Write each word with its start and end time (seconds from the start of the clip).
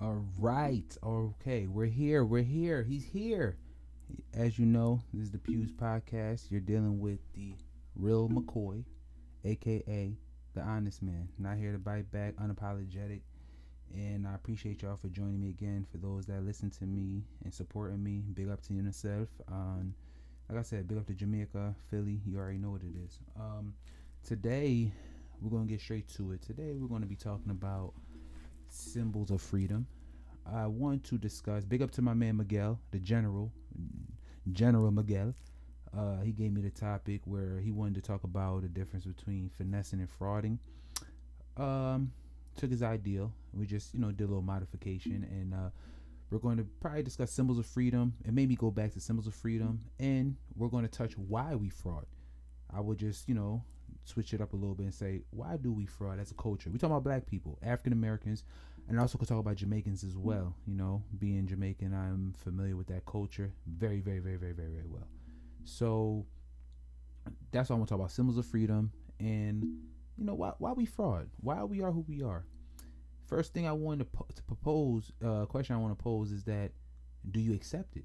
All 0.00 0.24
right. 0.38 0.96
Okay. 1.02 1.66
We're 1.66 1.86
here. 1.86 2.24
We're 2.24 2.44
here. 2.44 2.84
He's 2.84 3.04
here. 3.04 3.56
As 4.32 4.56
you 4.56 4.64
know, 4.64 5.02
this 5.12 5.24
is 5.24 5.30
the 5.32 5.38
Pews 5.38 5.72
Podcast. 5.72 6.52
You're 6.52 6.60
dealing 6.60 7.00
with 7.00 7.18
the 7.34 7.52
real 7.96 8.28
McCoy, 8.28 8.84
aka 9.44 10.12
the 10.54 10.60
honest 10.60 11.02
man. 11.02 11.28
Not 11.36 11.58
here 11.58 11.72
to 11.72 11.78
bite 11.78 12.10
back, 12.12 12.36
unapologetic. 12.36 13.22
And 13.92 14.24
I 14.24 14.36
appreciate 14.36 14.82
y'all 14.82 14.96
for 14.96 15.08
joining 15.08 15.40
me 15.40 15.50
again. 15.50 15.84
For 15.90 15.98
those 15.98 16.26
that 16.26 16.44
listen 16.44 16.70
to 16.78 16.84
me 16.84 17.24
and 17.42 17.52
supporting 17.52 18.00
me, 18.00 18.22
big 18.34 18.50
up 18.50 18.62
to 18.68 18.74
yourself. 18.74 19.28
Um, 19.50 19.94
like 20.48 20.60
I 20.60 20.62
said, 20.62 20.86
big 20.86 20.98
up 20.98 21.08
to 21.08 21.14
Jamaica, 21.14 21.74
Philly. 21.90 22.20
You 22.24 22.38
already 22.38 22.58
know 22.58 22.70
what 22.70 22.82
it 22.82 22.94
is. 23.04 23.18
Um, 23.36 23.74
today, 24.24 24.92
we're 25.42 25.50
going 25.50 25.66
to 25.66 25.72
get 25.72 25.80
straight 25.80 26.08
to 26.10 26.30
it. 26.32 26.42
Today, 26.42 26.76
we're 26.78 26.88
going 26.88 27.02
to 27.02 27.08
be 27.08 27.16
talking 27.16 27.50
about 27.50 27.94
symbols 28.68 29.30
of 29.30 29.40
freedom. 29.40 29.86
I 30.46 30.66
want 30.66 31.04
to 31.04 31.18
discuss. 31.18 31.64
Big 31.64 31.82
up 31.82 31.90
to 31.92 32.02
my 32.02 32.14
man 32.14 32.36
Miguel, 32.36 32.78
the 32.90 32.98
general, 32.98 33.52
General 34.52 34.90
Miguel. 34.90 35.34
Uh, 35.96 36.20
he 36.20 36.32
gave 36.32 36.52
me 36.52 36.60
the 36.60 36.70
topic 36.70 37.22
where 37.24 37.60
he 37.60 37.70
wanted 37.70 37.94
to 37.94 38.02
talk 38.02 38.24
about 38.24 38.62
the 38.62 38.68
difference 38.68 39.04
between 39.04 39.50
finessing 39.56 40.00
and 40.00 40.08
frauding. 40.08 40.58
Um, 41.56 42.12
took 42.56 42.70
his 42.70 42.82
ideal. 42.82 43.32
We 43.52 43.66
just 43.66 43.94
you 43.94 44.00
know 44.00 44.10
did 44.10 44.24
a 44.24 44.26
little 44.26 44.42
modification, 44.42 45.26
and 45.30 45.54
uh, 45.54 45.70
we're 46.30 46.38
going 46.38 46.58
to 46.58 46.66
probably 46.80 47.02
discuss 47.02 47.30
symbols 47.30 47.58
of 47.58 47.66
freedom 47.66 48.14
and 48.24 48.34
maybe 48.34 48.54
go 48.54 48.70
back 48.70 48.92
to 48.94 49.00
symbols 49.00 49.26
of 49.26 49.34
freedom, 49.34 49.80
and 49.98 50.36
we're 50.56 50.68
going 50.68 50.84
to 50.84 50.90
touch 50.90 51.16
why 51.16 51.54
we 51.54 51.68
fraud. 51.68 52.06
I 52.74 52.80
would 52.80 52.98
just 52.98 53.28
you 53.28 53.34
know 53.34 53.62
switch 54.08 54.32
it 54.34 54.40
up 54.40 54.52
a 54.52 54.56
little 54.56 54.74
bit 54.74 54.84
and 54.84 54.94
say 54.94 55.20
why 55.30 55.56
do 55.56 55.72
we 55.72 55.86
fraud 55.86 56.18
as 56.18 56.30
a 56.30 56.34
culture? 56.34 56.70
We 56.70 56.78
talk 56.78 56.90
about 56.90 57.04
black 57.04 57.26
people, 57.26 57.58
African 57.62 57.92
Americans, 57.92 58.44
and 58.88 58.98
I 58.98 59.02
also 59.02 59.18
could 59.18 59.28
talk 59.28 59.38
about 59.38 59.56
Jamaicans 59.56 60.02
as 60.04 60.16
well. 60.16 60.54
You 60.66 60.74
know, 60.74 61.02
being 61.18 61.46
Jamaican, 61.46 61.92
I'm 61.94 62.32
familiar 62.36 62.76
with 62.76 62.86
that 62.88 63.04
culture 63.06 63.52
very, 63.66 64.00
very, 64.00 64.18
very, 64.18 64.36
very, 64.36 64.52
very, 64.52 64.68
very 64.70 64.86
well. 64.88 65.06
So 65.64 66.24
that's 67.50 67.68
why 67.68 67.74
I 67.74 67.78
want 67.78 67.88
to 67.88 67.92
talk 67.92 68.00
about 68.00 68.10
symbols 68.10 68.38
of 68.38 68.46
freedom 68.46 68.90
and 69.20 69.64
you 70.16 70.24
know 70.24 70.34
why 70.34 70.52
why 70.58 70.72
we 70.72 70.86
fraud, 70.86 71.28
why 71.40 71.62
we 71.64 71.82
are 71.82 71.92
who 71.92 72.04
we 72.08 72.22
are. 72.22 72.44
First 73.26 73.52
thing 73.52 73.66
I 73.66 73.72
wanted 73.72 73.98
to, 73.98 74.04
po- 74.06 74.26
to 74.34 74.42
propose, 74.44 75.12
uh, 75.22 75.44
question 75.44 75.76
I 75.76 75.78
want 75.78 75.96
to 75.96 76.02
pose 76.02 76.32
is 76.32 76.44
that 76.44 76.72
do 77.30 77.40
you 77.40 77.52
accept 77.52 77.96
it? 77.96 78.04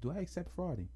Do 0.00 0.10
I 0.10 0.16
accept 0.16 0.54
frauding? 0.56 0.88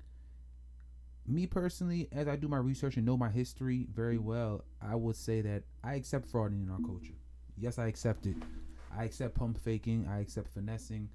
Me 1.30 1.46
personally, 1.46 2.08
as 2.10 2.26
I 2.26 2.36
do 2.36 2.48
my 2.48 2.56
research 2.56 2.96
and 2.96 3.04
know 3.04 3.16
my 3.16 3.28
history 3.28 3.86
very 3.94 4.16
well, 4.16 4.64
I 4.80 4.94
would 4.94 5.14
say 5.14 5.42
that 5.42 5.64
I 5.84 5.94
accept 5.94 6.32
frauding 6.32 6.62
in 6.62 6.70
our 6.70 6.80
culture. 6.80 7.12
Yes, 7.58 7.78
I 7.78 7.86
accept 7.86 8.24
it. 8.24 8.36
I 8.96 9.04
accept 9.04 9.34
pump 9.34 9.58
faking. 9.58 10.08
I 10.10 10.20
accept 10.20 10.48
finessing. 10.48 11.10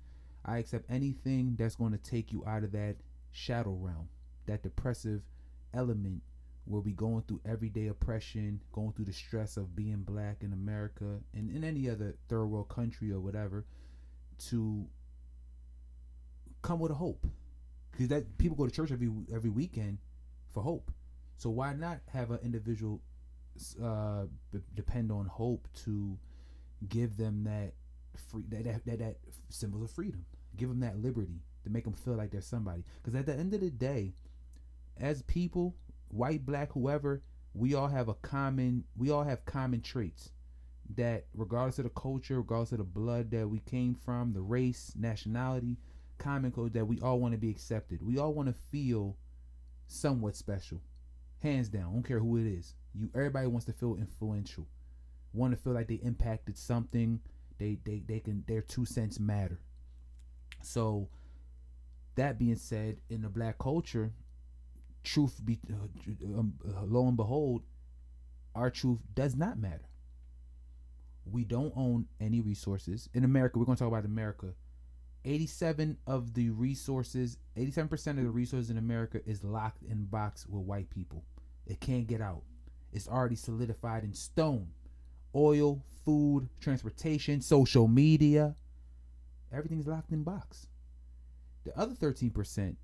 I 0.45 0.59
accept 0.59 0.85
anything 0.87 1.55
that's 1.57 1.75
going 1.75 1.93
to 1.93 1.97
take 1.97 2.31
you 2.31 2.43
out 2.45 2.63
of 2.63 2.71
that 2.73 2.97
shadow 3.31 3.71
realm, 3.71 4.07
that 4.45 4.61
depressive 4.61 5.23
element 5.73 6.21
where 6.65 6.81
we 6.81 6.91
going 6.91 7.23
through 7.23 7.41
everyday 7.43 7.87
oppression, 7.87 8.61
going 8.71 8.91
through 8.91 9.05
the 9.05 9.13
stress 9.13 9.57
of 9.57 9.75
being 9.75 10.03
black 10.03 10.43
in 10.43 10.53
America 10.53 11.19
and 11.33 11.49
in 11.49 11.63
any 11.63 11.89
other 11.89 12.15
third 12.29 12.45
world 12.45 12.69
country 12.69 13.11
or 13.11 13.19
whatever, 13.19 13.65
to 14.37 14.85
come 16.61 16.79
with 16.79 16.91
a 16.91 16.95
hope. 16.95 17.25
Because 17.93 18.09
that 18.09 18.37
people 18.37 18.57
go 18.57 18.65
to 18.65 18.71
church 18.71 18.91
every 18.91 19.09
every 19.33 19.49
weekend 19.49 19.99
for 20.51 20.61
hope. 20.63 20.91
So 21.37 21.49
why 21.49 21.73
not 21.73 21.99
have 22.11 22.31
an 22.31 22.39
individual 22.43 23.01
uh, 23.81 24.25
b- 24.51 24.59
depend 24.75 25.11
on 25.11 25.27
hope 25.27 25.67
to 25.85 26.17
give 26.89 27.17
them 27.17 27.43
that 27.45 27.73
free 28.29 28.43
that 28.49 28.65
that, 28.65 28.85
that 28.85 28.99
that 28.99 29.17
symbols 29.49 29.83
of 29.83 29.91
freedom. 29.91 30.25
Give 30.57 30.69
them 30.69 30.81
that 30.81 30.97
liberty 31.01 31.41
to 31.63 31.69
make 31.69 31.85
them 31.85 31.93
feel 31.93 32.15
like 32.15 32.31
they're 32.31 32.41
somebody. 32.41 32.83
Because 33.01 33.17
at 33.17 33.25
the 33.25 33.33
end 33.33 33.53
of 33.53 33.61
the 33.61 33.71
day, 33.71 34.13
as 34.97 35.21
people, 35.23 35.75
white, 36.09 36.45
black, 36.45 36.73
whoever, 36.73 37.21
we 37.53 37.73
all 37.75 37.87
have 37.87 38.09
a 38.09 38.15
common 38.15 38.83
we 38.97 39.11
all 39.11 39.23
have 39.23 39.45
common 39.45 39.81
traits 39.81 40.31
that 40.95 41.25
regardless 41.33 41.79
of 41.79 41.85
the 41.85 41.89
culture, 41.91 42.37
regardless 42.37 42.71
of 42.71 42.79
the 42.79 42.83
blood 42.83 43.31
that 43.31 43.47
we 43.47 43.59
came 43.59 43.95
from, 43.95 44.33
the 44.33 44.41
race, 44.41 44.93
nationality, 44.95 45.77
common 46.23 46.51
code 46.51 46.73
that 46.73 46.85
we 46.85 46.99
all 47.01 47.19
want 47.19 47.33
to 47.33 47.37
be 47.37 47.49
accepted. 47.49 48.01
We 48.01 48.17
all 48.17 48.33
want 48.33 48.47
to 48.47 48.53
feel 48.71 49.17
somewhat 49.87 50.35
special. 50.35 50.81
Hands 51.41 51.67
down, 51.67 51.89
I 51.89 51.93
don't 51.93 52.07
care 52.07 52.19
who 52.19 52.37
it 52.37 52.47
is. 52.47 52.75
You 52.95 53.09
everybody 53.13 53.47
wants 53.47 53.65
to 53.65 53.73
feel 53.73 53.97
influential. 53.97 54.67
Want 55.33 55.51
to 55.51 55.57
feel 55.57 55.73
like 55.73 55.87
they 55.87 55.95
impacted 55.95 56.57
something. 56.57 57.19
They 57.57 57.77
they 57.83 58.03
they 58.07 58.19
can 58.19 58.43
their 58.47 58.61
two 58.61 58.85
cents 58.85 59.19
matter. 59.19 59.59
So 60.61 61.09
that 62.15 62.39
being 62.39 62.55
said, 62.55 62.97
in 63.09 63.21
the 63.21 63.29
black 63.29 63.57
culture, 63.57 64.13
truth 65.03 65.41
be 65.43 65.59
uh, 65.69 66.39
um, 66.39 66.53
uh, 66.65 66.83
lo 66.85 67.07
and 67.07 67.17
behold, 67.17 67.63
our 68.55 68.69
truth 68.69 68.99
does 69.13 69.35
not 69.35 69.57
matter. 69.59 69.89
We 71.25 71.43
don't 71.43 71.73
own 71.75 72.05
any 72.19 72.41
resources 72.41 73.09
in 73.13 73.23
America. 73.23 73.57
We're 73.57 73.65
going 73.65 73.77
to 73.77 73.83
talk 73.83 73.91
about 73.91 74.05
America. 74.05 74.53
87 75.25 75.97
of 76.07 76.33
the 76.33 76.49
resources, 76.49 77.37
87% 77.57 78.07
of 78.07 78.17
the 78.17 78.29
resources 78.29 78.69
in 78.69 78.77
America 78.77 79.21
is 79.25 79.43
locked 79.43 79.83
in 79.83 80.05
box 80.05 80.45
with 80.47 80.63
white 80.63 80.89
people. 80.89 81.23
It 81.65 81.79
can't 81.79 82.07
get 82.07 82.21
out. 82.21 82.43
It's 82.91 83.07
already 83.07 83.35
solidified 83.35 84.03
in 84.03 84.13
stone. 84.13 84.67
Oil, 85.35 85.81
food, 86.05 86.49
transportation, 86.59 87.41
social 87.41 87.87
media, 87.87 88.55
everything's 89.51 89.87
locked 89.87 90.11
in 90.11 90.23
box. 90.23 90.67
The 91.63 91.77
other 91.79 91.95
13%, 91.95 92.75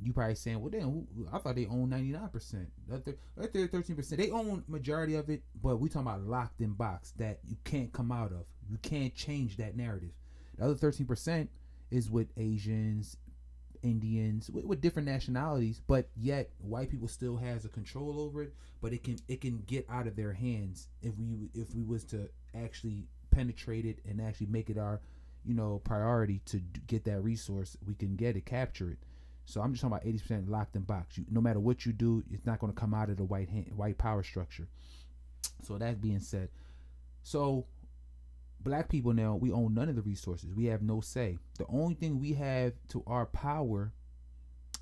you 0.00 0.12
probably 0.12 0.34
saying, 0.34 0.60
well, 0.60 0.70
damn, 0.70 1.06
I 1.32 1.38
thought 1.38 1.56
they 1.56 1.66
own 1.66 1.90
99%. 1.90 2.66
The 2.88 3.16
other 3.38 3.68
13%, 3.68 4.16
they 4.16 4.30
own 4.30 4.64
majority 4.66 5.14
of 5.14 5.28
it, 5.28 5.42
but 5.62 5.76
we 5.76 5.88
talking 5.88 6.08
about 6.08 6.22
locked 6.22 6.60
in 6.60 6.72
box 6.72 7.12
that 7.18 7.40
you 7.46 7.56
can't 7.64 7.92
come 7.92 8.10
out 8.10 8.32
of. 8.32 8.44
You 8.68 8.78
can't 8.78 9.14
change 9.14 9.56
that 9.58 9.76
narrative. 9.76 10.10
The 10.58 10.64
other 10.64 10.74
13% 10.74 11.48
is 11.90 12.10
with 12.10 12.28
Asians, 12.36 13.16
Indians, 13.82 14.50
with, 14.50 14.64
with, 14.64 14.80
different 14.80 15.06
nationalities, 15.06 15.80
but 15.86 16.08
yet 16.16 16.50
white 16.58 16.90
people 16.90 17.08
still 17.08 17.36
has 17.36 17.64
a 17.64 17.68
control 17.68 18.20
over 18.20 18.42
it. 18.42 18.54
But 18.80 18.92
it 18.92 19.02
can 19.02 19.18
it 19.28 19.40
can 19.40 19.62
get 19.66 19.86
out 19.88 20.06
of 20.06 20.16
their 20.16 20.32
hands 20.32 20.88
if 21.02 21.16
we 21.16 21.50
if 21.54 21.74
we 21.74 21.82
was 21.82 22.04
to 22.06 22.28
actually 22.54 23.06
penetrate 23.30 23.84
it 23.84 23.98
and 24.08 24.20
actually 24.20 24.48
make 24.48 24.70
it 24.70 24.78
our 24.78 25.00
you 25.44 25.54
know 25.54 25.80
priority 25.84 26.40
to 26.46 26.60
get 26.86 27.04
that 27.04 27.20
resource. 27.20 27.76
We 27.86 27.94
can 27.94 28.16
get 28.16 28.36
it, 28.36 28.46
capture 28.46 28.90
it. 28.90 28.98
So 29.44 29.62
I'm 29.62 29.72
just 29.72 29.82
talking 29.82 29.96
about 29.96 30.04
80% 30.04 30.50
locked 30.50 30.76
in 30.76 30.82
box. 30.82 31.16
You, 31.16 31.24
no 31.30 31.40
matter 31.40 31.58
what 31.58 31.86
you 31.86 31.92
do, 31.92 32.22
it's 32.30 32.44
not 32.44 32.58
going 32.58 32.70
to 32.70 32.78
come 32.78 32.92
out 32.92 33.08
of 33.08 33.16
the 33.16 33.24
white 33.24 33.48
hand, 33.48 33.72
white 33.74 33.96
power 33.96 34.22
structure. 34.22 34.68
So 35.62 35.78
that 35.78 36.02
being 36.02 36.20
said, 36.20 36.50
so 37.22 37.64
black 38.60 38.88
people 38.88 39.12
now 39.12 39.36
we 39.36 39.52
own 39.52 39.74
none 39.74 39.88
of 39.88 39.96
the 39.96 40.02
resources. 40.02 40.54
We 40.54 40.66
have 40.66 40.82
no 40.82 41.00
say. 41.00 41.38
The 41.58 41.66
only 41.68 41.94
thing 41.94 42.18
we 42.18 42.32
have 42.34 42.72
to 42.88 43.02
our 43.06 43.26
power 43.26 43.92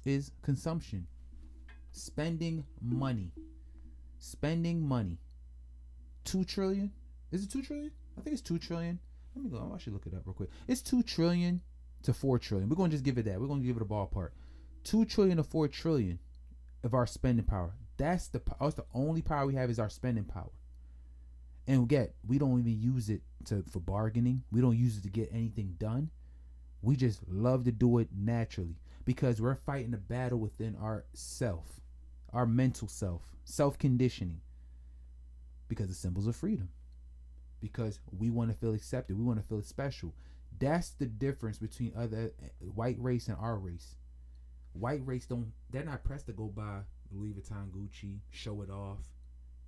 is 0.05 0.31
consumption. 0.43 1.07
Spending 1.93 2.65
money. 2.81 3.33
Spending 4.19 4.87
money. 4.87 5.19
2 6.25 6.45
trillion? 6.45 6.93
Is 7.33 7.45
it 7.45 7.51
2 7.51 7.63
trillion? 7.63 7.93
I 8.19 8.23
think 8.23 8.35
it's 8.35 8.43
2 8.43 8.59
trillion. 8.59 8.99
Let 9.35 9.45
me 9.45 9.51
go 9.51 9.73
i 9.75 9.79
should 9.79 9.93
look 9.93 10.07
it 10.07 10.15
up 10.15 10.23
real 10.25 10.35
quick. 10.35 10.51
It's 10.67 10.81
2 10.81 11.03
trillion 11.03 11.61
to 12.03 12.13
4 12.13 12.39
trillion. 12.39 12.69
We're 12.69 12.77
going 12.77 12.91
to 12.91 12.95
just 12.95 13.05
give 13.05 13.19
it 13.19 13.25
that. 13.27 13.41
We're 13.41 13.47
going 13.47 13.61
to 13.61 13.67
give 13.67 13.77
it 13.77 13.83
a 13.83 13.87
ballpark. 13.87 14.31
2 14.85 15.05
trillion 15.05 15.37
to 15.37 15.45
4 15.45 15.69
trillion 15.69 16.19
of 16.83 16.95
our 16.95 17.07
spending 17.07 17.45
power. 17.45 17.75
That's 17.99 18.29
the 18.29 18.41
that's 18.61 18.75
the 18.75 18.85
only 18.95 19.23
power 19.23 19.47
we 19.47 19.55
have 19.55 19.71
is 19.71 19.79
our 19.79 19.89
spending 19.89 20.25
power. 20.25 20.53
And 21.67 21.89
get 21.89 22.15
we 22.27 22.39
don't 22.39 22.61
even 22.61 22.81
use 22.81 23.09
it 23.11 23.23
to 23.47 23.65
for 23.71 23.81
bargaining. 23.81 24.43
We 24.51 24.61
don't 24.61 24.77
use 24.77 24.99
it 24.99 25.03
to 25.03 25.09
get 25.09 25.31
anything 25.33 25.77
done. 25.79 26.10
We 26.83 26.97
just 26.97 27.21
love 27.28 27.65
to 27.65 27.72
do 27.72 27.98
it 27.98 28.09
naturally 28.16 28.77
because 29.04 29.41
we're 29.41 29.54
fighting 29.54 29.95
a 29.95 29.98
battle 29.98 30.39
within 30.39 30.77
our 30.81 31.04
self, 31.15 31.81
our 32.33 32.47
mental 32.47 32.89
self, 32.89 33.22
self 33.45 33.78
conditioning. 33.78 34.41
Because 35.69 35.89
the 35.89 35.95
symbols 35.95 36.28
of 36.28 36.37
freedom. 36.37 36.69
Because 37.60 37.98
we 38.16 38.31
want 38.31 38.51
to 38.53 38.57
feel 38.57 38.75
accepted. 38.75 39.19
We 39.19 39.25
want 39.25 39.41
to 39.41 39.47
feel 39.47 39.63
special. 39.63 40.15
That's 40.59 40.91
the 40.91 41.07
difference 41.07 41.59
between 41.59 41.93
other 41.97 42.33
eh, 42.43 42.48
white 42.75 42.97
race 43.01 43.27
and 43.27 43.37
our 43.39 43.59
race. 43.59 43.97
White 44.75 45.03
race 45.04 45.27
don't 45.27 45.53
they're 45.71 45.84
not 45.84 46.04
pressed 46.04 46.27
to 46.27 46.33
go 46.33 46.45
buy 46.45 46.81
Louis 47.10 47.33
Vuitton, 47.33 47.71
Gucci, 47.71 48.19
show 48.31 48.63
it 48.63 48.71
off 48.71 49.16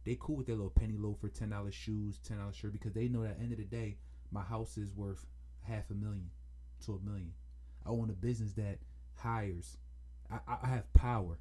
they 0.05 0.17
cool 0.21 0.37
with 0.37 0.47
their 0.47 0.57
little 0.57 0.71
penny 0.71 0.97
loafer, 0.97 1.29
ten 1.29 1.51
dollars 1.51 1.75
shoes, 1.75 2.19
ten 2.19 2.39
dollars 2.39 2.57
shirt 2.57 2.73
because 2.73 2.93
they 2.93 3.09
know 3.09 3.23
that 3.23 3.31
at 3.31 3.39
the 3.39 3.43
end 3.45 3.53
of 3.53 3.59
the 3.59 3.65
day, 3.65 3.97
my 4.31 4.43
house 4.43 4.77
is 4.77 4.93
worth 4.95 5.27
half 5.61 5.91
a 5.91 5.95
million 5.95 6.31
to 6.85 6.95
a 6.95 7.01
million. 7.01 7.33
I 7.85 7.91
own 7.91 8.11
a 8.11 8.15
business 8.15 8.53
that 8.55 8.79
hires. 9.15 9.77
I, 10.31 10.39
I 10.63 10.69
have 10.69 10.93
power. 10.93 11.39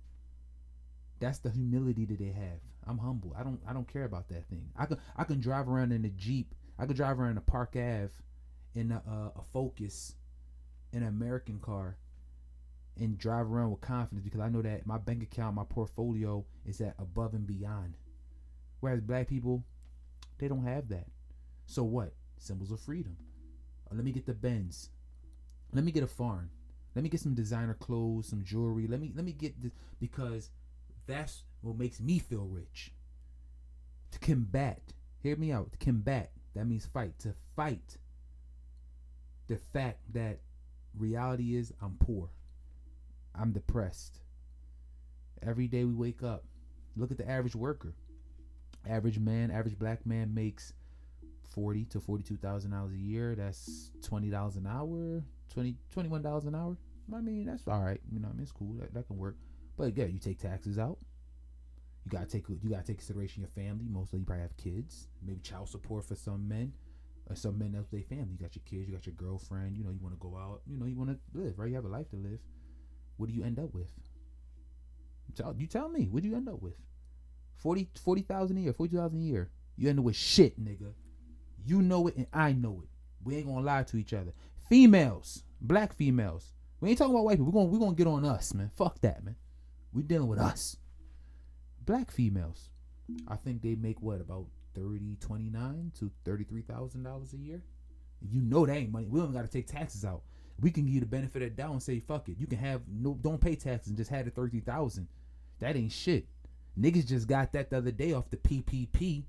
That's 1.19 1.39
the 1.39 1.49
humility 1.49 2.05
that 2.05 2.19
they 2.19 2.31
have. 2.31 2.59
I'm 2.85 2.97
humble. 2.97 3.35
I 3.37 3.43
don't 3.43 3.59
I 3.67 3.73
don't 3.73 3.91
care 3.91 4.05
about 4.05 4.29
that 4.29 4.47
thing. 4.47 4.69
I 4.77 4.85
can 4.85 4.97
I 5.15 5.23
can 5.23 5.39
drive 5.39 5.67
around 5.67 5.91
in 5.91 6.05
a 6.05 6.09
Jeep. 6.09 6.55
I 6.79 6.85
can 6.85 6.95
drive 6.95 7.19
around 7.19 7.37
a 7.37 7.41
Park 7.41 7.71
Ave 7.75 8.11
in 8.75 8.91
a, 8.91 9.01
a, 9.07 9.39
a 9.39 9.43
Focus, 9.51 10.15
in 10.93 11.01
an 11.01 11.09
American 11.09 11.59
car, 11.59 11.97
and 12.95 13.17
drive 13.17 13.51
around 13.51 13.71
with 13.71 13.81
confidence 13.81 14.23
because 14.23 14.39
I 14.39 14.49
know 14.49 14.61
that 14.61 14.85
my 14.85 14.97
bank 14.97 15.23
account, 15.23 15.55
my 15.55 15.63
portfolio 15.67 16.45
is 16.65 16.79
at 16.81 16.95
above 16.99 17.33
and 17.33 17.47
beyond. 17.47 17.95
Whereas 18.79 19.01
black 19.01 19.27
people, 19.27 19.63
they 20.37 20.47
don't 20.47 20.65
have 20.65 20.89
that. 20.89 21.07
So 21.65 21.83
what? 21.83 22.13
Symbols 22.37 22.71
of 22.71 22.79
freedom. 22.79 23.17
Uh, 23.89 23.95
let 23.95 24.05
me 24.05 24.11
get 24.11 24.25
the 24.25 24.33
Benz. 24.33 24.89
Let 25.73 25.83
me 25.83 25.91
get 25.91 26.03
a 26.03 26.07
farm. 26.07 26.49
Let 26.95 27.03
me 27.03 27.09
get 27.09 27.19
some 27.19 27.35
designer 27.35 27.73
clothes, 27.73 28.27
some 28.27 28.43
jewelry. 28.43 28.87
Let 28.87 28.99
me 28.99 29.11
let 29.15 29.25
me 29.25 29.31
get 29.33 29.61
this 29.61 29.71
because 29.99 30.49
that's 31.05 31.43
what 31.61 31.77
makes 31.77 31.99
me 31.99 32.19
feel 32.19 32.45
rich. 32.45 32.91
To 34.11 34.19
combat, 34.19 34.81
hear 35.21 35.35
me 35.35 35.51
out. 35.51 35.71
To 35.73 35.77
combat, 35.77 36.31
that 36.55 36.65
means 36.65 36.85
fight. 36.85 37.19
To 37.19 37.33
fight 37.55 37.97
the 39.47 39.57
fact 39.57 39.99
that 40.13 40.39
reality 40.97 41.55
is 41.55 41.73
I'm 41.81 41.97
poor. 41.99 42.29
I'm 43.35 43.51
depressed. 43.51 44.19
Every 45.45 45.67
day 45.67 45.83
we 45.83 45.93
wake 45.93 46.23
up, 46.23 46.45
look 46.95 47.11
at 47.11 47.17
the 47.17 47.29
average 47.29 47.55
worker. 47.55 47.93
Average 48.87 49.19
man, 49.19 49.51
average 49.51 49.77
black 49.77 50.05
man 50.05 50.33
makes 50.33 50.73
forty 51.49 51.85
to 51.85 51.99
forty-two 51.99 52.37
thousand 52.37 52.71
dollars 52.71 52.93
a 52.93 52.97
year. 52.97 53.35
That's 53.35 53.91
twenty 54.01 54.29
dollars 54.29 54.55
an 54.55 54.67
hour, 54.67 55.23
20 55.53 55.75
21 55.91 56.21
dollars 56.21 56.45
an 56.45 56.55
hour. 56.55 56.77
I 57.13 57.21
mean, 57.21 57.45
that's 57.45 57.67
all 57.67 57.81
right. 57.81 58.01
You 58.11 58.19
know, 58.19 58.27
I 58.27 58.33
mean, 58.33 58.43
it's 58.43 58.51
cool. 58.51 58.73
That, 58.79 58.93
that 58.93 59.07
can 59.07 59.17
work. 59.17 59.37
But 59.77 59.95
yeah, 59.97 60.05
you 60.05 60.19
take 60.19 60.39
taxes 60.39 60.77
out. 60.77 60.97
You 62.05 62.11
gotta 62.11 62.25
take 62.25 62.47
you 62.49 62.69
gotta 62.69 62.83
take 62.83 62.97
consideration 62.97 63.41
your 63.41 63.49
family. 63.49 63.85
Mostly, 63.89 64.19
you 64.19 64.25
probably 64.25 64.43
have 64.43 64.55
kids. 64.57 65.07
Maybe 65.25 65.41
child 65.41 65.69
support 65.69 66.05
for 66.05 66.15
some 66.15 66.47
men. 66.47 66.73
Or 67.29 67.35
some 67.35 67.57
men 67.57 67.73
that's 67.73 67.89
their 67.89 68.03
family. 68.03 68.31
You 68.31 68.37
got 68.37 68.55
your 68.55 68.63
kids. 68.65 68.87
You 68.87 68.95
got 68.95 69.05
your 69.05 69.15
girlfriend. 69.15 69.75
You 69.75 69.83
know, 69.83 69.91
you 69.91 69.99
want 70.01 70.15
to 70.15 70.19
go 70.19 70.37
out. 70.37 70.61
You 70.65 70.77
know, 70.77 70.85
you 70.85 70.95
want 70.95 71.09
to 71.09 71.17
live. 71.37 71.59
Right? 71.59 71.67
You 71.67 71.75
have 71.75 71.83
a 71.83 71.89
life 71.89 72.09
to 72.11 72.15
live. 72.15 72.39
What 73.17 73.27
do 73.27 73.35
you 73.35 73.43
end 73.43 73.59
up 73.59 73.73
with? 73.73 73.91
Tell 75.35 75.53
you 75.57 75.67
tell 75.67 75.89
me. 75.89 76.07
What 76.09 76.23
do 76.23 76.29
you 76.29 76.35
end 76.35 76.47
up 76.47 76.61
with? 76.61 76.77
40 77.57 77.89
40,000 78.01 78.57
a 78.57 78.61
year, 78.61 78.73
40,000 78.73 79.19
a 79.19 79.23
year. 79.23 79.49
You 79.75 79.89
end 79.89 79.99
up 79.99 80.05
with 80.05 80.15
shit, 80.15 80.63
nigga. 80.63 80.93
You 81.65 81.81
know 81.81 82.07
it 82.07 82.15
and 82.15 82.27
I 82.33 82.53
know 82.53 82.81
it. 82.83 82.89
We 83.23 83.35
ain't 83.35 83.47
gonna 83.47 83.65
lie 83.65 83.83
to 83.83 83.97
each 83.97 84.13
other. 84.13 84.33
Females, 84.69 85.43
black 85.61 85.93
females. 85.93 86.53
We 86.79 86.89
ain't 86.89 86.97
talking 86.97 87.13
about 87.13 87.25
white 87.25 87.37
people. 87.37 87.51
We're 87.51 87.59
gonna 87.59 87.71
we 87.71 87.79
gonna 87.79 87.95
get 87.95 88.07
on 88.07 88.25
us, 88.25 88.53
man. 88.53 88.71
Fuck 88.75 89.01
that, 89.01 89.23
man. 89.23 89.35
We 89.93 90.03
dealing 90.03 90.27
with 90.27 90.39
us. 90.39 90.77
Black 91.85 92.11
females. 92.11 92.69
I 93.27 93.35
think 93.35 93.61
they 93.61 93.75
make 93.75 94.01
what 94.01 94.21
about 94.21 94.47
30, 94.75 95.17
29 95.19 95.91
to 95.99 96.11
thirty-three 96.23 96.61
thousand 96.61 97.03
dollars 97.03 97.33
a 97.33 97.37
year. 97.37 97.61
You 98.21 98.41
know 98.41 98.65
that 98.65 98.75
ain't 98.75 98.91
money. 98.91 99.07
We 99.07 99.19
don't 99.19 99.33
gotta 99.33 99.47
take 99.47 99.67
taxes 99.67 100.05
out. 100.05 100.21
We 100.59 100.71
can 100.71 100.85
give 100.85 100.95
you 100.95 100.99
the 100.99 101.05
benefit 101.05 101.41
of 101.41 101.49
the 101.49 101.55
doubt 101.55 101.71
and 101.71 101.83
say, 101.83 101.99
fuck 101.99 102.29
it. 102.29 102.37
You 102.39 102.47
can 102.47 102.57
have 102.57 102.81
no 102.89 103.17
don't 103.21 103.41
pay 103.41 103.55
taxes 103.55 103.89
and 103.89 103.97
just 103.97 104.11
have 104.11 104.25
the 104.25 104.31
thirty 104.31 104.59
thousand. 104.59 105.07
That 105.59 105.75
ain't 105.75 105.91
shit. 105.91 106.27
Niggas 106.79 107.07
just 107.07 107.27
got 107.27 107.53
that 107.53 107.69
the 107.69 107.77
other 107.77 107.91
day 107.91 108.13
off 108.13 108.29
the 108.29 108.37
PPP, 108.37 109.23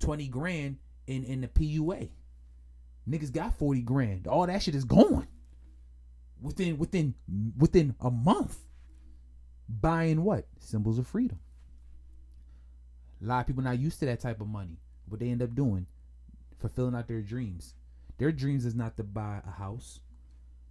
twenty 0.00 0.28
grand 0.28 0.78
in 1.06 1.24
in 1.24 1.40
the 1.40 1.48
PUA. 1.48 2.10
Niggas 3.08 3.32
got 3.32 3.58
forty 3.58 3.82
grand. 3.82 4.26
All 4.26 4.46
that 4.46 4.62
shit 4.62 4.74
is 4.74 4.84
gone 4.84 5.28
within 6.40 6.78
within 6.78 7.14
within 7.58 7.94
a 8.00 8.10
month. 8.10 8.58
Buying 9.68 10.24
what 10.24 10.46
symbols 10.58 10.98
of 10.98 11.06
freedom. 11.06 11.38
A 13.22 13.26
lot 13.26 13.40
of 13.40 13.46
people 13.46 13.62
not 13.62 13.78
used 13.78 13.98
to 14.00 14.06
that 14.06 14.20
type 14.20 14.40
of 14.40 14.46
money. 14.46 14.78
What 15.08 15.20
they 15.20 15.30
end 15.30 15.42
up 15.42 15.54
doing, 15.54 15.86
fulfilling 16.58 16.94
out 16.94 17.08
their 17.08 17.22
dreams. 17.22 17.74
Their 18.18 18.32
dreams 18.32 18.64
is 18.64 18.74
not 18.74 18.96
to 18.98 19.04
buy 19.04 19.40
a 19.46 19.50
house. 19.50 20.00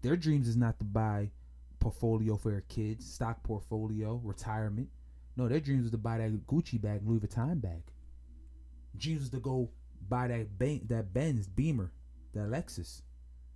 Their 0.01 0.15
dreams 0.15 0.47
is 0.47 0.55
not 0.57 0.77
to 0.79 0.85
buy 0.85 1.31
portfolio 1.79 2.37
for 2.37 2.51
their 2.51 2.61
kids, 2.61 3.11
stock 3.11 3.43
portfolio, 3.43 4.21
retirement. 4.23 4.89
No, 5.35 5.47
their 5.47 5.59
dreams 5.59 5.83
was 5.83 5.91
to 5.91 5.97
buy 5.97 6.17
that 6.19 6.47
Gucci 6.47 6.79
bag, 6.81 7.01
Louis 7.03 7.19
Vuitton 7.19 7.61
bag. 7.61 7.83
Dreams 8.97 9.21
was 9.21 9.29
to 9.31 9.39
go 9.39 9.69
buy 10.07 10.27
that 10.27 10.57
ben- 10.57 10.85
that 10.87 11.13
Benz 11.13 11.47
Beamer, 11.47 11.91
that 12.33 12.49
Lexus, 12.49 13.01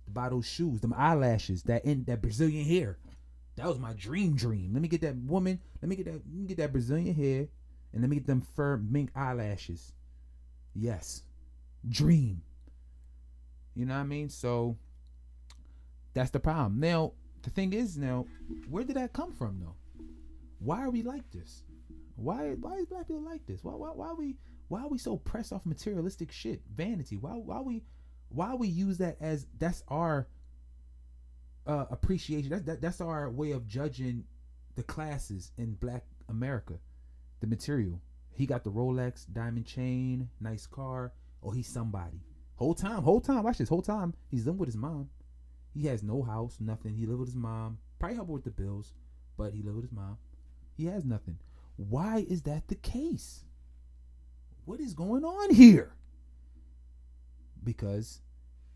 to 0.06 0.10
buy 0.10 0.28
those 0.28 0.46
shoes, 0.46 0.80
them 0.80 0.94
eyelashes, 0.96 1.62
that 1.64 1.84
in 1.84 2.04
that 2.04 2.20
Brazilian 2.20 2.64
hair. 2.64 2.98
That 3.56 3.66
was 3.66 3.78
my 3.78 3.92
dream 3.92 4.34
dream. 4.34 4.72
Let 4.72 4.82
me 4.82 4.88
get 4.88 5.00
that 5.02 5.16
woman. 5.16 5.60
Let 5.80 5.88
me 5.88 5.96
get 5.96 6.06
that. 6.06 6.14
Let 6.14 6.26
me 6.26 6.46
get 6.46 6.58
that 6.58 6.72
Brazilian 6.72 7.14
hair, 7.14 7.48
and 7.92 8.02
let 8.02 8.10
me 8.10 8.16
get 8.16 8.26
them 8.26 8.40
fur 8.40 8.76
mink 8.76 9.10
eyelashes. 9.14 9.92
Yes, 10.74 11.22
dream. 11.88 12.42
You 13.74 13.86
know 13.86 13.94
what 13.94 14.00
I 14.00 14.04
mean? 14.04 14.28
So 14.28 14.76
that's 16.14 16.30
the 16.30 16.40
problem. 16.40 16.80
Now 16.80 17.12
the 17.42 17.50
thing 17.50 17.72
is, 17.72 17.96
now 17.96 18.26
where 18.68 18.84
did 18.84 18.96
that 18.96 19.12
come 19.12 19.32
from, 19.32 19.60
though? 19.60 19.76
Why 20.58 20.82
are 20.82 20.90
we 20.90 21.02
like 21.02 21.30
this? 21.30 21.62
Why 22.18 22.56
why 22.60 22.74
is 22.78 22.86
black 22.86 23.06
people 23.06 23.22
like 23.22 23.46
this? 23.46 23.62
Why 23.62 23.74
why 23.74 23.90
why 23.90 24.12
we 24.12 24.36
why 24.66 24.82
are 24.82 24.88
we 24.88 24.98
so 24.98 25.16
pressed 25.16 25.52
off 25.52 25.64
materialistic 25.64 26.32
shit, 26.32 26.62
vanity? 26.74 27.16
Why 27.16 27.34
why 27.34 27.60
we 27.60 27.84
why 28.28 28.54
we 28.54 28.66
use 28.66 28.98
that 28.98 29.18
as 29.20 29.46
that's 29.56 29.84
our 29.86 30.26
uh, 31.64 31.84
appreciation. 31.90 32.50
That's 32.50 32.64
that, 32.64 32.80
that's 32.80 33.00
our 33.00 33.30
way 33.30 33.52
of 33.52 33.68
judging 33.68 34.24
the 34.74 34.82
classes 34.82 35.52
in 35.58 35.74
Black 35.74 36.04
America. 36.28 36.74
The 37.40 37.46
material. 37.46 38.00
He 38.32 38.46
got 38.46 38.64
the 38.64 38.72
Rolex 38.72 39.26
diamond 39.32 39.66
chain, 39.66 40.28
nice 40.40 40.66
car. 40.66 41.12
Oh, 41.40 41.50
he's 41.50 41.68
somebody. 41.68 42.20
Whole 42.56 42.74
time, 42.74 43.02
whole 43.02 43.20
time. 43.20 43.44
Watch 43.44 43.58
this. 43.58 43.68
Whole 43.68 43.82
time 43.82 44.14
he's 44.28 44.44
living 44.44 44.58
with 44.58 44.68
his 44.68 44.76
mom. 44.76 45.08
He 45.72 45.86
has 45.86 46.02
no 46.02 46.22
house, 46.24 46.56
nothing. 46.58 46.96
He 46.96 47.06
live 47.06 47.20
with 47.20 47.28
his 47.28 47.36
mom. 47.36 47.78
Probably 48.00 48.16
help 48.16 48.28
with 48.28 48.42
the 48.42 48.50
bills, 48.50 48.94
but 49.36 49.52
he 49.52 49.62
live 49.62 49.76
with 49.76 49.84
his 49.84 49.92
mom. 49.92 50.18
He 50.76 50.86
has 50.86 51.04
nothing. 51.04 51.38
Why 51.78 52.26
is 52.28 52.42
that 52.42 52.66
the 52.66 52.74
case? 52.74 53.44
What 54.64 54.80
is 54.80 54.94
going 54.94 55.24
on 55.24 55.54
here? 55.54 55.94
Because 57.62 58.20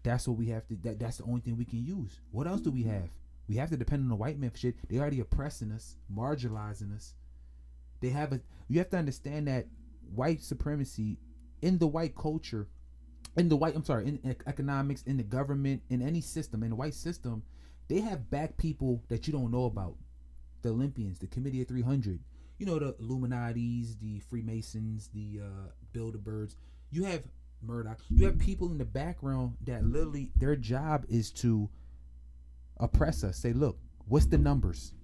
that's 0.05 0.27
what 0.27 0.39
we 0.39 0.47
have 0.47 0.67
to 0.69 0.77
that, 0.83 0.99
that's 1.01 1.19
the 1.19 1.25
only 1.25 1.41
thing 1.41 1.57
we 1.57 1.65
can 1.65 1.85
use. 1.85 2.21
What 2.31 2.47
else 2.47 2.61
do 2.61 2.71
we 2.71 2.85
have? 2.85 3.09
We 3.49 3.57
have 3.57 3.71
to 3.71 3.77
depend 3.77 4.05
on 4.05 4.09
the 4.09 4.15
white 4.15 4.39
man 4.39 4.51
for 4.51 4.59
shit. 4.59 4.77
They 4.89 4.99
already 4.99 5.19
oppressing 5.19 5.73
us, 5.73 5.97
marginalizing 6.15 6.95
us. 6.95 7.15
They 8.01 8.11
have 8.11 8.33
a 8.33 8.41
you 8.69 8.79
have 8.79 8.91
to 8.91 8.97
understand 8.97 9.49
that 9.49 9.67
white 10.15 10.41
supremacy 10.41 11.19
in 11.61 11.79
the 11.79 11.89
white 11.89 12.15
culture, 12.17 12.69
in 13.37 13.49
the 13.49 13.57
white 13.57 13.75
I'm 13.75 13.85
sorry, 13.85 14.07
in 14.07 14.37
economics, 14.47 15.03
in 15.03 15.17
the 15.17 15.25
government, 15.25 15.83
in 15.91 16.03
any 16.03 16.21
system, 16.21 16.63
in 16.63 16.71
the 16.71 16.77
white 16.77 16.95
system, 16.95 17.43
they 17.89 18.01
have 18.01 18.31
back 18.31 18.57
people 18.57 19.03
that 19.09 19.27
you 19.27 19.33
don't 19.33 19.51
know 19.51 19.65
about. 19.65 19.97
The 20.63 20.71
Olympians, 20.71 21.19
the 21.19 21.27
Committee 21.27 21.61
of 21.63 21.69
300, 21.69 22.21
you 22.63 22.67
know 22.67 22.79
the 22.79 22.95
Illuminati's, 23.01 23.97
the 23.97 24.21
Freemasons, 24.31 25.11
the 25.13 25.41
uh, 25.43 25.71
Bilderbergs. 25.93 26.55
You 26.93 27.03
have 27.03 27.25
Murdoch. 27.61 27.99
You 28.09 28.25
have 28.27 28.39
people 28.39 28.71
in 28.71 28.79
the 28.79 28.85
background 28.85 29.57
that 29.65 29.85
literally 29.85 30.31
their 30.37 30.55
job 30.55 31.05
is 31.09 31.33
to 31.33 31.69
oppress 32.79 33.25
us. 33.25 33.37
Say, 33.37 33.53
look, 33.53 33.79
what's 34.07 34.27
the 34.27 34.39
numbers? 34.39 34.95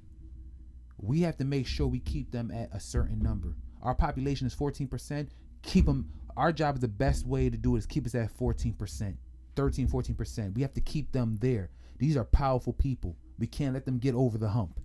We 0.98 1.22
have 1.22 1.36
to 1.38 1.44
make 1.44 1.66
sure 1.66 1.88
we 1.88 1.98
keep 1.98 2.30
them 2.30 2.52
at 2.52 2.72
a 2.72 2.78
certain 2.78 3.18
number. 3.18 3.56
Our 3.82 3.96
population 3.96 4.46
is 4.46 4.54
14%. 4.54 5.26
Keep 5.62 5.86
them. 5.86 6.12
Our 6.36 6.52
job 6.52 6.76
is 6.76 6.80
the 6.80 6.86
best 6.86 7.26
way 7.26 7.50
to 7.50 7.56
do 7.56 7.74
it 7.74 7.80
is 7.80 7.86
keep 7.86 8.06
us 8.06 8.14
at 8.14 8.38
14%, 8.38 9.16
13, 9.56 9.88
14%. 9.88 10.54
We 10.54 10.62
have 10.62 10.74
to 10.74 10.80
keep 10.80 11.10
them 11.10 11.38
there. 11.40 11.70
These 11.98 12.16
are 12.16 12.24
powerful 12.24 12.72
people. 12.72 13.16
We 13.36 13.48
can't 13.48 13.74
let 13.74 13.84
them 13.84 13.98
get 13.98 14.14
over 14.14 14.38
the 14.38 14.50
hump. 14.50 14.78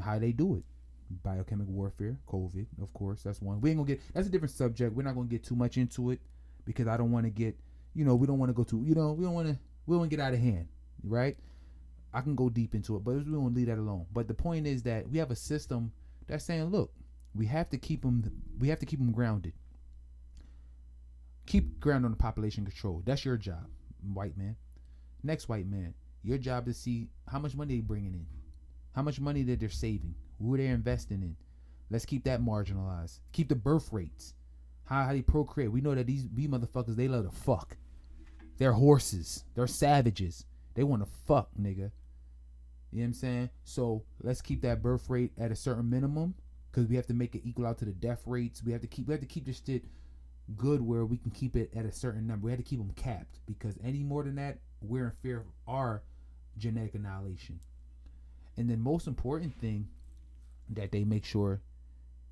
How 0.00 0.20
they 0.20 0.30
do 0.30 0.54
it? 0.54 0.62
Biochemical 1.22 1.72
warfare, 1.72 2.16
COVID, 2.28 2.66
of 2.80 2.92
course. 2.94 3.22
That's 3.22 3.40
one. 3.40 3.60
We 3.60 3.70
ain't 3.70 3.78
gonna 3.78 3.88
get. 3.88 4.00
That's 4.14 4.26
a 4.26 4.30
different 4.30 4.54
subject. 4.54 4.94
We're 4.94 5.02
not 5.02 5.14
gonna 5.14 5.26
get 5.28 5.44
too 5.44 5.56
much 5.56 5.76
into 5.76 6.10
it 6.10 6.20
because 6.64 6.86
I 6.86 6.96
don't 6.96 7.10
want 7.10 7.26
to 7.26 7.30
get, 7.30 7.56
you 7.94 8.04
know, 8.04 8.14
we 8.14 8.26
don't 8.26 8.38
want 8.38 8.50
to 8.50 8.54
go 8.54 8.64
too. 8.64 8.82
you 8.86 8.94
know, 8.94 9.12
we 9.12 9.24
don't 9.24 9.34
want 9.34 9.48
to, 9.48 9.58
we 9.86 9.96
don't 9.96 10.08
get 10.08 10.20
out 10.20 10.32
of 10.32 10.40
hand, 10.40 10.68
right? 11.04 11.36
I 12.14 12.20
can 12.20 12.34
go 12.34 12.48
deep 12.48 12.74
into 12.74 12.96
it, 12.96 13.04
but 13.04 13.14
we 13.14 13.32
won't 13.32 13.54
leave 13.54 13.66
that 13.66 13.78
alone. 13.78 14.06
But 14.12 14.28
the 14.28 14.34
point 14.34 14.66
is 14.66 14.82
that 14.82 15.08
we 15.08 15.18
have 15.18 15.30
a 15.30 15.36
system 15.36 15.92
that's 16.26 16.44
saying, 16.44 16.64
look, 16.64 16.92
we 17.34 17.46
have 17.46 17.70
to 17.70 17.78
keep 17.78 18.02
them, 18.02 18.30
we 18.58 18.68
have 18.68 18.78
to 18.80 18.86
keep 18.86 18.98
them 18.98 19.12
grounded. 19.12 19.54
Keep 21.46 21.80
ground 21.80 22.04
on 22.04 22.10
the 22.10 22.16
population 22.16 22.64
control. 22.64 23.02
That's 23.04 23.24
your 23.24 23.36
job, 23.36 23.66
white 24.12 24.36
man. 24.36 24.56
Next 25.22 25.48
white 25.48 25.66
man, 25.66 25.94
your 26.22 26.38
job 26.38 26.68
is 26.68 26.76
to 26.76 26.82
see 26.82 27.08
how 27.28 27.38
much 27.38 27.56
money 27.56 27.76
they 27.76 27.80
bringing 27.80 28.14
in, 28.14 28.26
how 28.94 29.02
much 29.02 29.18
money 29.18 29.42
that 29.44 29.60
they're 29.60 29.68
saving, 29.68 30.14
who 30.42 30.56
they're 30.56 30.74
investing 30.74 31.22
in. 31.22 31.36
Let's 31.90 32.06
keep 32.06 32.24
that 32.24 32.40
marginalized. 32.40 33.20
Keep 33.32 33.48
the 33.48 33.54
birth 33.54 33.92
rates. 33.92 34.34
How, 34.84 35.04
how 35.04 35.12
they 35.12 35.22
procreate. 35.22 35.72
We 35.72 35.80
know 35.80 35.94
that 35.94 36.06
these 36.06 36.26
these 36.32 36.48
motherfuckers 36.48 36.96
they 36.96 37.08
love 37.08 37.24
to 37.24 37.36
fuck. 37.36 37.76
They're 38.58 38.72
horses. 38.72 39.44
They're 39.54 39.66
savages. 39.66 40.44
They 40.74 40.84
want 40.84 41.02
to 41.02 41.10
fuck, 41.26 41.50
nigga. 41.60 41.90
You 42.90 42.98
know 42.98 43.04
what 43.04 43.04
I'm 43.04 43.14
saying? 43.14 43.50
So 43.64 44.04
let's 44.22 44.42
keep 44.42 44.62
that 44.62 44.82
birth 44.82 45.08
rate 45.08 45.32
at 45.38 45.50
a 45.50 45.56
certain 45.56 45.88
minimum 45.88 46.34
because 46.70 46.88
we 46.88 46.96
have 46.96 47.06
to 47.06 47.14
make 47.14 47.34
it 47.34 47.42
equal 47.44 47.66
out 47.66 47.78
to 47.78 47.84
the 47.84 47.92
death 47.92 48.22
rates. 48.26 48.62
We 48.62 48.72
have 48.72 48.80
to 48.82 48.86
keep 48.86 49.06
we 49.06 49.12
have 49.12 49.20
to 49.20 49.26
keep 49.26 49.46
this 49.46 49.62
shit 49.64 49.84
good 50.56 50.82
where 50.82 51.04
we 51.04 51.16
can 51.16 51.30
keep 51.30 51.56
it 51.56 51.70
at 51.76 51.84
a 51.84 51.92
certain 51.92 52.26
number. 52.26 52.46
We 52.46 52.52
have 52.52 52.60
to 52.60 52.64
keep 52.64 52.78
them 52.78 52.92
capped 52.96 53.40
because 53.46 53.78
any 53.82 54.02
more 54.02 54.22
than 54.22 54.36
that, 54.36 54.58
we're 54.80 55.06
in 55.06 55.12
fear 55.22 55.38
of 55.38 55.46
our 55.66 56.02
genetic 56.58 56.94
annihilation. 56.94 57.60
And 58.56 58.68
then 58.68 58.80
most 58.80 59.06
important 59.06 59.58
thing 59.58 59.88
that 60.74 60.92
they 60.92 61.04
make 61.04 61.24
sure 61.24 61.60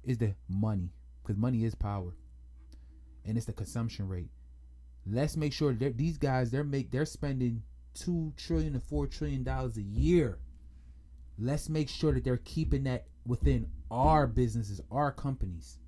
is 0.05 0.19
the 0.19 0.35
money, 0.49 0.93
because 1.23 1.37
money 1.37 1.65
is 1.65 1.75
power, 1.75 2.15
and 3.25 3.37
it's 3.37 3.47
the 3.47 3.53
consumption 3.53 4.09
rate. 4.09 4.31
Let's 5.07 5.37
make 5.37 5.53
sure 5.53 5.73
that 5.75 5.97
these 5.97 6.19
guys 6.19 6.51
they're 6.51 6.65
make 6.65 6.91
they're 6.91 7.07
spending 7.07 7.63
two 7.95 8.33
trillion 8.37 8.75
to 8.75 8.81
four 8.81 9.07
trillion 9.07 9.43
dollars 9.43 9.77
a 9.77 9.83
year. 9.83 10.39
Let's 11.39 11.69
make 11.69 11.89
sure 11.89 12.13
that 12.13 12.25
they're 12.25 12.37
keeping 12.39 12.85
that 12.85 13.07
within 13.27 13.67
our 13.91 14.27
businesses, 14.27 14.81
our 14.91 15.11
companies. 15.11 15.79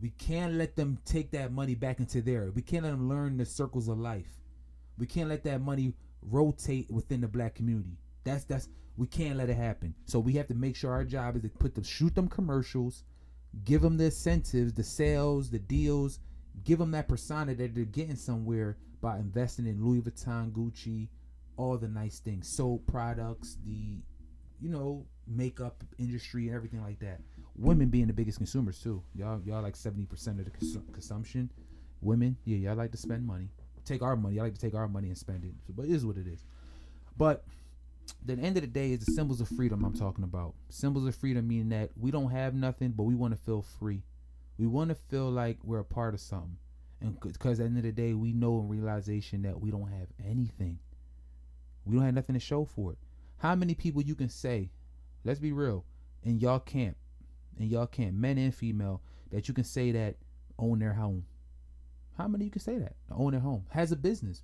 We 0.00 0.10
can't 0.10 0.54
let 0.54 0.74
them 0.74 0.98
take 1.04 1.30
that 1.30 1.52
money 1.52 1.76
back 1.76 2.00
into 2.00 2.22
there. 2.22 2.50
We 2.50 2.62
can't 2.62 2.82
let 2.82 2.90
them 2.90 3.08
learn 3.08 3.36
the 3.36 3.44
circles 3.44 3.88
of 3.88 3.98
life. 3.98 4.26
We 4.98 5.06
can't 5.06 5.28
let 5.28 5.44
that 5.44 5.60
money 5.60 5.94
rotate 6.22 6.90
within 6.90 7.20
the 7.20 7.28
black 7.28 7.54
community. 7.54 7.98
That's 8.24 8.44
that's 8.44 8.68
we 8.96 9.06
can't 9.06 9.36
let 9.36 9.50
it 9.50 9.56
happen. 9.56 9.94
So 10.06 10.18
we 10.18 10.34
have 10.34 10.48
to 10.48 10.54
make 10.54 10.76
sure 10.76 10.92
our 10.92 11.04
job 11.04 11.36
is 11.36 11.42
to 11.42 11.48
put 11.48 11.74
them 11.74 11.84
shoot 11.84 12.14
them 12.14 12.28
commercials, 12.28 13.04
give 13.64 13.82
them 13.82 13.96
the 13.96 14.06
incentives, 14.06 14.72
the 14.72 14.84
sales, 14.84 15.50
the 15.50 15.58
deals, 15.58 16.20
give 16.64 16.78
them 16.78 16.90
that 16.92 17.08
persona 17.08 17.54
that 17.54 17.74
they're 17.74 17.84
getting 17.84 18.16
somewhere 18.16 18.76
by 19.00 19.16
investing 19.18 19.66
in 19.66 19.84
Louis 19.84 20.00
Vuitton, 20.00 20.52
Gucci, 20.52 21.08
all 21.56 21.76
the 21.76 21.88
nice 21.88 22.18
things, 22.18 22.48
soap 22.48 22.86
products, 22.86 23.56
the 23.64 23.98
you 24.60 24.68
know 24.68 25.04
makeup 25.26 25.82
industry 25.98 26.46
and 26.46 26.56
everything 26.56 26.82
like 26.82 26.98
that. 27.00 27.20
Women 27.56 27.88
being 27.88 28.06
the 28.06 28.12
biggest 28.12 28.38
consumers 28.38 28.78
too. 28.78 29.02
Y'all 29.14 29.40
y'all 29.44 29.62
like 29.62 29.76
seventy 29.76 30.06
percent 30.06 30.38
of 30.38 30.44
the 30.44 30.50
cons- 30.50 30.78
consumption. 30.92 31.50
Women, 32.00 32.36
yeah, 32.44 32.56
y'all 32.56 32.76
like 32.76 32.92
to 32.92 32.98
spend 32.98 33.26
money. 33.26 33.48
Take 33.84 34.02
our 34.02 34.16
money. 34.16 34.38
I 34.38 34.44
like 34.44 34.54
to 34.54 34.60
take 34.60 34.74
our 34.74 34.88
money 34.88 35.08
and 35.08 35.18
spend 35.18 35.44
it. 35.44 35.52
But 35.68 35.86
it 35.86 35.90
is 35.90 36.06
what 36.06 36.16
it 36.16 36.26
is. 36.26 36.44
But 37.16 37.44
the 38.24 38.34
end 38.34 38.56
of 38.56 38.62
the 38.62 38.68
day 38.68 38.92
is 38.92 39.00
the 39.00 39.12
symbols 39.12 39.40
of 39.40 39.48
freedom 39.48 39.84
I'm 39.84 39.94
talking 39.94 40.24
about. 40.24 40.54
Symbols 40.68 41.06
of 41.06 41.14
freedom 41.14 41.48
mean 41.48 41.68
that 41.70 41.90
we 41.96 42.10
don't 42.10 42.30
have 42.30 42.54
nothing, 42.54 42.90
but 42.90 43.04
we 43.04 43.14
want 43.14 43.34
to 43.34 43.40
feel 43.42 43.62
free. 43.62 44.02
We 44.58 44.66
want 44.66 44.90
to 44.90 44.94
feel 44.94 45.30
like 45.30 45.58
we're 45.64 45.80
a 45.80 45.84
part 45.84 46.14
of 46.14 46.20
something. 46.20 46.56
And 47.00 47.18
because 47.20 47.58
at 47.58 47.64
the 47.64 47.64
end 47.64 47.78
of 47.78 47.82
the 47.82 47.92
day, 47.92 48.14
we 48.14 48.32
know 48.32 48.60
in 48.60 48.68
realization 48.68 49.42
that 49.42 49.60
we 49.60 49.70
don't 49.70 49.90
have 49.90 50.08
anything. 50.24 50.78
We 51.84 51.96
don't 51.96 52.04
have 52.04 52.14
nothing 52.14 52.34
to 52.34 52.40
show 52.40 52.64
for 52.64 52.92
it. 52.92 52.98
How 53.38 53.56
many 53.56 53.74
people 53.74 54.02
you 54.02 54.14
can 54.14 54.28
say, 54.28 54.70
let's 55.24 55.40
be 55.40 55.52
real, 55.52 55.84
in 56.22 56.38
y'all 56.38 56.60
camp, 56.60 56.96
in 57.58 57.68
y'all 57.68 57.88
camp, 57.88 58.14
men 58.14 58.38
and 58.38 58.54
female, 58.54 59.02
that 59.30 59.48
you 59.48 59.54
can 59.54 59.64
say 59.64 59.90
that 59.90 60.14
own 60.58 60.78
their 60.78 60.94
home? 60.94 61.24
How 62.16 62.28
many 62.28 62.44
you 62.44 62.50
can 62.50 62.62
say 62.62 62.78
that? 62.78 62.94
Own 63.10 63.32
their 63.32 63.40
home. 63.40 63.64
Has 63.70 63.90
a 63.90 63.96
business. 63.96 64.42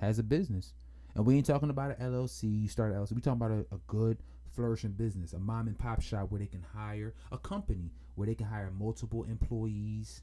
Has 0.00 0.18
a 0.18 0.24
business. 0.24 0.72
And 1.14 1.24
we 1.24 1.36
ain't 1.36 1.46
talking 1.46 1.70
about 1.70 1.98
an 1.98 2.12
LLC. 2.12 2.62
You 2.62 2.68
start 2.68 2.92
an 2.92 2.98
LLC. 2.98 3.12
We 3.12 3.20
talking 3.20 3.40
about 3.40 3.52
a, 3.52 3.74
a 3.74 3.78
good 3.86 4.18
flourishing 4.54 4.92
business, 4.92 5.32
a 5.32 5.38
mom 5.38 5.66
and 5.66 5.78
pop 5.78 6.00
shop 6.00 6.30
where 6.30 6.38
they 6.38 6.46
can 6.46 6.64
hire 6.74 7.14
a 7.32 7.38
company 7.38 7.90
where 8.14 8.26
they 8.26 8.34
can 8.34 8.46
hire 8.46 8.70
multiple 8.70 9.24
employees. 9.24 10.22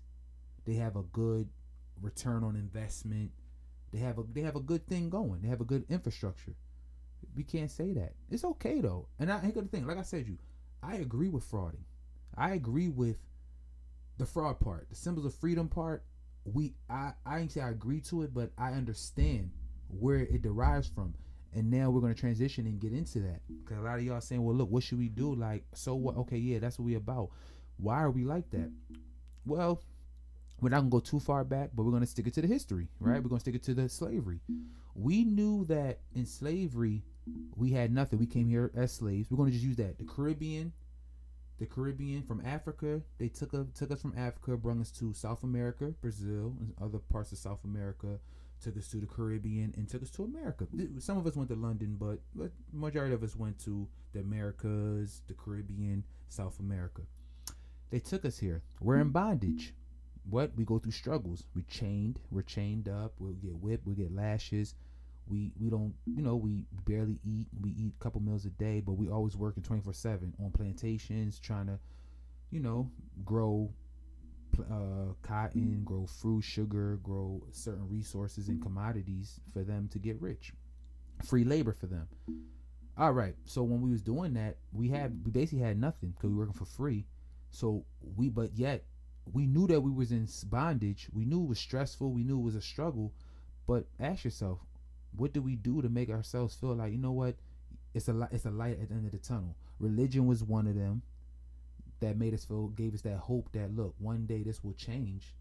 They 0.65 0.75
have 0.75 0.95
a 0.95 1.03
good 1.03 1.49
return 2.01 2.43
on 2.43 2.55
investment. 2.55 3.31
They 3.91 3.99
have 3.99 4.17
a 4.17 4.23
they 4.31 4.41
have 4.41 4.55
a 4.55 4.61
good 4.61 4.87
thing 4.87 5.09
going. 5.09 5.41
They 5.41 5.49
have 5.49 5.61
a 5.61 5.65
good 5.65 5.85
infrastructure. 5.89 6.55
We 7.35 7.43
can't 7.43 7.69
say 7.69 7.93
that. 7.93 8.13
It's 8.29 8.45
okay 8.45 8.79
though. 8.79 9.07
And 9.19 9.31
I 9.31 9.39
here's 9.39 9.55
the 9.55 9.63
thing. 9.63 9.85
Like 9.85 9.97
I 9.97 10.03
said, 10.03 10.27
you, 10.27 10.37
I 10.81 10.95
agree 10.95 11.29
with 11.29 11.49
frauding. 11.49 11.83
I 12.35 12.51
agree 12.51 12.89
with 12.89 13.17
the 14.17 14.25
fraud 14.25 14.59
part, 14.59 14.89
the 14.89 14.95
symbols 14.95 15.25
of 15.25 15.33
freedom 15.33 15.67
part. 15.67 16.05
We 16.45 16.73
I 16.89 17.13
I 17.25 17.39
ain't 17.39 17.51
say 17.51 17.61
I 17.61 17.69
agree 17.69 18.01
to 18.01 18.23
it, 18.23 18.33
but 18.33 18.51
I 18.57 18.71
understand 18.71 19.51
where 19.99 20.19
it 20.19 20.41
derives 20.41 20.87
from. 20.87 21.13
And 21.53 21.69
now 21.69 21.89
we're 21.89 21.99
going 21.99 22.13
to 22.13 22.19
transition 22.19 22.65
and 22.65 22.79
get 22.79 22.93
into 22.93 23.19
that 23.19 23.41
because 23.63 23.77
a 23.77 23.81
lot 23.81 23.99
of 23.99 24.05
y'all 24.05 24.21
saying, 24.21 24.41
"Well, 24.41 24.55
look, 24.55 24.71
what 24.71 24.83
should 24.83 24.99
we 24.99 25.09
do?" 25.09 25.35
Like, 25.35 25.65
so 25.73 25.95
what? 25.95 26.15
Okay, 26.17 26.37
yeah, 26.37 26.59
that's 26.59 26.79
what 26.79 26.85
we 26.85 26.95
about. 26.95 27.29
Why 27.77 28.01
are 28.01 28.11
we 28.11 28.23
like 28.23 28.49
that? 28.51 28.71
Well, 29.45 29.81
we're 30.61 30.69
not 30.69 30.79
gonna 30.79 30.91
go 30.91 30.99
too 30.99 31.19
far 31.19 31.43
back, 31.43 31.71
but 31.75 31.83
we're 31.83 31.91
gonna 31.91 32.05
stick 32.05 32.27
it 32.27 32.33
to 32.35 32.41
the 32.41 32.47
history, 32.47 32.87
right? 32.99 33.19
Mm. 33.19 33.23
We're 33.23 33.29
gonna 33.29 33.41
stick 33.41 33.55
it 33.55 33.63
to 33.63 33.73
the 33.73 33.89
slavery. 33.89 34.39
We 34.95 35.25
knew 35.25 35.65
that 35.65 35.99
in 36.15 36.25
slavery 36.25 37.03
we 37.55 37.71
had 37.71 37.91
nothing. 37.91 38.19
We 38.19 38.25
came 38.25 38.47
here 38.47 38.71
as 38.75 38.91
slaves. 38.93 39.29
We're 39.29 39.37
gonna 39.37 39.51
just 39.51 39.63
use 39.63 39.75
that. 39.77 39.97
The 39.97 40.05
Caribbean, 40.05 40.73
the 41.59 41.65
Caribbean 41.65 42.23
from 42.23 42.41
Africa, 42.45 43.01
they 43.17 43.27
took 43.27 43.53
a, 43.53 43.67
took 43.73 43.91
us 43.91 44.01
from 44.01 44.13
Africa, 44.17 44.57
brought 44.57 44.79
us 44.79 44.91
to 44.91 45.13
South 45.13 45.43
America, 45.43 45.93
Brazil, 46.01 46.55
and 46.59 46.73
other 46.81 46.99
parts 46.99 47.31
of 47.31 47.37
South 47.37 47.63
America, 47.63 48.19
took 48.61 48.77
us 48.77 48.87
to 48.89 48.97
the 48.97 49.07
Caribbean, 49.07 49.73
and 49.75 49.89
took 49.89 50.01
us 50.01 50.11
to 50.11 50.23
America. 50.23 50.67
Some 50.99 51.17
of 51.17 51.25
us 51.27 51.35
went 51.35 51.49
to 51.49 51.55
London, 51.55 51.97
but 51.99 52.19
but 52.35 52.51
majority 52.71 53.13
of 53.13 53.23
us 53.23 53.35
went 53.35 53.59
to 53.65 53.87
the 54.13 54.19
Americas, 54.19 55.21
the 55.27 55.33
Caribbean, 55.33 56.03
South 56.29 56.59
America. 56.59 57.01
They 57.89 57.99
took 57.99 58.25
us 58.25 58.37
here. 58.37 58.63
We're 58.79 58.99
in 58.99 59.09
bondage 59.09 59.73
what 60.29 60.51
we 60.55 60.63
go 60.63 60.79
through 60.79 60.91
struggles. 60.91 61.45
We're 61.55 61.65
chained, 61.67 62.19
we're 62.29 62.43
chained 62.43 62.87
up. 62.87 63.13
We'll 63.19 63.33
get 63.33 63.55
whipped, 63.55 63.87
we 63.87 63.95
get 63.95 64.15
lashes. 64.15 64.75
We 65.27 65.51
we 65.59 65.69
don't, 65.69 65.93
you 66.05 66.21
know, 66.21 66.35
we 66.35 66.65
barely 66.85 67.19
eat. 67.23 67.47
We 67.61 67.71
eat 67.71 67.93
a 67.99 68.03
couple 68.03 68.21
meals 68.21 68.45
a 68.45 68.49
day, 68.49 68.81
but 68.81 68.93
we 68.93 69.09
always 69.09 69.35
working 69.37 69.63
twenty 69.63 69.81
four 69.81 69.93
seven 69.93 70.33
on 70.43 70.51
plantations, 70.51 71.39
trying 71.39 71.67
to, 71.67 71.79
you 72.49 72.59
know, 72.59 72.91
grow 73.23 73.71
uh, 74.59 75.13
cotton, 75.21 75.81
grow 75.83 76.05
fruit, 76.05 76.41
sugar, 76.41 76.99
grow 77.03 77.43
certain 77.51 77.87
resources 77.89 78.47
and 78.47 78.61
commodities 78.61 79.39
for 79.53 79.63
them 79.63 79.87
to 79.91 79.99
get 79.99 80.21
rich. 80.21 80.53
Free 81.23 81.43
labor 81.43 81.73
for 81.73 81.87
them. 81.87 82.07
All 82.97 83.13
right. 83.13 83.35
So 83.45 83.63
when 83.63 83.81
we 83.81 83.91
was 83.91 84.01
doing 84.01 84.33
that, 84.33 84.57
we 84.73 84.89
had 84.89 85.25
we 85.25 85.31
basically 85.31 85.63
had 85.63 85.79
nothing 85.79 86.11
because 86.11 86.29
we 86.29 86.35
were 86.35 86.45
working 86.45 86.59
for 86.59 86.65
free. 86.65 87.05
So 87.51 87.85
we, 88.15 88.29
but 88.29 88.51
yet 88.55 88.85
we 89.31 89.45
knew 89.45 89.67
that 89.67 89.81
we 89.81 89.91
was 89.91 90.11
in 90.11 90.27
bondage. 90.45 91.07
We 91.13 91.25
knew 91.25 91.43
it 91.43 91.49
was 91.49 91.59
stressful. 91.59 92.11
We 92.11 92.23
knew 92.23 92.39
it 92.39 92.43
was 92.43 92.55
a 92.55 92.61
struggle. 92.61 93.13
But 93.67 93.85
ask 93.99 94.23
yourself, 94.23 94.59
what 95.15 95.33
do 95.33 95.41
we 95.41 95.55
do 95.55 95.81
to 95.81 95.89
make 95.89 96.09
ourselves 96.09 96.55
feel 96.55 96.75
like 96.75 96.91
you 96.91 96.97
know 96.97 97.11
what? 97.11 97.35
It's 97.93 98.07
a 98.07 98.13
light. 98.13 98.29
It's 98.31 98.45
a 98.45 98.51
light 98.51 98.79
at 98.81 98.89
the 98.89 98.95
end 98.95 99.05
of 99.05 99.11
the 99.11 99.17
tunnel. 99.17 99.55
Religion 99.79 100.25
was 100.25 100.43
one 100.43 100.67
of 100.67 100.75
them 100.75 101.01
that 102.01 102.17
made 102.17 102.33
us 102.33 102.45
feel, 102.45 102.67
gave 102.67 102.93
us 102.93 103.01
that 103.01 103.17
hope 103.17 103.51
that 103.53 103.75
look, 103.75 103.95
one 103.99 104.25
day 104.25 104.43
this 104.43 104.63
will 104.63 104.73
change. 104.73 105.33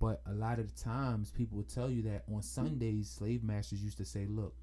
But 0.00 0.20
a 0.26 0.32
lot 0.32 0.60
of 0.60 0.72
the 0.72 0.84
times, 0.84 1.30
people 1.30 1.56
will 1.56 1.64
tell 1.64 1.90
you 1.90 2.02
that 2.02 2.24
on 2.32 2.42
Sundays, 2.42 3.10
slave 3.10 3.42
masters 3.42 3.82
used 3.82 3.98
to 3.98 4.04
say, 4.04 4.26
"Look, 4.26 4.54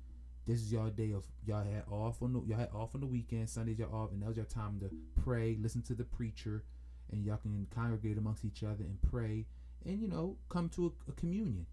this 0.46 0.62
is 0.62 0.72
your 0.72 0.90
day 0.90 1.12
of 1.12 1.26
y'all 1.46 1.64
had 1.64 1.84
off 1.90 2.22
on 2.22 2.32
the 2.32 2.42
y'all 2.42 2.60
had 2.60 2.70
off 2.74 2.96
on 2.96 3.02
the 3.02 3.08
weekend. 3.08 3.50
Sundays 3.50 3.80
y'all 3.80 3.94
off, 3.94 4.12
and 4.12 4.22
that 4.22 4.28
was 4.28 4.38
your 4.38 4.46
time 4.46 4.80
to 4.80 4.90
pray, 5.22 5.58
listen 5.60 5.82
to 5.84 5.94
the 5.94 6.06
preacher, 6.06 6.64
and 7.12 7.26
y'all 7.26 7.38
can 7.38 7.68
congregate 7.74 8.18
amongst 8.18 8.46
each 8.46 8.64
other 8.64 8.84
and 8.84 9.02
pray 9.02 9.46
and 9.86 10.00
you 10.00 10.08
know 10.08 10.38
come 10.50 10.70
to 10.70 10.88
a, 10.88 11.12
a, 11.12 11.14
communion 11.14 11.66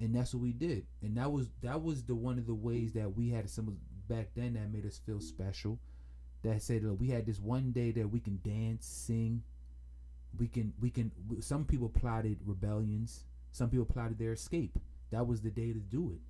and 0.00 0.14
that's 0.14 0.34
what 0.34 0.42
we 0.42 0.52
did 0.52 0.84
and 1.02 1.16
that 1.16 1.30
was 1.30 1.48
that 1.62 1.82
was 1.82 2.04
the 2.04 2.14
one 2.14 2.38
of 2.38 2.46
the 2.46 2.54
ways 2.54 2.92
that 2.92 3.16
we 3.16 3.30
had 3.30 3.48
some 3.48 3.76
back 4.08 4.28
then 4.34 4.54
that 4.54 4.72
made 4.72 4.86
us 4.86 5.00
feel 5.06 5.20
special 5.20 5.78
that 6.42 6.62
said 6.62 6.82
that 6.82 6.94
we 6.94 7.08
had 7.08 7.26
this 7.26 7.40
one 7.40 7.72
day 7.72 7.90
that 7.92 8.10
we 8.10 8.20
can 8.20 8.40
dance 8.44 8.86
sing. 8.86 9.42
We 10.38 10.48
can 10.48 10.72
we 10.80 10.90
can 10.90 11.10
some 11.40 11.64
people 11.64 11.88
plotted 11.88 12.38
rebellions. 12.44 13.24
Some 13.52 13.70
people 13.70 13.86
plotted 13.86 14.18
their 14.18 14.32
escape. 14.32 14.78
That 15.10 15.26
was 15.26 15.40
the 15.40 15.50
day 15.50 15.72
to 15.72 15.78
do 15.78 16.12
it. 16.12 16.20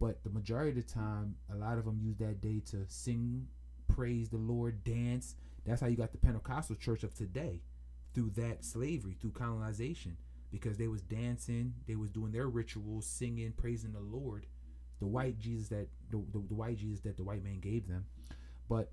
But 0.00 0.22
the 0.24 0.30
majority 0.30 0.70
of 0.70 0.76
the 0.76 0.92
time 0.92 1.36
a 1.52 1.56
lot 1.56 1.78
of 1.78 1.84
them 1.84 2.00
used 2.02 2.18
that 2.18 2.40
day 2.40 2.60
to 2.70 2.84
sing 2.88 3.46
praise 3.88 4.28
the 4.28 4.36
lord 4.36 4.84
dance. 4.84 5.36
That's 5.64 5.80
how 5.80 5.86
you 5.86 5.96
got 5.96 6.12
the 6.12 6.18
Pentecostal 6.18 6.76
church 6.76 7.02
of 7.02 7.14
today 7.14 7.62
through 8.14 8.30
that 8.36 8.64
slavery, 8.64 9.16
through 9.20 9.32
colonization, 9.32 10.16
because 10.50 10.76
they 10.78 10.86
was 10.86 11.02
dancing, 11.02 11.74
they 11.86 11.96
was 11.96 12.10
doing 12.10 12.32
their 12.32 12.48
rituals, 12.48 13.06
singing, 13.06 13.52
praising 13.52 13.92
the 13.92 14.00
Lord, 14.00 14.46
the 15.00 15.06
white 15.06 15.38
Jesus 15.38 15.68
that 15.68 15.88
the, 16.10 16.18
the, 16.32 16.42
the 16.48 16.54
white 16.54 16.78
Jesus 16.78 17.00
that 17.00 17.16
the 17.16 17.24
white 17.24 17.44
man 17.44 17.60
gave 17.60 17.88
them. 17.88 18.06
But 18.68 18.90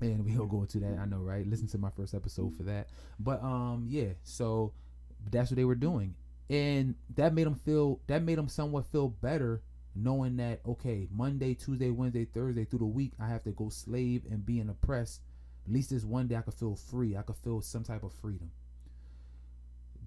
and 0.00 0.24
we'll 0.24 0.46
go 0.46 0.62
into 0.62 0.78
that. 0.80 0.98
I 0.98 1.04
know, 1.06 1.18
right? 1.18 1.46
Listen 1.46 1.68
to 1.68 1.78
my 1.78 1.90
first 1.90 2.14
episode 2.14 2.56
for 2.56 2.64
that. 2.64 2.88
But 3.18 3.42
um, 3.42 3.86
yeah. 3.88 4.10
So 4.22 4.72
that's 5.30 5.50
what 5.50 5.56
they 5.56 5.64
were 5.64 5.74
doing, 5.74 6.14
and 6.50 6.94
that 7.14 7.34
made 7.34 7.46
them 7.46 7.56
feel. 7.56 8.00
That 8.06 8.22
made 8.22 8.38
them 8.38 8.48
somewhat 8.48 8.86
feel 8.86 9.08
better, 9.08 9.62
knowing 9.94 10.36
that 10.36 10.60
okay, 10.66 11.08
Monday, 11.10 11.54
Tuesday, 11.54 11.90
Wednesday, 11.90 12.24
Thursday 12.24 12.64
through 12.64 12.80
the 12.80 12.86
week, 12.86 13.12
I 13.20 13.28
have 13.28 13.44
to 13.44 13.50
go 13.50 13.68
slave 13.68 14.22
and 14.30 14.44
being 14.44 14.68
oppressed 14.68 15.20
at 15.66 15.72
least 15.72 15.90
this 15.90 16.04
one 16.04 16.28
day 16.28 16.36
I 16.36 16.42
could 16.42 16.54
feel 16.54 16.76
free. 16.76 17.16
I 17.16 17.22
could 17.22 17.36
feel 17.36 17.60
some 17.60 17.82
type 17.82 18.04
of 18.04 18.12
freedom. 18.12 18.50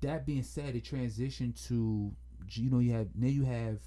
That 0.01 0.25
being 0.25 0.43
said, 0.43 0.75
it 0.75 0.85
transitioned 0.85 1.67
to 1.67 2.13
you 2.51 2.69
know 2.69 2.79
you 2.79 2.93
have 2.93 3.09
now 3.15 3.27
you 3.27 3.43
have 3.43 3.79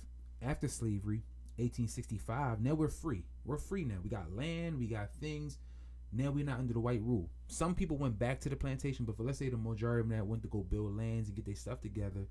after 0.43 0.69
slavery, 0.69 1.23
1865. 1.57 2.61
Now 2.61 2.75
we're 2.75 2.89
free. 2.89 3.25
We're 3.45 3.57
free 3.57 3.85
now. 3.85 3.97
We 4.05 4.11
got 4.11 4.37
land. 4.37 4.79
We 4.79 4.87
got 4.87 5.15
things. 5.15 5.57
Now 6.13 6.31
we're 6.31 6.45
not 6.45 6.59
under 6.59 6.75
the 6.75 6.81
white 6.81 7.01
rule. 7.03 7.31
Some 7.47 7.75
people 7.75 7.97
went 7.97 8.19
back 8.19 8.41
to 8.41 8.49
the 8.49 8.57
plantation, 8.57 9.05
but 9.07 9.17
for 9.17 9.23
let's 9.23 9.39
say 9.39 9.49
the 9.49 9.57
majority 9.57 10.03
of 10.03 10.09
them 10.09 10.19
that 10.19 10.27
went 10.27 10.43
to 10.43 10.49
go 10.49 10.59
build 10.59 10.97
lands 10.97 11.29
and 11.29 11.37
get 11.37 11.47
their 11.47 11.55
stuff 11.55 11.81
together, 11.81 12.29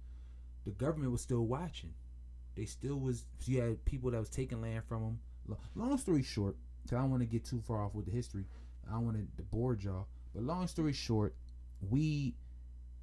the 0.66 0.72
government 0.72 1.12
was 1.12 1.22
still 1.22 1.46
watching. 1.46 1.94
They 2.56 2.66
still 2.66 3.00
was. 3.00 3.26
You 3.46 3.62
had 3.62 3.86
people 3.86 4.12
that 4.12 4.20
was 4.20 4.30
taking 4.30 4.62
land 4.62 4.84
from 4.88 5.02
them. 5.48 5.58
Long 5.76 5.98
story 5.98 6.22
short, 6.22 6.56
cause 6.84 6.98
I 6.98 7.02
don't 7.02 7.10
want 7.10 7.22
to 7.22 7.28
get 7.28 7.44
too 7.44 7.62
far 7.62 7.84
off 7.84 7.96
with 7.96 8.06
the 8.06 8.12
history. 8.12 8.46
I 8.88 8.94
don't 8.94 9.06
want 9.06 9.18
to 9.18 9.44
bore 9.44 9.76
y'all. 9.76 10.08
But 10.34 10.44
long 10.44 10.68
story 10.68 10.94
short, 10.94 11.36
we 11.90 12.36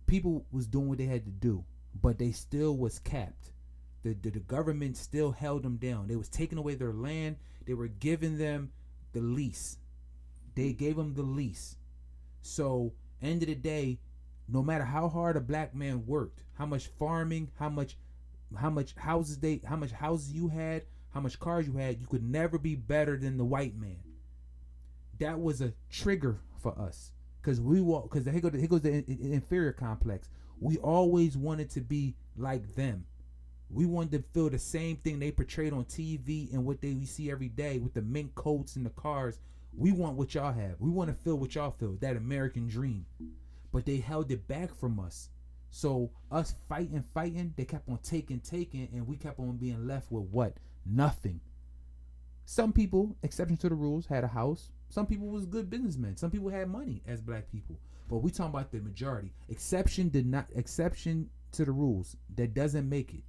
people 0.07 0.47
was 0.53 0.67
doing 0.67 0.89
what 0.89 0.99
they 0.99 1.07
had 1.07 1.25
to 1.25 1.31
do, 1.31 1.65
but 2.01 2.19
they 2.19 2.31
still 2.31 2.77
was 2.77 2.99
capped. 2.99 3.53
The, 4.05 4.15
the, 4.15 4.31
the 4.31 4.41
government 4.41 4.97
still 4.97 5.33
held 5.33 5.65
them 5.65 5.77
down. 5.77 6.07
They 6.07 6.17
was 6.17 6.29
taking 6.29 6.59
away 6.59 6.75
their 6.77 6.93
land. 6.93 7.37
They 7.67 7.75
were 7.75 7.89
giving 7.89 8.39
them 8.39 8.71
the 9.13 9.21
lease. 9.21 9.77
They 10.59 10.71
mm. 10.71 10.77
gave 10.77 10.97
them 10.97 11.15
the 11.15 11.23
lease. 11.23 11.77
So 12.43 12.93
end 13.23 13.43
of 13.43 13.49
the 13.49 13.55
day, 13.55 14.01
no 14.49 14.63
matter 14.63 14.85
how 14.85 15.09
hard 15.09 15.37
a 15.37 15.41
black 15.41 15.75
man 15.75 16.05
worked, 16.05 16.43
how 16.55 16.67
much 16.67 16.89
farming, 16.99 17.53
how 17.59 17.69
much 17.69 17.97
how 18.57 18.71
much 18.71 18.95
houses 18.97 19.39
they 19.39 19.61
how 19.65 19.77
much 19.77 19.93
houses 19.93 20.33
you 20.33 20.49
had, 20.49 20.83
how 21.11 21.21
much 21.21 21.39
cars 21.39 21.67
you 21.67 21.75
had, 21.75 22.01
you 22.01 22.07
could 22.07 22.25
never 22.25 22.59
be 22.59 22.75
better 22.75 23.17
than 23.17 23.37
the 23.37 23.45
white 23.45 23.77
man. 23.77 23.99
That 25.21 25.39
was 25.41 25.61
a 25.61 25.75
trigger 25.91 26.41
for 26.59 26.77
us 26.79 27.13
because 27.41 27.61
we 27.61 27.81
walk 27.81 28.11
because 28.11 28.25
here 28.25 28.41
goes 28.41 28.59
here 28.59 28.69
goes 28.69 28.81
the 28.81 29.05
inferior 29.09 29.73
complex. 29.73 30.29
We 30.61 30.77
always 30.79 31.37
wanted 31.37 31.71
to 31.71 31.81
be 31.81 32.17
like 32.37 32.75
them. 32.75 33.05
We 33.71 33.87
wanted 33.87 34.13
to 34.13 34.25
feel 34.33 34.51
the 34.51 34.59
same 34.59 34.97
thing 34.97 35.21
they 35.21 35.31
portrayed 35.31 35.73
on 35.73 35.85
TV 35.85 36.53
and 36.53 36.65
what 36.65 36.81
they 36.81 36.95
we 36.95 37.05
see 37.05 37.31
every 37.31 37.49
day 37.49 37.79
with 37.79 37.95
the 37.95 38.03
mink 38.03 38.35
coats 38.35 38.75
and 38.75 38.85
the 38.85 38.91
cars. 38.91 39.39
We 39.79 39.93
want 39.93 40.17
what 40.17 40.35
y'all 40.35 40.53
have. 40.53 40.75
We 40.81 40.91
want 40.91 41.09
to 41.09 41.23
feel 41.23 41.37
what 41.37 41.55
y'all 41.55 41.71
feel. 41.71 41.97
That 42.01 42.17
American 42.17 42.67
dream. 42.67 43.07
But 43.73 43.87
they 43.87 43.99
held 43.99 44.31
it 44.33 44.49
back 44.49 44.75
from 44.75 44.99
us. 44.99 45.29
So 45.71 46.11
us 46.33 46.57
fighting, 46.69 47.05
fighting, 47.15 47.55
they 47.57 47.65
kept 47.65 47.89
on 47.89 47.99
taking, 47.99 48.41
taking, 48.41 48.89
and 48.93 49.07
we 49.07 49.17
kept 49.17 49.39
on 49.39 49.57
being 49.57 49.87
left 49.87 50.11
with 50.11 50.25
what? 50.25 50.55
Nothing. 50.85 51.41
Some 52.45 52.73
people, 52.73 53.15
exception 53.23 53.57
to 53.59 53.69
the 53.69 53.75
rules, 53.77 54.07
had 54.07 54.25
a 54.25 54.29
house. 54.29 54.71
Some 54.89 55.07
people 55.07 55.29
was 55.29 55.47
good 55.47 55.71
businessmen. 55.71 56.17
Some 56.17 56.31
people 56.31 56.49
had 56.49 56.69
money 56.69 57.03
as 57.07 57.21
black 57.21 57.49
people. 57.53 57.79
But 58.09 58.19
we 58.19 58.31
talking 58.31 58.55
about 58.55 58.73
the 58.73 58.81
majority. 58.81 59.33
Exception 59.49 60.09
did 60.09 60.27
not 60.27 60.47
exception 60.57 61.29
to 61.53 61.65
the 61.65 61.73
rules. 61.73 62.17
That 62.35 62.55
doesn't 62.55 62.89
make 62.89 63.15
it. 63.15 63.23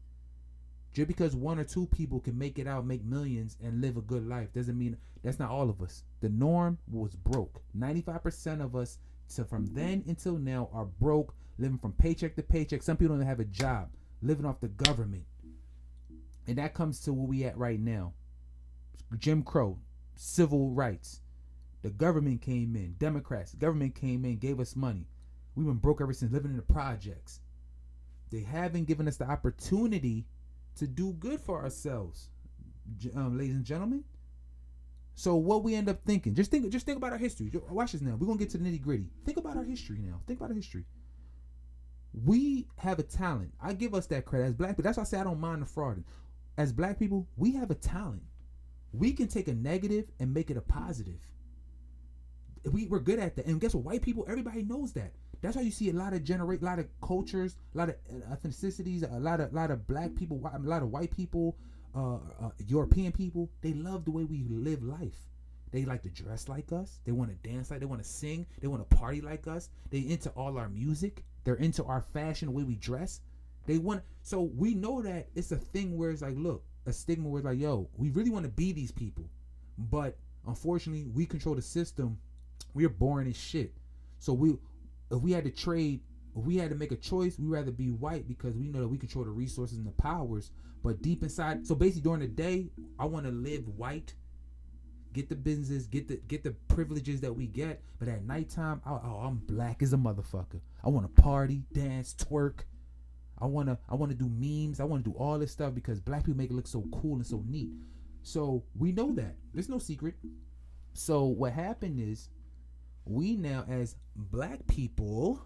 Just 0.94 1.08
because 1.08 1.36
one 1.36 1.60
or 1.60 1.64
two 1.64 1.86
people 1.88 2.20
can 2.20 2.38
make 2.38 2.58
it 2.58 2.68
out, 2.68 2.86
make 2.86 3.04
millions, 3.06 3.58
and 3.64 3.82
live 3.82 3.98
a 3.98 4.02
good 4.02 4.28
life 4.28 4.54
doesn't 4.54 4.78
mean 4.78 4.98
that's 5.24 5.40
not 5.40 5.52
all 5.52 5.70
of 5.70 5.82
us. 5.82 6.04
The 6.22 6.30
norm 6.30 6.78
was 6.90 7.16
broke. 7.16 7.62
95% 7.78 8.64
of 8.64 8.76
us 8.76 8.98
so 9.30 9.44
from 9.44 9.68
mm-hmm. 9.68 9.76
then 9.76 10.04
until 10.08 10.38
now 10.38 10.70
are 10.74 10.86
broke, 10.86 11.36
living 11.60 11.78
from 11.78 11.94
paycheck 11.94 12.36
to 12.36 12.44
paycheck. 12.44 12.82
Some 12.82 12.98
people 12.98 13.16
don't 13.16 13.22
even 13.22 13.28
have 13.28 13.40
a 13.40 13.46
job, 13.46 13.90
living 14.22 14.46
off 14.46 14.60
the 14.60 14.68
government. 14.68 15.26
And 16.48 16.58
that 16.58 16.74
comes 16.74 17.00
to 17.02 17.14
where 17.14 17.28
we 17.28 17.44
at 17.46 17.58
right 17.58 17.80
now. 17.80 18.14
Jim 19.18 19.44
Crow, 19.44 19.78
civil 20.16 20.72
rights. 20.72 21.22
The 21.84 21.92
government 21.92 22.42
came 22.42 22.76
in, 22.76 22.96
Democrats, 22.98 23.54
government 23.54 23.96
came 23.96 24.26
in, 24.26 24.38
gave 24.38 24.60
us 24.60 24.76
money. 24.76 25.08
We've 25.56 25.68
been 25.68 25.76
broke 25.76 26.02
ever 26.02 26.12
since 26.12 26.34
living 26.34 26.52
in 26.52 26.58
the 26.58 26.64
projects. 26.64 27.40
They 28.32 28.42
haven't 28.42 28.86
given 28.86 29.08
us 29.08 29.18
the 29.18 29.30
opportunity 29.30 30.26
to 30.80 30.88
do 30.88 31.14
good 31.14 31.40
for 31.40 31.62
ourselves, 31.62 32.30
um, 33.16 33.38
ladies 33.38 33.56
and 33.56 33.66
gentlemen. 33.66 34.04
So 35.16 35.36
what 35.36 35.64
we 35.64 35.76
end 35.76 35.90
up 35.90 36.04
thinking, 36.06 36.34
just 36.34 36.50
think, 36.50 36.70
just 36.72 36.86
think 36.86 36.98
about 36.98 37.12
our 37.12 37.18
history. 37.18 37.52
Watch 37.70 37.92
this 37.92 38.02
now. 38.02 38.16
We're 38.16 38.28
gonna 38.28 38.40
get 38.40 38.50
to 38.52 38.58
the 38.58 38.64
nitty 38.64 38.82
gritty. 38.82 39.10
Think 39.26 39.38
about 39.38 39.58
our 39.58 39.64
history 39.64 40.00
now. 40.00 40.22
Think 40.26 40.40
about 40.40 40.50
our 40.50 40.56
history. 40.56 40.86
We 42.14 42.68
have 42.78 43.00
a 43.00 43.04
talent. 43.04 43.54
I 43.62 43.74
give 43.74 43.94
us 43.94 44.08
that 44.08 44.26
credit 44.26 44.46
as 44.46 44.54
black 44.54 44.72
people. 44.72 44.84
That's 44.84 44.98
why 44.98 45.02
I 45.02 45.06
say 45.06 45.20
I 45.20 45.24
don't 45.26 45.40
mind 45.40 45.62
the 45.62 45.66
fraud. 45.66 46.04
As 46.58 46.72
black 46.72 46.98
people, 46.98 47.28
we 47.36 47.54
have 47.56 47.70
a 47.70 47.76
talent. 47.76 48.24
We 48.92 49.12
can 49.12 49.28
take 49.28 49.48
a 49.48 49.54
negative 49.54 50.06
and 50.20 50.34
make 50.34 50.50
it 50.50 50.58
a 50.58 50.62
positive. 50.62 51.20
We, 52.72 52.88
we're 52.88 53.00
good 53.00 53.20
at 53.20 53.36
that. 53.36 53.46
And 53.46 53.62
guess 53.62 53.76
what? 53.76 53.84
White 53.84 54.02
people, 54.02 54.26
everybody 54.28 54.64
knows 54.64 54.94
that. 54.94 55.14
That's 55.42 55.56
why 55.56 55.62
you 55.62 55.72
see 55.72 55.90
a 55.90 55.94
lot 55.94 56.14
of 56.14 56.24
generate, 56.24 56.62
a 56.62 56.66
lot 56.66 56.80
of 56.80 56.88
cultures, 57.02 57.56
a 57.74 57.78
lot 57.78 57.90
of 57.90 57.96
ethnicities, 58.32 59.10
a 59.10 59.20
lot 59.20 59.40
of, 59.40 59.54
lot 59.54 59.72
of 59.72 59.88
black 59.88 60.16
people, 60.16 60.42
a 60.54 60.60
lot 60.60 60.82
of 60.82 60.92
white 60.92 61.12
people, 61.12 61.56
uh, 61.96 62.16
uh, 62.16 62.50
European 62.68 63.12
people. 63.12 63.50
They 63.62 63.74
love 63.74 64.06
the 64.06 64.12
way 64.12 64.24
we 64.24 64.44
live 64.50 64.84
life. 64.84 65.28
They 65.72 65.86
like 65.86 66.02
to 66.04 66.10
dress 66.10 66.48
like 66.48 66.72
us. 66.72 67.00
They 67.06 67.12
want 67.12 67.30
to 67.30 67.50
dance 67.50 67.72
like. 67.72 67.80
They 67.80 67.86
want 67.86 68.02
to 68.02 68.08
sing. 68.08 68.46
They 68.60 68.68
want 68.68 68.88
to 68.88 68.96
party 68.96 69.22
like 69.22 69.48
us. 69.48 69.70
They 69.92 70.00
into 70.00 70.30
all 70.32 70.58
our 70.58 70.68
music. 70.68 71.24
They're 71.44 71.56
into 71.56 71.84
our 71.86 72.02
fashion, 72.14 72.48
the 72.48 72.52
way 72.52 72.64
we 72.64 72.76
dress. 72.76 73.22
They 73.66 73.78
want. 73.78 74.02
So 74.24 74.42
we 74.42 74.74
know 74.74 75.02
that 75.04 75.28
it's 75.36 75.52
a 75.52 75.58
thing 75.58 75.98
where 75.98 76.10
it's 76.10 76.22
like, 76.22 76.36
look, 76.38 76.64
a 76.86 76.94
stigma 76.94 77.30
where 77.30 77.40
it's 77.40 77.46
like, 77.46 77.60
yo, 77.60 77.88
we 77.98 78.10
really 78.10 78.32
want 78.32 78.46
to 78.46 78.52
be 78.52 78.72
these 78.72 78.92
people, 78.92 79.26
but 79.78 80.18
unfortunately, 80.48 81.06
we 81.14 81.26
control 81.26 81.56
the 81.56 81.62
system. 81.62 82.18
We're 82.74 82.90
boring 82.90 83.28
as 83.28 83.38
shit. 83.38 83.74
So 84.20 84.34
we, 84.34 84.58
if 85.12 85.22
we 85.22 85.32
had 85.32 85.44
to 85.46 85.52
trade, 85.52 86.02
if 86.36 86.44
we 86.44 86.58
had 86.58 86.70
to 86.70 86.76
make 86.76 86.92
a 86.92 86.96
choice, 86.96 87.38
we'd 87.40 87.50
rather 87.50 87.72
be 87.72 87.92
white 87.92 88.28
because 88.28 88.56
we 88.56 88.68
know 88.68 88.80
that 88.80 88.88
we 88.88 88.98
control 88.98 89.26
the 89.26 89.32
resources 89.32 89.78
and 89.78 89.88
the 89.88 89.92
powers. 89.92 90.52
But 90.84 91.02
deep 91.02 91.24
inside, 91.24 91.68
so 91.68 91.76
basically 91.76 92.04
during 92.04 92.22
the 92.22 92.28
day, 92.28 92.70
I 92.98 93.06
want 93.06 93.26
to 93.26 93.32
live 93.32 93.68
white, 93.68 94.14
get 95.14 95.28
the 95.28 95.36
business, 95.36 95.86
get 95.86 96.08
the 96.08 96.18
get 96.28 96.44
the 96.44 96.52
privileges 96.68 97.22
that 97.22 97.34
we 97.34 97.48
get. 97.48 97.82
But 98.00 98.08
at 98.08 98.24
nighttime, 98.24 98.82
I, 98.86 98.92
oh, 98.92 99.22
I'm 99.26 99.38
black 99.38 99.82
as 99.82 99.94
a 99.94 99.98
motherfucker. 99.98 100.62
I 100.84 100.90
want 100.90 101.14
to 101.14 101.22
party, 101.22 101.64
dance, 101.74 102.16
twerk. 102.18 102.62
I 103.42 103.46
wanna 103.46 103.78
I 103.90 103.96
wanna 103.96 104.14
do 104.14 104.30
memes. 104.30 104.80
I 104.80 104.86
wanna 104.86 105.04
do 105.04 105.16
all 105.18 105.40
this 105.40 105.52
stuff 105.52 105.74
because 105.74 106.00
black 106.00 106.26
people 106.26 106.38
make 106.38 106.52
it 106.52 106.56
look 106.56 106.68
so 106.68 106.86
cool 106.92 107.16
and 107.16 107.26
so 107.26 107.44
neat. 107.48 107.70
So 108.22 108.64
we 108.78 108.92
know 108.92 109.14
that. 109.14 109.36
There's 109.54 109.70
no 109.70 109.80
secret. 109.80 110.16
So 110.94 111.26
what 111.26 111.54
happened 111.54 112.00
is 112.00 112.30
we 113.10 113.36
now 113.36 113.66
as 113.68 113.96
black 114.16 114.68
people 114.68 115.42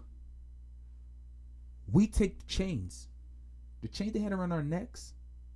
we 1.90 2.06
take 2.06 2.38
the 2.38 2.46
chains. 2.46 3.08
The 3.82 3.88
chains 3.88 4.12
they 4.12 4.20
had 4.20 4.32
around 4.32 4.52
our 4.52 4.62
necks, 4.62 5.12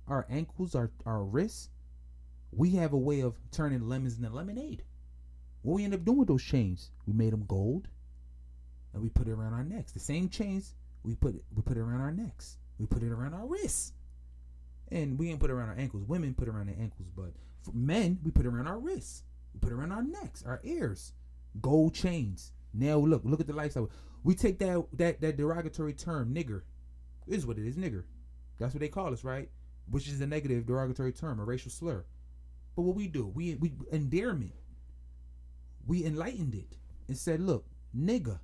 our 0.07 0.27
ankles, 0.29 0.75
our, 0.75 0.91
our 1.05 1.23
wrists, 1.23 1.69
we 2.51 2.71
have 2.71 2.93
a 2.93 2.97
way 2.97 3.21
of 3.21 3.35
turning 3.51 3.87
lemons 3.87 4.17
into 4.17 4.29
lemonade. 4.29 4.83
What 5.61 5.75
we 5.75 5.83
end 5.83 5.93
up 5.93 6.05
doing 6.05 6.19
with 6.19 6.27
those 6.27 6.43
chains, 6.43 6.91
we 7.05 7.13
made 7.13 7.33
them 7.33 7.45
gold 7.47 7.87
and 8.93 9.01
we 9.01 9.09
put 9.09 9.27
it 9.27 9.31
around 9.31 9.53
our 9.53 9.63
necks. 9.63 9.91
The 9.91 9.99
same 9.99 10.29
chains 10.29 10.73
we 11.03 11.15
put 11.15 11.35
it, 11.35 11.43
we 11.55 11.61
put 11.61 11.77
it 11.77 11.81
around 11.81 12.01
our 12.01 12.11
necks. 12.11 12.57
We 12.77 12.85
put 12.85 13.03
it 13.03 13.11
around 13.11 13.33
our 13.33 13.45
wrists. 13.45 13.93
And 14.91 15.19
we 15.19 15.27
didn't 15.27 15.39
put 15.39 15.49
it 15.49 15.53
around 15.53 15.69
our 15.69 15.77
ankles. 15.77 16.03
Women 16.05 16.33
put 16.33 16.47
it 16.47 16.51
around 16.51 16.67
their 16.67 16.79
ankles, 16.79 17.09
but 17.15 17.33
for 17.61 17.71
men, 17.73 18.19
we 18.23 18.31
put 18.31 18.45
it 18.45 18.49
around 18.49 18.67
our 18.67 18.79
wrists. 18.79 19.23
We 19.53 19.59
put 19.59 19.71
it 19.71 19.75
around 19.75 19.91
our 19.91 20.01
necks, 20.01 20.43
our 20.43 20.59
ears. 20.63 21.13
Gold 21.61 21.93
chains. 21.93 22.51
Now 22.73 22.97
look, 22.97 23.21
look 23.23 23.39
at 23.39 23.47
the 23.47 23.53
lifestyle. 23.53 23.89
We 24.23 24.35
take 24.35 24.59
that 24.59 24.85
that 24.93 25.21
that 25.21 25.37
derogatory 25.37 25.93
term, 25.93 26.33
nigger. 26.33 26.61
Is 27.27 27.45
what 27.45 27.57
it 27.57 27.67
is, 27.67 27.75
nigger. 27.75 28.03
That's 28.59 28.73
what 28.73 28.81
they 28.81 28.87
call 28.87 29.13
us, 29.13 29.23
right? 29.23 29.49
Which 29.89 30.07
is 30.07 30.21
a 30.21 30.27
negative 30.27 30.65
derogatory 30.65 31.13
term, 31.13 31.39
a 31.39 31.45
racial 31.45 31.71
slur. 31.71 32.05
But 32.75 32.83
what 32.83 32.95
we 32.95 33.07
do, 33.07 33.27
we 33.27 33.55
we 33.55 33.73
endearment. 33.91 34.53
We 35.85 36.05
enlightened 36.05 36.55
it 36.55 36.77
and 37.07 37.17
said, 37.17 37.39
look, 37.39 37.65
nigga 37.97 38.39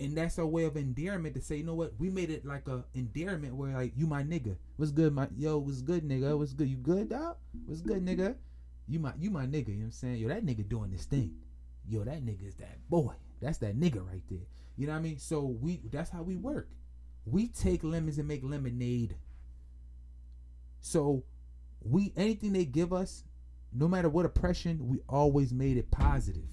and 0.00 0.16
that's 0.16 0.38
our 0.38 0.46
way 0.46 0.64
of 0.64 0.76
endearment 0.76 1.34
to 1.34 1.40
say, 1.40 1.56
you 1.56 1.64
know 1.64 1.74
what, 1.74 1.92
we 1.98 2.08
made 2.08 2.30
it 2.30 2.44
like 2.44 2.68
a 2.68 2.84
endearment 2.94 3.54
where 3.54 3.72
like 3.74 3.92
you 3.96 4.06
my 4.06 4.22
nigga. 4.22 4.56
What's 4.76 4.92
good, 4.92 5.12
my 5.12 5.28
yo, 5.36 5.58
what's 5.58 5.82
good, 5.82 6.08
nigga? 6.08 6.38
What's 6.38 6.52
good? 6.52 6.68
You 6.68 6.76
good, 6.76 7.08
dog? 7.08 7.36
What's 7.66 7.80
good, 7.80 8.04
nigga? 8.04 8.36
You 8.86 9.00
my 9.00 9.12
you 9.18 9.30
my 9.30 9.46
nigga, 9.46 9.68
you 9.68 9.74
know 9.74 9.80
what 9.80 9.84
I'm 9.86 9.92
saying? 9.92 10.16
Yo, 10.16 10.28
that 10.28 10.44
nigga 10.44 10.68
doing 10.68 10.90
this 10.90 11.04
thing. 11.04 11.34
Yo, 11.88 12.04
that 12.04 12.24
nigga 12.24 12.46
is 12.46 12.54
that 12.56 12.78
boy. 12.88 13.14
That's 13.40 13.58
that 13.58 13.78
nigga 13.78 14.06
right 14.06 14.22
there. 14.30 14.46
You 14.76 14.86
know 14.86 14.92
what 14.92 14.98
I 14.98 15.02
mean? 15.02 15.18
So 15.18 15.42
we 15.42 15.80
that's 15.90 16.10
how 16.10 16.22
we 16.22 16.36
work. 16.36 16.68
We 17.24 17.48
take 17.48 17.82
lemons 17.82 18.18
and 18.18 18.28
make 18.28 18.42
lemonade. 18.44 19.16
So 20.80 21.24
we 21.82 22.12
anything 22.16 22.52
they 22.52 22.64
give 22.64 22.92
us, 22.92 23.24
no 23.72 23.88
matter 23.88 24.08
what 24.08 24.26
oppression, 24.26 24.88
we 24.88 25.00
always 25.08 25.52
made 25.52 25.76
it 25.76 25.90
positive. 25.90 26.48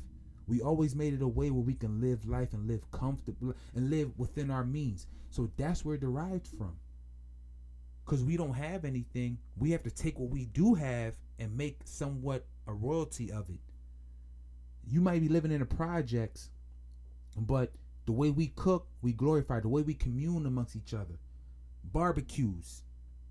We 0.48 0.62
always 0.62 0.95
made 0.95 1.13
it 1.13 1.21
a 1.21 1.28
way 1.28 1.50
where 1.50 1.63
we 1.63 1.74
can 1.74 2.00
live 2.00 2.26
life 2.26 2.54
and 2.54 2.67
live 2.67 2.89
comfortable 2.91 3.56
and 3.74 3.89
live 3.89 4.12
within 4.17 4.52
our 4.52 4.63
means. 4.63 5.08
So 5.30 5.52
that's 5.58 5.84
where 5.84 5.95
it 5.95 6.02
derived 6.02 6.48
from. 6.48 6.78
Because 8.06 8.24
we 8.24 8.38
don't 8.38 8.54
have 8.54 8.86
anything, 8.86 9.39
we 9.58 9.71
have 9.71 9.82
to 9.84 9.89
take 9.89 10.19
what 10.19 10.30
we 10.30 10.45
do 10.45 10.76
have 10.76 11.15
and 11.39 11.58
make 11.58 11.80
somewhat 11.86 12.45
a 12.67 12.74
royalty 12.74 13.32
of 13.32 13.50
it. 13.50 13.60
You 14.88 15.02
might 15.02 15.21
be 15.21 15.30
living 15.30 15.52
in 15.52 15.60
the 15.60 15.65
projects, 15.65 16.50
but 17.38 17.74
the 18.06 18.12
way 18.12 18.30
we 18.30 18.48
cook, 18.48 18.88
we 19.02 19.13
glorify. 19.13 19.60
The 19.60 19.69
way 19.69 19.82
we 19.82 19.93
commune 19.93 20.45
amongst 20.45 20.76
each 20.76 20.93
other, 20.93 21.19
barbecues, 21.84 22.84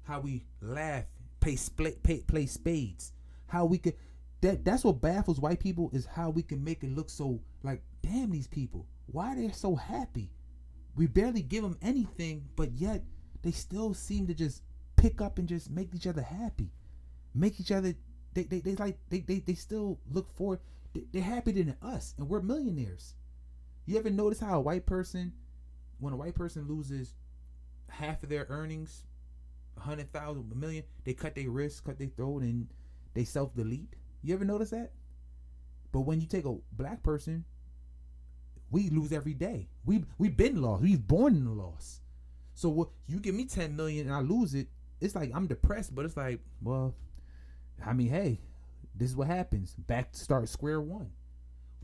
how 0.03 0.21
we 0.21 0.47
laugh, 0.61 1.05
play, 1.41 1.57
play, 1.77 2.19
play 2.21 2.47
spades, 2.47 3.13
how 3.47 3.65
we 3.65 3.79
could 3.79 3.95
that 4.41 4.65
that's 4.65 4.85
what 4.85 5.01
baffles 5.01 5.41
white 5.41 5.61
people 5.61 5.91
is 5.95 6.05
how 6.05 6.29
we 6.29 6.43
can 6.43 6.63
make 6.63 6.83
it 6.83 6.95
look 6.95 7.09
so 7.09 7.41
like 7.63 7.81
damn 8.03 8.31
these 8.31 8.47
people 8.47 8.87
why 9.07 9.35
they're 9.35 9.51
so 9.53 9.75
happy 9.75 10.31
we 10.97 11.07
barely 11.07 11.41
give 11.41 11.63
them 11.63 11.79
anything 11.81 12.45
but 12.55 12.71
yet 12.73 13.03
they 13.45 13.53
still 13.53 13.95
seem 13.95 14.27
to 14.27 14.35
just 14.35 14.63
pick 15.05 15.21
up 15.21 15.39
and 15.39 15.47
just 15.47 15.71
make 15.71 15.95
each 15.95 16.07
other 16.07 16.23
happy, 16.23 16.71
make 17.35 17.61
each 17.61 17.71
other. 17.71 17.95
They 18.33 18.45
they, 18.45 18.61
they 18.61 18.75
like 18.77 18.97
they, 19.11 19.21
they 19.21 19.41
they 19.41 19.55
still 19.55 19.99
look 20.11 20.35
for. 20.35 20.61
They, 20.95 21.05
they're 21.13 21.23
happier 21.23 21.55
than 21.55 21.77
us, 21.83 22.15
and 22.19 22.29
we're 22.29 22.41
millionaires. 22.41 23.15
You 23.87 23.99
ever 23.99 24.11
notice 24.11 24.41
how 24.41 24.59
a 24.59 24.61
white 24.61 24.87
person, 24.87 25.33
when 25.99 26.13
a 26.13 26.17
white 26.17 26.35
person 26.35 26.67
loses 26.67 27.15
half 27.89 28.23
of 28.23 28.29
their 28.29 28.47
earnings, 28.49 29.05
a 29.77 29.81
hundred 29.81 30.13
thousand, 30.13 30.51
a 30.51 30.55
million, 30.55 30.85
they 31.05 31.13
cut 31.13 31.35
their 31.35 31.51
wrist, 31.51 31.85
cut 31.85 31.99
their 31.99 32.09
throat, 32.09 32.43
and 32.43 32.69
they 33.13 33.25
self 33.25 33.55
delete. 33.55 33.95
You 34.23 34.35
ever 34.35 34.45
notice 34.45 34.71
that? 34.71 34.93
But 35.93 36.01
when 36.01 36.21
you 36.21 36.27
take 36.27 36.45
a 36.45 36.57
black 36.73 37.03
person, 37.03 37.45
we 38.71 38.91
lose 38.91 39.13
every 39.13 39.35
day. 39.35 39.69
We 39.85 40.05
we've 40.19 40.37
been 40.37 40.61
lost. 40.63 40.83
We've 40.83 41.07
born 41.07 41.37
in 41.37 41.45
the 41.45 41.53
loss. 41.53 42.01
So 42.55 42.69
what 42.69 42.89
you 43.07 43.21
give 43.21 43.35
me 43.35 43.45
ten 43.45 43.77
million 43.77 44.07
and 44.07 44.15
I 44.15 44.21
lose 44.21 44.55
it, 44.55 44.69
it's 45.01 45.15
like 45.15 45.31
I'm 45.35 45.47
depressed, 45.47 45.95
but 45.95 46.05
it's 46.05 46.17
like, 46.17 46.41
well, 46.63 46.95
I 47.85 47.93
mean, 47.93 48.09
hey, 48.09 48.41
this 48.95 49.11
is 49.11 49.17
what 49.17 49.29
happens. 49.29 49.75
Back 49.75 50.13
to 50.13 50.19
start 50.19 50.49
square 50.49 50.81
one. 50.81 51.11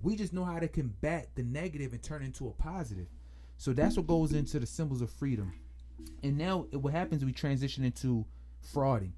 We 0.03 0.17
just 0.17 0.33
know 0.33 0.45
how 0.45 0.59
to 0.59 0.69
combat 0.69 1.29
the 1.35 1.43
negative 1.43 1.93
and 1.93 2.03
turn 2.03 2.23
it 2.23 2.27
into 2.27 2.49
a 2.49 2.53
positive. 2.53 3.09
So 3.59 3.73
that's 3.73 3.97
what 3.97 4.07
goes 4.07 4.33
into 4.33 4.59
the 4.59 4.67
symbols 4.67 5.03
of 5.03 5.11
freedom. 5.11 5.53
And 6.23 6.39
now 6.39 6.67
what 6.73 6.95
happens 6.95 7.25
we 7.25 7.33
transition 7.33 7.85
into 7.85 8.25
frauding. 8.75 9.13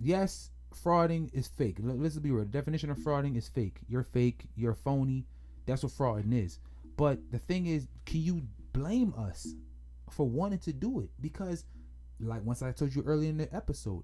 Yes, 0.00 0.50
frauding 0.74 1.32
is 1.32 1.46
fake. 1.46 1.76
Let's 1.80 2.18
be 2.18 2.32
real. 2.32 2.44
The 2.44 2.50
definition 2.50 2.90
of 2.90 2.98
frauding 2.98 3.36
is 3.36 3.48
fake. 3.48 3.76
You're 3.88 4.02
fake. 4.02 4.46
You're 4.56 4.74
phony. 4.74 5.26
That's 5.66 5.84
what 5.84 5.92
frauding 5.92 6.32
is. 6.32 6.58
But 6.96 7.18
the 7.30 7.38
thing 7.38 7.66
is, 7.66 7.86
can 8.04 8.22
you 8.22 8.42
blame 8.72 9.14
us 9.16 9.54
for 10.10 10.26
wanting 10.26 10.58
to 10.60 10.72
do 10.72 11.00
it? 11.00 11.10
Because, 11.20 11.64
like 12.20 12.44
once 12.44 12.62
I 12.62 12.72
told 12.72 12.94
you 12.94 13.02
earlier 13.06 13.30
in 13.30 13.38
the 13.38 13.54
episode, 13.54 14.02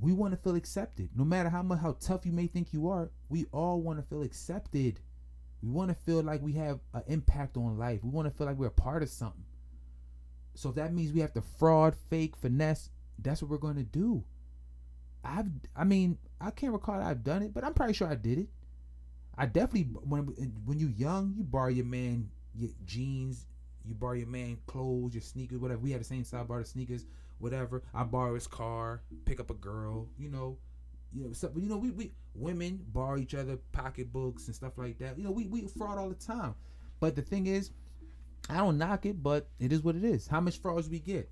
we 0.00 0.12
want 0.12 0.32
to 0.32 0.36
feel 0.36 0.54
accepted. 0.54 1.10
No 1.14 1.24
matter 1.24 1.48
how 1.48 1.62
much 1.62 1.80
how 1.80 1.96
tough 2.00 2.24
you 2.24 2.32
may 2.32 2.46
think 2.46 2.72
you 2.72 2.88
are, 2.88 3.10
we 3.28 3.46
all 3.52 3.80
want 3.80 3.98
to 3.98 4.04
feel 4.04 4.22
accepted. 4.22 5.00
We 5.62 5.70
want 5.70 5.90
to 5.90 5.94
feel 5.94 6.22
like 6.22 6.40
we 6.40 6.52
have 6.52 6.78
an 6.94 7.02
impact 7.08 7.56
on 7.56 7.78
life. 7.78 8.04
We 8.04 8.10
want 8.10 8.28
to 8.28 8.34
feel 8.36 8.46
like 8.46 8.56
we're 8.56 8.66
a 8.66 8.70
part 8.70 9.02
of 9.02 9.08
something. 9.08 9.44
So 10.54 10.70
that 10.72 10.92
means 10.92 11.12
we 11.12 11.20
have 11.20 11.34
to 11.34 11.42
fraud, 11.42 11.96
fake, 12.10 12.36
finesse. 12.36 12.90
That's 13.18 13.42
what 13.42 13.50
we're 13.50 13.58
going 13.58 13.76
to 13.76 13.82
do. 13.82 14.24
I've, 15.24 15.46
I 15.74 15.84
mean, 15.84 16.18
I 16.40 16.50
can't 16.52 16.72
recall 16.72 17.00
I've 17.00 17.24
done 17.24 17.42
it, 17.42 17.52
but 17.52 17.64
I'm 17.64 17.74
pretty 17.74 17.92
sure 17.92 18.08
I 18.08 18.14
did 18.14 18.38
it. 18.38 18.48
I 19.36 19.46
definitely 19.46 19.84
when 20.02 20.22
when 20.64 20.80
you 20.80 20.88
young, 20.88 21.34
you 21.36 21.44
borrow 21.44 21.68
your 21.68 21.84
man 21.84 22.28
your 22.54 22.70
jeans, 22.84 23.46
you 23.84 23.94
borrow 23.94 24.14
your 24.14 24.26
man 24.26 24.58
clothes, 24.66 25.14
your 25.14 25.22
sneakers, 25.22 25.58
whatever. 25.58 25.80
We 25.80 25.92
had 25.92 26.00
the 26.00 26.04
same 26.04 26.24
style, 26.24 26.44
borrow 26.44 26.62
the 26.62 26.68
sneakers, 26.68 27.06
whatever. 27.38 27.82
I 27.94 28.04
borrow 28.04 28.34
his 28.34 28.46
car, 28.46 29.02
pick 29.24 29.40
up 29.40 29.50
a 29.50 29.54
girl, 29.54 30.08
you 30.18 30.28
know, 30.28 30.58
you 31.12 31.24
know, 31.24 31.32
so, 31.32 31.50
you 31.56 31.68
know, 31.68 31.76
we, 31.76 31.90
we 31.90 32.12
women 32.34 32.84
borrow 32.92 33.18
each 33.18 33.34
other 33.34 33.58
pocketbooks 33.72 34.46
and 34.46 34.54
stuff 34.54 34.76
like 34.76 34.98
that. 34.98 35.18
You 35.18 35.24
know, 35.24 35.30
we 35.30 35.46
we 35.46 35.66
fraud 35.66 35.98
all 35.98 36.08
the 36.08 36.14
time. 36.14 36.54
But 37.00 37.16
the 37.16 37.22
thing 37.22 37.46
is, 37.46 37.70
I 38.50 38.58
don't 38.58 38.78
knock 38.78 39.06
it, 39.06 39.22
but 39.22 39.48
it 39.58 39.72
is 39.72 39.82
what 39.82 39.96
it 39.96 40.04
is. 40.04 40.26
How 40.26 40.40
much 40.40 40.58
frauds 40.58 40.88
we 40.88 40.98
get? 40.98 41.30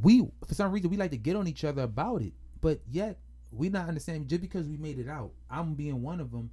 We 0.00 0.26
for 0.46 0.54
some 0.54 0.72
reason 0.72 0.90
we 0.90 0.96
like 0.96 1.10
to 1.12 1.16
get 1.16 1.36
on 1.36 1.46
each 1.46 1.64
other 1.64 1.82
about 1.82 2.22
it, 2.22 2.32
but 2.60 2.80
yet 2.90 3.18
we 3.52 3.68
not 3.68 3.88
understanding 3.88 4.26
just 4.26 4.40
because 4.40 4.68
we 4.68 4.76
made 4.76 4.98
it 4.98 5.08
out. 5.08 5.32
I'm 5.50 5.74
being 5.74 6.02
one 6.02 6.20
of 6.20 6.32
them 6.32 6.50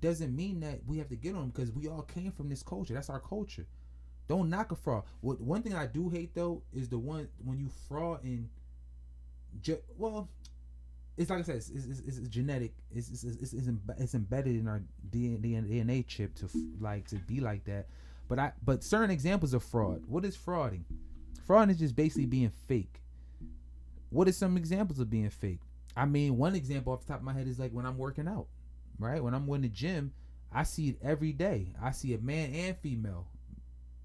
doesn't 0.00 0.34
mean 0.34 0.60
that 0.60 0.80
we 0.86 0.98
have 0.98 1.08
to 1.08 1.16
get 1.16 1.34
on 1.34 1.48
because 1.48 1.72
we 1.72 1.88
all 1.88 2.02
came 2.02 2.32
from 2.32 2.48
this 2.48 2.62
culture. 2.62 2.94
That's 2.94 3.10
our 3.10 3.20
culture. 3.20 3.66
Don't 4.30 4.48
knock 4.48 4.70
a 4.70 4.76
fraud. 4.76 5.02
What 5.22 5.40
one 5.40 5.60
thing 5.62 5.74
I 5.74 5.86
do 5.86 6.08
hate 6.08 6.36
though 6.36 6.62
is 6.72 6.88
the 6.88 6.98
one 6.98 7.28
when 7.44 7.58
you 7.58 7.68
fraud 7.88 8.24
in, 8.24 8.48
well, 9.98 10.28
it's 11.16 11.30
like 11.30 11.40
I 11.40 11.42
said, 11.42 11.56
it's, 11.56 11.70
it's, 11.70 12.00
it's, 12.06 12.28
genetic. 12.28 12.72
It's 12.94 13.10
it's, 13.10 13.24
it's 13.24 13.52
it's, 13.52 13.68
it's 13.98 14.14
embedded 14.14 14.54
in 14.54 14.68
our 14.68 14.82
DNA, 15.10 15.68
DNA 15.68 16.06
chip 16.06 16.36
to 16.36 16.48
like 16.78 17.08
to 17.08 17.16
be 17.16 17.40
like 17.40 17.64
that. 17.64 17.88
But 18.28 18.38
I 18.38 18.52
but 18.64 18.84
certain 18.84 19.10
examples 19.10 19.52
of 19.52 19.64
fraud. 19.64 20.04
What 20.06 20.24
is 20.24 20.36
frauding? 20.36 20.84
Fraud 21.44 21.68
is 21.68 21.78
just 21.78 21.96
basically 21.96 22.26
being 22.26 22.52
fake. 22.68 23.02
What 24.10 24.28
are 24.28 24.32
some 24.32 24.56
examples 24.56 25.00
of 25.00 25.10
being 25.10 25.30
fake? 25.30 25.58
I 25.96 26.06
mean, 26.06 26.38
one 26.38 26.54
example 26.54 26.92
off 26.92 27.00
the 27.00 27.08
top 27.08 27.18
of 27.18 27.24
my 27.24 27.32
head 27.32 27.48
is 27.48 27.58
like 27.58 27.72
when 27.72 27.84
I'm 27.84 27.98
working 27.98 28.28
out 28.28 28.46
right? 29.00 29.22
When 29.22 29.34
I'm 29.34 29.48
in 29.48 29.62
the 29.62 29.68
gym, 29.68 30.12
I 30.52 30.62
see 30.62 30.90
it 30.90 30.98
every 31.02 31.32
day. 31.32 31.72
I 31.82 31.90
see 31.90 32.14
a 32.14 32.18
man 32.18 32.52
and 32.54 32.76
female. 32.76 33.26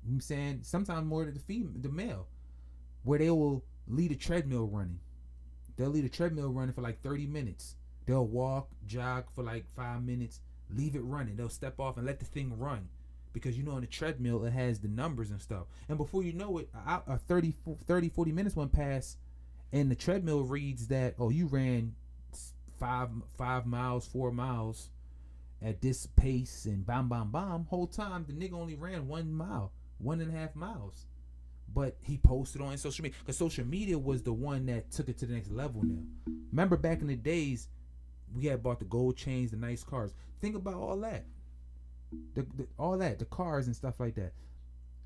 I'm 0.07 0.19
saying 0.19 0.59
sometimes 0.63 1.05
more 1.05 1.25
than 1.25 1.33
the 1.33 1.39
female, 1.39 1.73
the 1.75 1.89
male, 1.89 2.27
where 3.03 3.19
they 3.19 3.29
will 3.29 3.63
lead 3.87 4.11
a 4.11 4.15
treadmill 4.15 4.67
running. 4.67 4.99
They'll 5.77 5.89
lead 5.89 6.05
a 6.05 6.09
treadmill 6.09 6.51
running 6.51 6.73
for 6.73 6.81
like 6.81 7.01
30 7.01 7.27
minutes. 7.27 7.75
They'll 8.05 8.27
walk, 8.27 8.69
jog 8.85 9.25
for 9.33 9.43
like 9.43 9.65
five 9.75 10.03
minutes, 10.03 10.41
leave 10.69 10.95
it 10.95 11.03
running. 11.03 11.35
They'll 11.35 11.49
step 11.49 11.79
off 11.79 11.97
and 11.97 12.05
let 12.05 12.19
the 12.19 12.25
thing 12.25 12.57
run. 12.57 12.87
Because 13.33 13.57
you 13.57 13.63
know, 13.63 13.71
on 13.71 13.81
the 13.81 13.87
treadmill, 13.87 14.45
it 14.45 14.53
has 14.53 14.79
the 14.79 14.87
numbers 14.87 15.31
and 15.31 15.41
stuff. 15.41 15.65
And 15.89 15.97
before 15.97 16.23
you 16.23 16.31
know 16.31 16.59
it, 16.59 16.69
a 16.85 17.17
30, 17.17 17.53
30 17.85 18.09
40 18.09 18.31
minutes 18.31 18.55
went 18.55 18.71
past, 18.71 19.17
and 19.73 19.91
the 19.91 19.95
treadmill 19.95 20.43
reads 20.43 20.87
that, 20.87 21.15
oh, 21.19 21.29
you 21.29 21.47
ran 21.47 21.95
five 22.79 23.09
five 23.37 23.65
miles, 23.65 24.05
four 24.07 24.31
miles 24.31 24.89
at 25.61 25.81
this 25.81 26.07
pace 26.15 26.65
and 26.65 26.85
bam 26.85 27.09
bam 27.09 27.31
bam. 27.31 27.65
Whole 27.69 27.87
time 27.87 28.25
the 28.27 28.33
nigga 28.33 28.53
only 28.53 28.75
ran 28.75 29.07
one 29.07 29.33
mile, 29.33 29.71
one 29.97 30.21
and 30.21 30.33
a 30.33 30.37
half 30.37 30.55
miles. 30.55 31.05
But 31.73 31.97
he 32.01 32.17
posted 32.17 32.61
on 32.61 32.77
social 32.77 33.03
media 33.03 33.17
because 33.19 33.37
social 33.37 33.65
media 33.65 33.97
was 33.97 34.21
the 34.21 34.33
one 34.33 34.65
that 34.67 34.91
took 34.91 35.09
it 35.09 35.17
to 35.19 35.25
the 35.25 35.33
next 35.33 35.51
level 35.51 35.83
now. 35.83 36.03
Remember 36.51 36.77
back 36.77 37.01
in 37.01 37.07
the 37.07 37.15
days, 37.15 37.67
we 38.33 38.45
had 38.45 38.61
bought 38.61 38.79
the 38.79 38.85
gold 38.85 39.17
chains, 39.17 39.51
the 39.51 39.57
nice 39.57 39.83
cars. 39.83 40.13
Think 40.41 40.55
about 40.55 40.75
all 40.75 40.97
that. 41.01 41.25
The, 42.33 42.45
the, 42.55 42.67
all 42.77 42.97
that, 42.99 43.19
the 43.19 43.25
cars 43.25 43.67
and 43.67 43.75
stuff 43.75 43.99
like 43.99 44.15
that. 44.15 44.33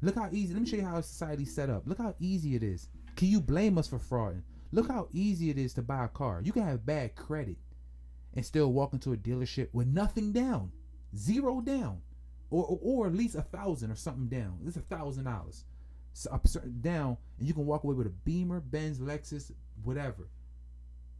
Look 0.02 0.16
how 0.16 0.30
easy. 0.32 0.54
Let 0.54 0.64
me 0.64 0.70
show 0.70 0.78
you 0.78 0.86
how 0.86 1.02
society's 1.02 1.54
set 1.54 1.70
up. 1.70 1.84
Look 1.86 1.98
how 1.98 2.16
easy 2.20 2.56
it 2.56 2.64
is. 2.64 2.88
Can 3.16 3.30
you 3.30 3.42
blame 3.42 3.78
us 3.78 3.88
for 3.88 4.00
frauding? 4.00 4.44
Look 4.72 4.88
how 4.88 5.08
easy 5.12 5.50
it 5.50 5.58
is 5.58 5.74
to 5.74 5.82
buy 5.82 6.06
a 6.06 6.08
car. 6.08 6.42
You 6.44 6.52
can 6.52 6.64
have 6.64 6.86
bad 6.86 7.16
credit 7.16 7.58
and 8.36 8.46
still 8.46 8.72
walk 8.72 8.94
into 8.94 9.14
a 9.14 9.18
dealership 9.18 9.70
with 9.74 9.88
nothing 9.88 10.32
down, 10.32 10.72
zero 11.16 11.62
down, 11.62 12.02
or 12.50 12.64
or, 12.66 12.80
or 12.82 13.08
at 13.08 13.16
least 13.16 13.36
a 13.36 13.42
thousand 13.42 13.92
or 13.92 13.96
something 13.96 14.28
down. 14.28 14.60
It's 14.66 14.78
a 14.78 14.82
thousand 14.82 15.26
dollars 15.26 15.66
down, 16.82 17.18
and 17.38 17.48
you 17.48 17.54
can 17.54 17.66
walk 17.66 17.84
away 17.84 17.96
with 17.96 18.08
a 18.08 18.12
Beamer, 18.12 18.60
Benz, 18.60 19.00
Lexus, 19.00 19.52
whatever. 19.84 20.28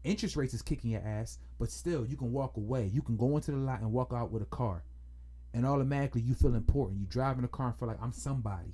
Interest 0.04 0.36
rates 0.36 0.54
is 0.54 0.62
kicking 0.62 0.92
your 0.92 1.02
ass, 1.02 1.40
but 1.58 1.70
still 1.70 2.06
you 2.06 2.18
can 2.18 2.32
walk 2.32 2.58
away. 2.58 2.90
You 2.94 3.02
can 3.02 3.18
go 3.18 3.36
into 3.36 3.52
the 3.52 3.58
lot 3.58 3.82
and 3.82 3.92
walk 3.92 4.14
out 4.14 4.32
with 4.32 4.42
a 4.42 4.48
car, 4.48 4.84
and 5.54 5.66
automatically 5.66 6.22
you 6.22 6.34
feel 6.34 6.56
important. 6.56 7.00
You 7.00 7.06
drive 7.06 7.38
in 7.38 7.44
a 7.44 7.50
car 7.50 7.68
and 7.68 7.78
feel 7.78 7.88
like 7.88 8.02
I'm 8.02 8.14
somebody. 8.14 8.74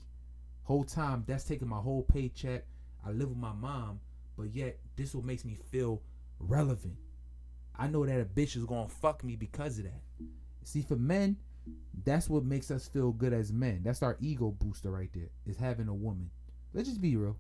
Whole 0.64 0.84
time 0.84 1.24
that's 1.28 1.44
taking 1.44 1.68
my 1.68 1.78
whole 1.78 2.04
paycheck. 2.04 2.66
I 3.06 3.12
live 3.12 3.30
with 3.30 3.38
my 3.38 3.54
mom, 3.54 4.00
but 4.38 4.54
yet 4.54 4.80
this 4.96 5.14
what 5.14 5.26
makes 5.26 5.46
me 5.46 5.58
feel 5.72 6.02
relevant. 6.40 6.98
I 7.78 7.88
know 7.88 8.06
that 8.06 8.22
a 8.22 8.26
bitch 8.26 8.56
is 8.56 8.66
gonna 8.66 8.90
fuck 8.90 9.24
me 9.24 9.36
because 9.36 9.78
of 9.78 9.86
that. 9.86 10.02
See, 10.64 10.82
for 10.82 10.96
men, 10.96 11.38
that's 12.04 12.30
what 12.30 12.44
makes 12.44 12.72
us 12.72 12.88
feel 12.88 13.12
good 13.12 13.34
as 13.34 13.52
men. 13.52 13.82
That's 13.84 14.04
our 14.04 14.18
ego 14.20 14.52
booster 14.52 14.92
right 14.92 15.10
there. 15.14 15.30
Is 15.46 15.58
having 15.58 15.88
a 15.88 15.94
woman. 15.94 16.30
Let's 16.74 16.90
just 16.90 17.02
be 17.02 17.16
real. 17.16 17.38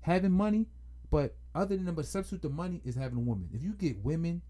Having 0.00 0.32
money, 0.32 0.66
but 1.10 1.36
other 1.54 1.76
than 1.76 1.94
but 1.94 2.06
substitute 2.06 2.42
the 2.42 2.48
money 2.48 2.80
is 2.84 2.94
having 2.94 3.18
a 3.18 3.22
woman. 3.22 3.48
If 3.52 3.62
you 3.62 3.72
get 3.72 4.04
women 4.04 4.42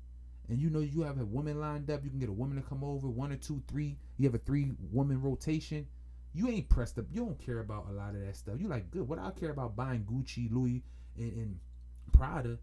and 0.49 0.59
you 0.59 0.71
know 0.71 0.81
you 0.81 1.03
have 1.03 1.21
a 1.21 1.25
woman 1.25 1.61
lined 1.61 1.91
up, 1.91 2.05
you 2.05 2.11
can 2.11 2.19
get 2.19 2.29
a 2.29 2.33
woman 2.33 2.57
to 2.57 2.63
come 2.63 2.85
over, 2.85 3.09
one 3.09 3.33
or 3.33 3.37
two, 3.37 3.63
three. 3.69 3.97
You 4.19 4.27
have 4.27 4.35
a 4.35 4.39
three 4.39 4.73
woman 4.93 5.21
rotation. 5.23 5.87
You 6.35 6.49
ain't 6.49 6.69
pressed 6.69 6.99
up. 6.99 7.07
You 7.11 7.25
don't 7.25 7.39
care 7.39 7.61
about 7.61 7.87
a 7.89 7.93
lot 7.93 8.15
of 8.15 8.21
that 8.21 8.37
stuff. 8.37 8.57
You 8.61 8.69
like 8.69 8.91
good. 8.91 9.09
What 9.09 9.19
I 9.19 9.31
care 9.31 9.51
about 9.51 9.77
buying 9.77 10.05
Gucci, 10.05 10.53
Louis, 10.53 10.83
and, 11.17 11.33
and 11.33 11.59
Prada 12.13 12.59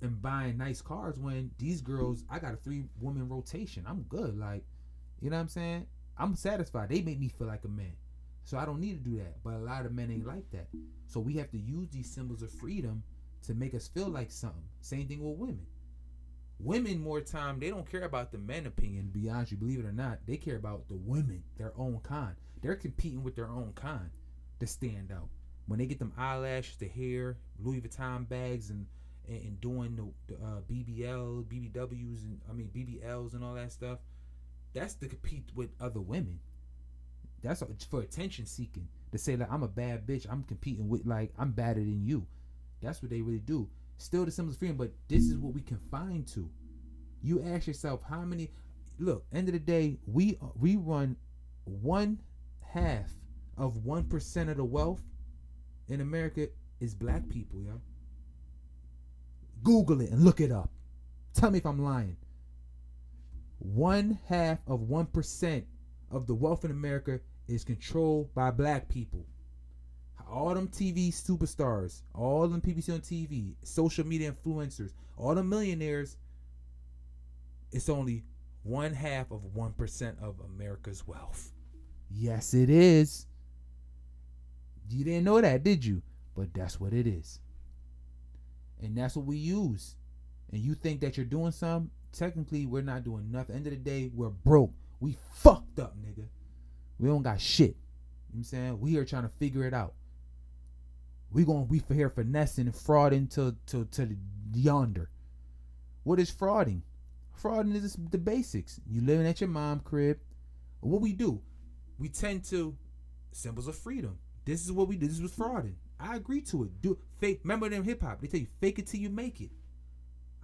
and 0.00 0.20
buying 0.22 0.56
nice 0.56 0.80
cars 0.80 1.18
when 1.18 1.50
these 1.58 1.80
girls, 1.80 2.24
I 2.30 2.38
got 2.38 2.54
a 2.54 2.56
three 2.56 2.84
woman 3.00 3.28
rotation. 3.28 3.84
I'm 3.86 4.02
good. 4.02 4.38
Like, 4.38 4.64
you 5.20 5.30
know 5.30 5.36
what 5.36 5.42
I'm 5.42 5.48
saying? 5.48 5.86
I'm 6.16 6.34
satisfied. 6.34 6.88
They 6.88 7.00
make 7.00 7.18
me 7.20 7.28
feel 7.28 7.46
like 7.46 7.64
a 7.64 7.68
man. 7.68 7.92
So 8.44 8.58
I 8.58 8.64
don't 8.64 8.80
need 8.80 9.04
to 9.04 9.10
do 9.10 9.16
that. 9.18 9.42
But 9.44 9.54
a 9.54 9.58
lot 9.58 9.86
of 9.86 9.92
men 9.92 10.10
ain't 10.10 10.26
like 10.26 10.50
that. 10.52 10.68
So 11.06 11.20
we 11.20 11.34
have 11.34 11.50
to 11.50 11.58
use 11.58 11.88
these 11.90 12.10
symbols 12.10 12.42
of 12.42 12.50
freedom 12.50 13.02
to 13.46 13.54
make 13.54 13.74
us 13.74 13.88
feel 13.88 14.08
like 14.08 14.30
something. 14.30 14.64
Same 14.80 15.06
thing 15.06 15.22
with 15.22 15.38
women. 15.38 15.66
Women 16.60 16.98
more 17.00 17.20
time, 17.20 17.60
they 17.60 17.70
don't 17.70 17.88
care 17.88 18.02
about 18.02 18.32
the 18.32 18.38
men 18.38 18.66
opinion, 18.66 19.10
be 19.12 19.28
honest, 19.28 19.52
you 19.52 19.58
believe 19.58 19.78
it 19.78 19.84
or 19.84 19.92
not. 19.92 20.18
They 20.26 20.36
care 20.36 20.56
about 20.56 20.88
the 20.88 20.96
women, 20.96 21.44
their 21.56 21.72
own 21.78 22.00
kind. 22.02 22.34
They're 22.62 22.74
competing 22.74 23.22
with 23.22 23.36
their 23.36 23.48
own 23.48 23.72
kind 23.76 24.10
to 24.58 24.66
stand 24.66 25.12
out. 25.12 25.28
When 25.66 25.78
they 25.78 25.86
get 25.86 26.00
them 26.00 26.12
eyelashes, 26.16 26.76
the 26.76 26.88
hair, 26.88 27.36
Louis 27.62 27.80
Vuitton 27.80 28.28
bags, 28.28 28.70
and 28.70 28.86
and, 29.28 29.42
and 29.42 29.60
doing 29.60 29.94
the, 29.94 30.34
the 30.34 30.40
uh, 30.42 30.60
BBL, 30.68 31.44
BBWs, 31.44 32.24
and 32.24 32.40
I 32.48 32.52
mean 32.52 32.70
BBLs 32.74 33.34
and 33.34 33.44
all 33.44 33.54
that 33.54 33.72
stuff. 33.72 33.98
That's 34.74 34.94
to 34.94 35.08
compete 35.08 35.50
with 35.54 35.70
other 35.80 36.00
women. 36.00 36.40
That's 37.42 37.62
for 37.90 38.00
attention 38.00 38.46
seeking. 38.46 38.88
To 39.12 39.18
say 39.18 39.36
like 39.36 39.50
I'm 39.50 39.62
a 39.62 39.68
bad 39.68 40.06
bitch, 40.06 40.26
I'm 40.30 40.42
competing 40.42 40.88
with 40.88 41.06
like 41.06 41.32
I'm 41.38 41.52
better 41.52 41.80
than 41.80 42.04
you. 42.04 42.26
That's 42.82 43.02
what 43.02 43.10
they 43.10 43.22
really 43.22 43.38
do. 43.38 43.68
Still 43.96 44.24
the 44.24 44.42
of 44.42 44.56
freedom, 44.56 44.76
but 44.76 44.92
this 45.08 45.24
is 45.24 45.38
what 45.38 45.54
we 45.54 45.60
confine 45.60 46.24
to. 46.34 46.48
You 47.22 47.42
ask 47.42 47.66
yourself 47.66 48.00
how 48.08 48.20
many. 48.20 48.50
Look, 49.00 49.24
end 49.32 49.48
of 49.48 49.54
the 49.54 49.60
day, 49.60 49.98
we 50.06 50.38
we 50.58 50.76
run 50.76 51.16
one 51.64 52.20
half 52.60 53.10
of 53.56 53.84
one 53.84 54.04
percent 54.04 54.50
of 54.50 54.56
the 54.56 54.64
wealth 54.64 55.02
in 55.88 56.00
America 56.00 56.48
is 56.80 56.94
black 56.94 57.28
people, 57.28 57.60
yo. 57.62 57.80
Google 59.62 60.00
it 60.00 60.10
and 60.10 60.24
look 60.24 60.40
it 60.40 60.52
up. 60.52 60.70
Tell 61.34 61.50
me 61.50 61.58
if 61.58 61.66
I'm 61.66 61.82
lying. 61.82 62.16
One 63.58 64.18
half 64.28 64.58
of 64.66 64.82
one 64.82 65.06
percent 65.06 65.66
of 66.10 66.26
the 66.26 66.34
wealth 66.34 66.64
in 66.64 66.70
America 66.70 67.20
is 67.48 67.64
controlled 67.64 68.32
by 68.34 68.50
black 68.50 68.88
people. 68.88 69.26
All 70.30 70.54
them 70.54 70.68
TV 70.68 71.08
superstars, 71.08 72.02
all 72.14 72.46
them 72.46 72.60
PBC 72.60 72.92
on 72.92 73.00
TV, 73.00 73.54
social 73.62 74.06
media 74.06 74.32
influencers, 74.32 74.92
all 75.16 75.34
the 75.34 75.42
millionaires, 75.42 76.18
it's 77.72 77.88
only 77.88 78.24
one 78.62 78.92
half 78.92 79.30
of 79.30 79.42
one 79.54 79.72
percent 79.72 80.18
of 80.20 80.36
America's 80.40 81.06
wealth. 81.06 81.52
Yes, 82.10 82.54
it 82.54 82.70
is. 82.70 83.26
You 84.90 85.04
didn't 85.04 85.24
know 85.24 85.40
that, 85.40 85.64
did 85.64 85.84
you? 85.84 86.02
But 86.34 86.54
that's 86.54 86.78
what 86.80 86.92
it 86.92 87.06
is. 87.06 87.40
And 88.80 88.96
that's 88.96 89.16
what 89.16 89.26
we 89.26 89.36
use. 89.36 89.96
And 90.52 90.60
you 90.62 90.74
think 90.74 91.00
that 91.00 91.16
you're 91.16 91.26
doing 91.26 91.52
something? 91.52 91.90
Technically, 92.12 92.66
we're 92.66 92.82
not 92.82 93.04
doing 93.04 93.30
nothing. 93.30 93.56
End 93.56 93.66
of 93.66 93.72
the 93.72 93.78
day, 93.78 94.10
we're 94.14 94.30
broke. 94.30 94.72
We 95.00 95.16
fucked 95.34 95.78
up, 95.78 95.96
nigga. 95.96 96.26
We 96.98 97.08
don't 97.08 97.22
got 97.22 97.40
shit. 97.40 97.76
You 98.30 98.34
know 98.34 98.38
I'm 98.38 98.44
saying? 98.44 98.80
We 98.80 98.96
are 98.96 99.04
trying 99.04 99.22
to 99.22 99.32
figure 99.38 99.64
it 99.64 99.74
out. 99.74 99.94
We 101.30 101.44
gonna 101.44 101.66
be 101.66 101.78
for 101.78 101.94
here 101.94 102.10
finessing 102.10 102.66
and 102.66 102.74
frauding 102.74 103.28
to 103.34 103.54
to 103.66 103.84
to 103.84 104.16
yonder. 104.54 105.10
What 106.04 106.18
is 106.18 106.30
frauding? 106.30 106.82
Frauding 107.40 107.74
is 107.74 107.96
the 108.10 108.18
basics. 108.18 108.80
You 108.90 109.02
living 109.02 109.26
at 109.26 109.40
your 109.40 109.48
mom 109.48 109.80
crib. 109.80 110.18
What 110.80 111.00
we 111.00 111.12
do? 111.12 111.42
We 111.98 112.08
tend 112.08 112.44
to 112.44 112.76
symbols 113.32 113.68
of 113.68 113.76
freedom. 113.76 114.18
This 114.44 114.64
is 114.64 114.72
what 114.72 114.88
we 114.88 114.96
do. 114.96 115.06
This 115.06 115.20
was 115.20 115.32
frauding. 115.32 115.74
I 116.00 116.16
agree 116.16 116.40
to 116.42 116.64
it. 116.64 116.80
Do 116.80 116.98
fake. 117.18 117.40
Remember 117.42 117.68
them 117.68 117.84
hip 117.84 118.02
hop? 118.02 118.20
They 118.20 118.28
tell 118.28 118.40
you 118.40 118.46
fake 118.60 118.78
it 118.78 118.86
till 118.86 119.00
you 119.00 119.10
make 119.10 119.40
it. 119.40 119.50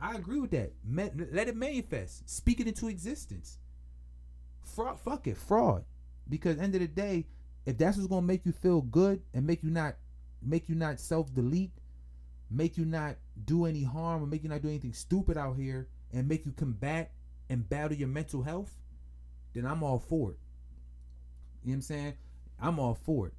I 0.04 0.16
agree 0.16 0.38
with 0.38 0.50
that. 0.50 0.70
Let 0.86 1.48
it 1.48 1.56
manifest. 1.56 2.28
Speak 2.28 2.60
it 2.60 2.66
into 2.66 2.88
existence. 2.88 3.56
Fraud. 4.62 5.00
Fuck 5.00 5.26
it. 5.26 5.38
Fraud. 5.38 5.82
Because 6.28 6.58
end 6.58 6.74
of 6.74 6.82
the 6.82 6.88
day, 6.88 7.24
if 7.64 7.78
that's 7.78 7.96
what's 7.96 8.08
gonna 8.08 8.26
make 8.26 8.44
you 8.44 8.52
feel 8.52 8.82
good 8.82 9.22
and 9.32 9.46
make 9.46 9.62
you 9.62 9.70
not 9.70 9.96
make 10.42 10.68
you 10.68 10.74
not 10.74 11.00
self 11.00 11.34
delete, 11.34 11.72
make 12.50 12.76
you 12.76 12.84
not 12.84 13.16
do 13.46 13.64
any 13.64 13.82
harm 13.82 14.22
or 14.22 14.26
make 14.26 14.42
you 14.42 14.50
not 14.50 14.60
do 14.60 14.68
anything 14.68 14.92
stupid 14.92 15.38
out 15.38 15.56
here 15.56 15.88
and 16.12 16.28
make 16.28 16.44
you 16.44 16.52
combat 16.52 17.12
and 17.48 17.66
battle 17.66 17.96
your 17.96 18.08
mental 18.08 18.42
health, 18.42 18.76
then 19.54 19.64
I'm 19.64 19.82
all 19.82 19.98
for 19.98 20.32
it. 20.32 20.38
You 21.64 21.70
know 21.70 21.72
what 21.72 21.74
I'm 21.76 21.82
saying? 21.82 22.14
I'm 22.60 22.78
all 22.78 22.94
for 22.94 23.28
it. 23.28 23.34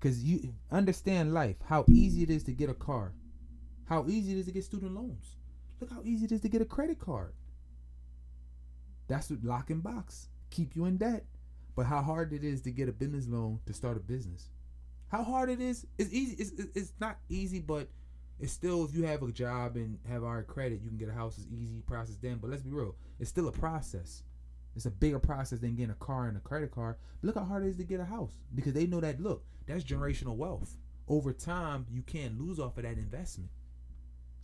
Cause 0.00 0.18
you 0.18 0.54
understand 0.72 1.32
life, 1.32 1.54
how 1.66 1.84
easy 1.88 2.24
it 2.24 2.30
is 2.30 2.42
to 2.44 2.52
get 2.52 2.68
a 2.68 2.74
car, 2.74 3.12
how 3.88 4.04
easy 4.08 4.32
it 4.32 4.38
is 4.38 4.46
to 4.46 4.52
get 4.52 4.64
student 4.64 4.92
loans. 4.92 5.36
Look 5.80 5.90
how 5.90 6.02
easy 6.04 6.26
it 6.26 6.32
is 6.32 6.40
to 6.42 6.48
get 6.48 6.62
a 6.62 6.66
credit 6.66 6.98
card. 6.98 7.34
That's 9.08 9.30
what 9.30 9.44
lock 9.44 9.70
and 9.70 9.82
box 9.82 10.28
keep 10.54 10.76
you 10.76 10.86
in 10.86 10.96
debt. 10.96 11.24
But 11.76 11.86
how 11.86 12.02
hard 12.02 12.32
it 12.32 12.44
is 12.44 12.60
to 12.62 12.70
get 12.70 12.88
a 12.88 12.92
business 12.92 13.26
loan 13.26 13.58
to 13.66 13.72
start 13.72 13.96
a 13.96 14.00
business. 14.00 14.50
How 15.08 15.24
hard 15.24 15.50
it 15.50 15.60
is? 15.60 15.86
It's 15.98 16.12
easy. 16.12 16.36
It's, 16.38 16.52
it's 16.74 16.92
not 17.00 17.18
easy, 17.28 17.58
but 17.58 17.88
it's 18.38 18.52
still 18.52 18.84
if 18.84 18.94
you 18.94 19.04
have 19.04 19.22
a 19.22 19.32
job 19.32 19.76
and 19.76 19.98
have 20.08 20.22
our 20.22 20.42
credit, 20.44 20.80
you 20.82 20.88
can 20.88 20.98
get 20.98 21.08
a 21.08 21.12
house. 21.12 21.36
It's 21.36 21.48
easy 21.52 21.82
process 21.86 22.16
then. 22.22 22.38
But 22.40 22.50
let's 22.50 22.62
be 22.62 22.70
real, 22.70 22.94
it's 23.18 23.30
still 23.30 23.48
a 23.48 23.52
process. 23.52 24.22
It's 24.76 24.86
a 24.86 24.90
bigger 24.90 25.20
process 25.20 25.60
than 25.60 25.76
getting 25.76 25.92
a 25.92 25.94
car 25.94 26.26
and 26.26 26.36
a 26.36 26.40
credit 26.40 26.72
card. 26.72 26.96
But 27.20 27.28
look 27.28 27.36
how 27.36 27.44
hard 27.44 27.64
it 27.64 27.68
is 27.68 27.76
to 27.76 27.84
get 27.84 28.00
a 28.00 28.04
house 28.04 28.32
because 28.54 28.72
they 28.72 28.86
know 28.86 29.00
that. 29.00 29.20
Look, 29.20 29.44
that's 29.66 29.84
generational 29.84 30.36
wealth. 30.36 30.76
Over 31.06 31.32
time, 31.32 31.86
you 31.90 32.02
can't 32.02 32.40
lose 32.40 32.58
off 32.58 32.76
of 32.78 32.84
that 32.84 32.98
investment. 32.98 33.50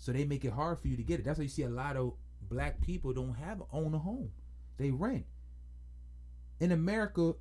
So 0.00 0.12
they 0.12 0.24
make 0.24 0.44
it 0.46 0.52
hard 0.52 0.80
for 0.80 0.88
you 0.88 0.96
to 0.96 1.02
get 1.02 1.20
it. 1.20 1.24
That's 1.26 1.38
why 1.38 1.42
you 1.42 1.50
see 1.50 1.62
a 1.62 1.68
lot 1.68 1.96
of 1.96 2.14
black 2.48 2.80
people 2.80 3.12
don't 3.12 3.34
have 3.34 3.62
own 3.70 3.94
a 3.94 3.98
home. 3.98 4.30
They 4.78 4.90
rent. 4.90 5.26
In 6.58 6.72
America, 6.72 7.34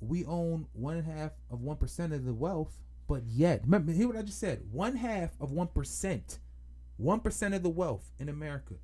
we 0.00 0.24
own 0.24 0.66
one 0.72 1.02
half 1.02 1.32
of 1.50 1.60
one 1.60 1.76
percent 1.76 2.14
of 2.14 2.24
the 2.24 2.32
wealth, 2.32 2.74
but 3.06 3.22
yet, 3.26 3.62
remember, 3.64 3.92
hear 3.92 4.08
what 4.08 4.16
I 4.16 4.22
just 4.22 4.40
said. 4.40 4.62
One 4.72 4.96
half 4.96 5.30
of 5.40 5.52
one 5.52 5.66
percent. 5.68 6.38
One 6.96 7.20
percent 7.20 7.54
of 7.54 7.62
the 7.62 7.68
wealth 7.68 8.10
in 8.18 8.30
America. 8.30 8.74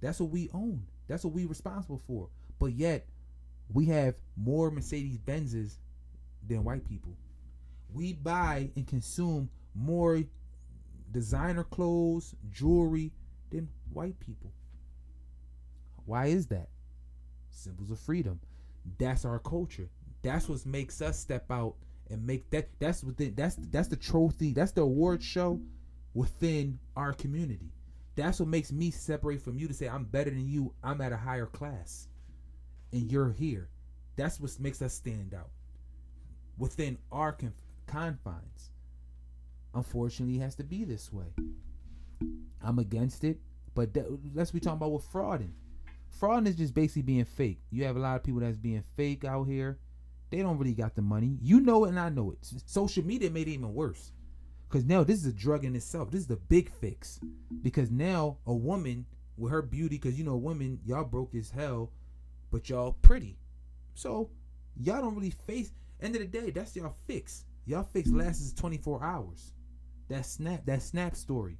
That's 0.00 0.20
what 0.20 0.30
we 0.30 0.48
own. 0.54 0.86
That's 1.08 1.24
what 1.24 1.34
we 1.34 1.46
responsible 1.46 2.00
for. 2.06 2.28
But 2.60 2.74
yet, 2.74 3.08
we 3.72 3.86
have 3.86 4.14
more 4.36 4.70
Mercedes 4.70 5.18
Benzes 5.18 5.78
than 6.46 6.62
white 6.62 6.88
people. 6.88 7.16
We 7.92 8.12
buy 8.12 8.70
and 8.76 8.86
consume 8.86 9.50
more 9.74 10.22
designer 11.16 11.64
clothes, 11.64 12.34
jewelry 12.50 13.10
than 13.50 13.66
white 13.90 14.20
people. 14.20 14.52
Why 16.04 16.26
is 16.26 16.46
that? 16.48 16.68
Symbols 17.48 17.90
of 17.90 17.98
freedom. 17.98 18.38
That's 18.98 19.24
our 19.24 19.38
culture. 19.38 19.88
That's 20.20 20.46
what 20.46 20.66
makes 20.66 21.00
us 21.00 21.18
step 21.18 21.50
out 21.50 21.76
and 22.10 22.26
make 22.26 22.50
that. 22.50 22.68
That's 22.78 23.02
within. 23.02 23.34
That's 23.34 23.56
that's 23.56 23.88
the 23.88 23.96
trophy. 23.96 24.52
That's 24.52 24.72
the 24.72 24.82
award 24.82 25.22
show 25.22 25.58
within 26.12 26.78
our 26.96 27.14
community. 27.14 27.72
That's 28.14 28.38
what 28.38 28.50
makes 28.50 28.70
me 28.70 28.90
separate 28.90 29.40
from 29.40 29.58
you 29.58 29.68
to 29.68 29.74
say 29.74 29.88
I'm 29.88 30.04
better 30.04 30.28
than 30.28 30.46
you. 30.46 30.74
I'm 30.84 31.00
at 31.00 31.12
a 31.12 31.16
higher 31.16 31.46
class 31.46 32.08
and 32.92 33.10
you're 33.10 33.32
here. 33.32 33.70
That's 34.16 34.38
what 34.38 34.60
makes 34.60 34.82
us 34.82 34.92
stand 34.92 35.32
out 35.32 35.48
within 36.58 36.98
our 37.10 37.32
conf- 37.32 37.54
confines. 37.86 38.70
Unfortunately, 39.76 40.38
has 40.38 40.56
to 40.56 40.64
be 40.64 40.84
this 40.84 41.12
way. 41.12 41.32
I'm 42.62 42.78
against 42.78 43.22
it, 43.22 43.38
but 43.74 43.94
that, 43.94 44.06
let's 44.34 44.50
be 44.50 44.58
talking 44.58 44.78
about 44.78 44.90
what 44.90 45.02
frauding. 45.02 45.52
Frauding 46.20 46.48
is 46.48 46.56
just 46.56 46.74
basically 46.74 47.02
being 47.02 47.24
fake. 47.24 47.60
You 47.70 47.84
have 47.84 47.96
a 47.96 48.00
lot 48.00 48.16
of 48.16 48.24
people 48.24 48.40
that's 48.40 48.56
being 48.56 48.82
fake 48.96 49.24
out 49.24 49.44
here. 49.44 49.78
They 50.30 50.38
don't 50.38 50.58
really 50.58 50.74
got 50.74 50.96
the 50.96 51.02
money. 51.02 51.38
You 51.40 51.60
know 51.60 51.84
it, 51.84 51.90
and 51.90 52.00
I 52.00 52.08
know 52.08 52.32
it. 52.32 52.38
Social 52.66 53.04
media 53.04 53.30
made 53.30 53.46
it 53.46 53.52
even 53.52 53.74
worse. 53.74 54.10
Because 54.68 54.84
now 54.84 55.04
this 55.04 55.20
is 55.20 55.26
a 55.26 55.32
drug 55.32 55.64
in 55.64 55.76
itself. 55.76 56.10
This 56.10 56.22
is 56.22 56.26
the 56.26 56.36
big 56.36 56.72
fix. 56.72 57.20
Because 57.62 57.90
now 57.90 58.38
a 58.46 58.54
woman 58.54 59.06
with 59.36 59.52
her 59.52 59.62
beauty, 59.62 59.98
because 59.98 60.18
you 60.18 60.24
know, 60.24 60.36
women, 60.36 60.80
y'all 60.84 61.04
broke 61.04 61.34
as 61.36 61.50
hell 61.50 61.92
but 62.50 62.68
y'all 62.68 62.96
pretty. 63.02 63.36
So 63.94 64.30
y'all 64.76 65.02
don't 65.02 65.14
really 65.14 65.34
face. 65.46 65.72
End 66.00 66.14
of 66.14 66.22
the 66.22 66.26
day, 66.26 66.50
that's 66.50 66.76
y'all 66.76 66.94
fix. 67.06 67.44
Y'all 67.66 67.84
fix 67.92 68.10
lasts 68.10 68.52
24 68.52 69.02
hours. 69.02 69.52
That 70.08 70.26
snap, 70.26 70.64
that 70.66 70.82
snap 70.82 71.16
story. 71.16 71.58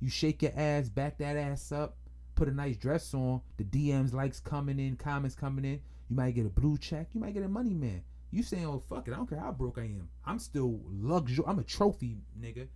You 0.00 0.08
shake 0.08 0.42
your 0.42 0.52
ass, 0.56 0.88
back 0.88 1.18
that 1.18 1.36
ass 1.36 1.72
up, 1.72 1.96
put 2.34 2.48
a 2.48 2.52
nice 2.52 2.76
dress 2.76 3.12
on. 3.14 3.40
The 3.56 3.64
DMs, 3.64 4.12
likes 4.12 4.38
coming 4.38 4.78
in, 4.78 4.96
comments 4.96 5.34
coming 5.34 5.64
in. 5.64 5.80
You 6.08 6.16
might 6.16 6.34
get 6.34 6.46
a 6.46 6.50
blue 6.50 6.78
check. 6.78 7.08
You 7.12 7.20
might 7.20 7.34
get 7.34 7.42
a 7.42 7.48
money 7.48 7.74
man. 7.74 8.02
You 8.30 8.42
saying, 8.42 8.66
oh 8.66 8.82
fuck 8.88 9.08
it, 9.08 9.12
I 9.12 9.16
don't 9.16 9.28
care 9.28 9.40
how 9.40 9.52
broke 9.52 9.78
I 9.78 9.84
am. 9.84 10.08
I'm 10.24 10.38
still 10.38 10.80
luxury. 10.86 11.44
I'm 11.46 11.58
a 11.58 11.64
trophy 11.64 12.18
nigga. 12.40 12.68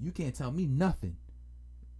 You 0.00 0.12
can't 0.12 0.34
tell 0.34 0.52
me 0.52 0.66
nothing. 0.66 1.16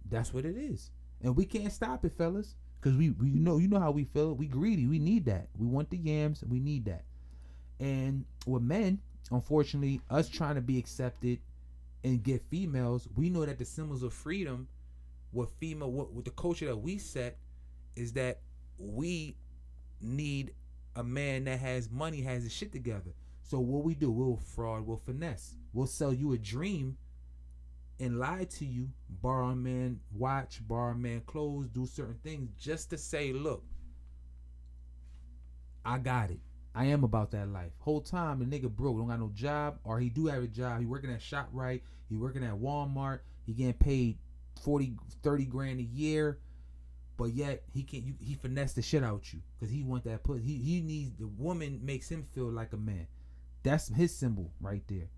That's 0.09 0.33
what 0.33 0.45
it 0.45 0.55
is, 0.55 0.91
and 1.21 1.35
we 1.35 1.45
can't 1.45 1.71
stop 1.71 2.05
it, 2.05 2.13
fellas. 2.17 2.55
Cause 2.81 2.95
we, 2.95 3.09
we 3.09 3.31
know 3.31 3.57
you 3.57 3.67
know 3.67 3.79
how 3.79 3.91
we 3.91 4.05
feel. 4.05 4.33
We 4.33 4.47
greedy. 4.47 4.87
We 4.87 4.99
need 4.99 5.25
that. 5.25 5.49
We 5.57 5.67
want 5.67 5.89
the 5.89 5.97
yams. 5.97 6.45
We 6.47 6.61
need 6.61 6.85
that. 6.85 7.03
And 7.81 8.23
with 8.47 8.63
men, 8.63 9.01
unfortunately, 9.31 9.99
us 10.09 10.29
trying 10.29 10.55
to 10.55 10.61
be 10.61 10.77
accepted 10.79 11.39
and 12.03 12.23
get 12.23 12.41
females, 12.41 13.07
we 13.15 13.29
know 13.29 13.45
that 13.45 13.57
the 13.57 13.65
symbols 13.65 14.03
of 14.03 14.13
freedom, 14.13 14.67
what 15.31 15.49
female, 15.59 15.91
what 15.91 16.13
with 16.13 16.25
the 16.25 16.31
culture 16.31 16.65
that 16.65 16.77
we 16.77 16.97
set, 16.97 17.37
is 17.95 18.13
that 18.13 18.39
we 18.77 19.35
need 20.01 20.53
a 20.95 21.03
man 21.03 21.43
that 21.45 21.59
has 21.59 21.89
money, 21.89 22.21
has 22.21 22.43
his 22.43 22.53
shit 22.53 22.71
together. 22.71 23.11
So 23.43 23.59
what 23.59 23.83
we 23.83 23.95
do, 23.95 24.11
we'll 24.11 24.37
fraud, 24.37 24.85
we'll 24.85 25.01
finesse, 25.05 25.55
we'll 25.73 25.87
sell 25.87 26.13
you 26.13 26.33
a 26.33 26.37
dream 26.37 26.97
and 27.99 28.17
lie 28.17 28.45
to 28.45 28.65
you, 28.65 28.89
borrow 29.09 29.49
a 29.49 29.55
man 29.55 29.99
watch, 30.13 30.65
borrow 30.65 30.93
a 30.93 30.95
man 30.95 31.21
clothes, 31.25 31.67
do 31.67 31.85
certain 31.85 32.19
things 32.23 32.49
just 32.57 32.89
to 32.91 32.97
say, 32.97 33.33
look, 33.33 33.63
I 35.83 35.97
got 35.97 36.31
it. 36.31 36.39
I 36.75 36.85
am 36.85 37.03
about 37.03 37.31
that 37.31 37.49
life. 37.49 37.71
Whole 37.79 38.01
time 38.01 38.39
the 38.39 38.45
nigga 38.45 38.69
broke, 38.69 38.97
don't 38.97 39.07
got 39.07 39.19
no 39.19 39.31
job, 39.33 39.79
or 39.83 39.99
he 39.99 40.09
do 40.09 40.27
have 40.27 40.43
a 40.43 40.47
job. 40.47 40.79
He 40.79 40.85
working 40.85 41.11
at 41.11 41.19
ShopRite, 41.19 41.81
he 42.07 42.15
working 42.15 42.43
at 42.43 42.53
Walmart, 42.53 43.19
he 43.45 43.53
getting 43.53 43.73
paid 43.73 44.17
40, 44.63 44.95
30 45.23 45.45
grand 45.45 45.79
a 45.79 45.83
year, 45.83 46.39
but 47.17 47.33
yet 47.33 47.63
he 47.73 47.83
can't. 47.83 48.03
You, 48.03 48.13
he 48.19 48.35
finesse 48.35 48.73
the 48.73 48.81
shit 48.81 49.03
out 49.03 49.33
you 49.33 49.39
because 49.57 49.73
he 49.73 49.83
want 49.83 50.03
that 50.05 50.23
put. 50.23 50.41
He 50.41 50.57
he 50.57 50.81
needs 50.81 51.11
the 51.17 51.27
woman 51.27 51.81
makes 51.83 52.09
him 52.09 52.23
feel 52.23 52.49
like 52.49 52.73
a 52.73 52.77
man. 52.77 53.07
That's 53.63 53.89
his 53.89 54.15
symbol 54.15 54.51
right 54.61 54.83
there. 54.87 55.09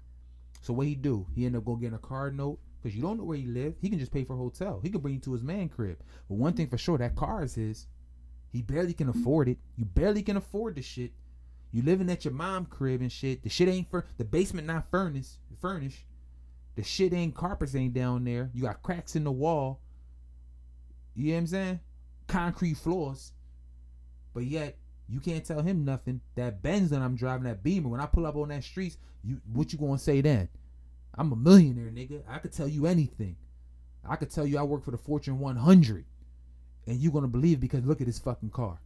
So 0.62 0.74
what 0.74 0.88
he 0.88 0.96
do? 0.96 1.28
He 1.36 1.46
end 1.46 1.56
up 1.56 1.66
go 1.66 1.76
getting 1.76 1.96
a 1.96 2.00
card 2.00 2.36
note 2.36 2.60
because 2.82 2.96
you 2.96 3.02
don't 3.02 3.18
know 3.18 3.24
where 3.24 3.38
he 3.38 3.46
live. 3.46 3.76
He 3.82 3.90
can 3.90 4.00
just 4.00 4.12
pay 4.12 4.24
for 4.24 4.34
a 4.34 4.38
hotel. 4.38 4.80
He 4.82 4.90
can 4.90 5.02
bring 5.02 5.16
you 5.16 5.20
to 5.22 5.34
his 5.34 5.44
man 5.44 5.70
crib. 5.70 5.98
But 6.28 6.36
one 6.36 6.54
thing 6.54 6.68
for 6.68 6.78
sure, 6.78 6.98
that 6.98 7.16
car 7.16 7.44
is 7.44 7.56
his. 7.56 7.88
He 8.52 8.62
barely 8.62 8.94
can 8.94 9.10
afford 9.10 9.48
it. 9.48 9.60
You 9.76 9.86
barely 9.86 10.24
can 10.24 10.38
afford 10.38 10.76
the 10.76 10.82
shit. 10.82 11.12
You 11.72 11.84
living 11.84 12.10
at 12.10 12.26
your 12.26 12.34
mom 12.34 12.66
crib 12.66 13.02
and 13.02 13.12
shit. 13.12 13.44
The 13.44 13.50
shit 13.50 13.70
ain't 13.70 13.90
for 13.90 14.06
the 14.18 14.26
basement 14.26 14.68
not 14.68 14.92
furnished. 14.92 15.38
Furnished. 15.60 16.06
The 16.76 16.84
shit 16.84 17.14
ain't 17.14 17.36
carpets 17.36 17.76
ain't 17.76 17.94
down 17.94 18.24
there. 18.24 18.50
You 18.54 18.64
got 18.64 18.82
cracks 18.82 19.16
in 19.16 19.24
the 19.24 19.32
wall. 19.32 19.82
You 21.16 21.28
know 21.28 21.34
what 21.34 21.40
I'm 21.40 21.48
saying? 21.48 21.80
Concrete 22.28 22.78
floors. 22.78 23.34
But 24.34 24.46
yet 24.46 24.78
you 25.08 25.20
can't 25.20 25.46
tell 25.46 25.62
him 25.62 25.86
nothing. 25.86 26.22
That 26.36 26.62
Benz 26.62 26.90
that 26.90 27.02
I'm 27.02 27.16
driving, 27.16 27.44
that 27.44 27.64
Beamer, 27.64 27.90
when 27.90 28.00
I 28.00 28.06
pull 28.06 28.26
up 28.26 28.36
on 28.36 28.50
that 28.50 28.64
streets, 28.64 28.98
you 29.24 29.42
what 29.52 29.72
you 29.72 29.80
gonna 29.80 29.98
say 29.98 30.22
then? 30.22 30.50
I'm 31.16 31.32
a 31.32 31.36
millionaire, 31.36 31.92
nigga. 31.92 32.24
I 32.28 32.40
could 32.40 32.54
tell 32.54 32.68
you 32.68 32.86
anything. 32.86 33.36
I 34.08 34.16
could 34.16 34.32
tell 34.32 34.46
you 34.46 34.58
I 34.58 34.64
work 34.64 34.84
for 34.84 34.92
the 34.92 34.98
Fortune 34.98 35.40
100, 35.40 36.06
and 36.88 36.98
you 36.98 37.12
gonna 37.12 37.28
believe 37.28 37.60
because 37.60 37.86
look 37.86 38.02
at 38.02 38.08
this 38.08 38.20
fucking 38.20 38.50
car. 38.50 38.80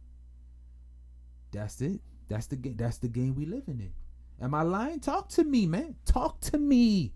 That's 1.52 1.80
it. 1.80 2.00
That's 2.28 2.46
the 2.46 2.56
game. 2.56 2.76
That's 2.76 2.98
the 2.98 3.08
game 3.08 3.34
we 3.34 3.46
living 3.46 3.80
in. 3.80 3.92
Am 4.40 4.54
I 4.54 4.62
lying? 4.62 5.00
Talk 5.00 5.28
to 5.30 5.44
me, 5.44 5.66
man. 5.66 5.96
Talk 6.04 6.40
to 6.42 6.58
me. 6.58 7.12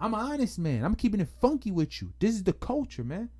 I'm 0.00 0.14
an 0.14 0.20
honest 0.20 0.58
man. 0.58 0.84
I'm 0.84 0.94
keeping 0.94 1.20
it 1.20 1.28
funky 1.40 1.70
with 1.70 2.00
you. 2.00 2.12
This 2.18 2.34
is 2.34 2.44
the 2.44 2.52
culture, 2.52 3.04
man. 3.04 3.30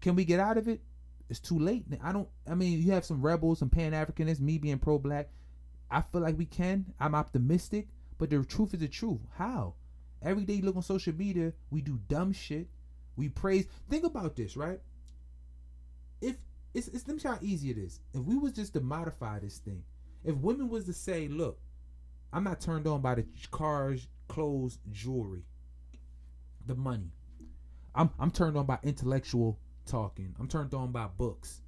Can 0.00 0.14
we 0.14 0.24
get 0.24 0.40
out 0.40 0.58
of 0.58 0.68
it? 0.68 0.80
It's 1.28 1.40
too 1.40 1.58
late. 1.58 1.84
I 2.02 2.12
don't. 2.12 2.28
I 2.48 2.54
mean, 2.54 2.82
you 2.82 2.92
have 2.92 3.04
some 3.04 3.22
rebels, 3.22 3.60
some 3.60 3.70
Pan 3.70 3.92
Africanists. 3.92 4.40
Me 4.40 4.58
being 4.58 4.78
pro 4.78 4.98
black, 4.98 5.28
I 5.90 6.00
feel 6.00 6.20
like 6.20 6.36
we 6.36 6.46
can. 6.46 6.92
I'm 6.98 7.14
optimistic, 7.14 7.88
but 8.18 8.30
the 8.30 8.42
truth 8.44 8.74
is 8.74 8.80
the 8.80 8.88
truth. 8.88 9.20
How? 9.36 9.74
Every 10.22 10.44
day 10.44 10.54
you 10.54 10.62
look 10.62 10.76
on 10.76 10.82
social 10.82 11.14
media, 11.14 11.52
we 11.70 11.80
do 11.80 11.98
dumb 12.08 12.32
shit. 12.32 12.68
We 13.16 13.28
praise. 13.28 13.66
Think 13.88 14.04
about 14.04 14.36
this, 14.36 14.56
right? 14.56 14.80
If 16.20 16.36
it's, 16.74 16.88
it's 16.88 17.04
show 17.22 17.30
how 17.30 17.38
easy 17.40 17.70
it 17.70 17.78
is. 17.78 18.00
If 18.14 18.22
we 18.22 18.36
was 18.36 18.52
just 18.52 18.74
to 18.74 18.80
modify 18.80 19.40
this 19.40 19.58
thing, 19.58 19.82
if 20.24 20.36
women 20.36 20.68
was 20.68 20.84
to 20.84 20.92
say, 20.92 21.28
"Look, 21.28 21.58
I'm 22.32 22.44
not 22.44 22.60
turned 22.60 22.86
on 22.86 23.00
by 23.00 23.16
the 23.16 23.26
cars, 23.50 24.06
clothes, 24.28 24.78
jewelry, 24.92 25.42
the 26.66 26.74
money. 26.76 27.10
I'm 27.94 28.10
I'm 28.18 28.30
turned 28.30 28.56
on 28.56 28.66
by 28.66 28.78
intellectual 28.82 29.58
talking. 29.86 30.34
I'm 30.38 30.46
turned 30.46 30.72
on 30.74 30.92
by 30.92 31.08
books. 31.08 31.62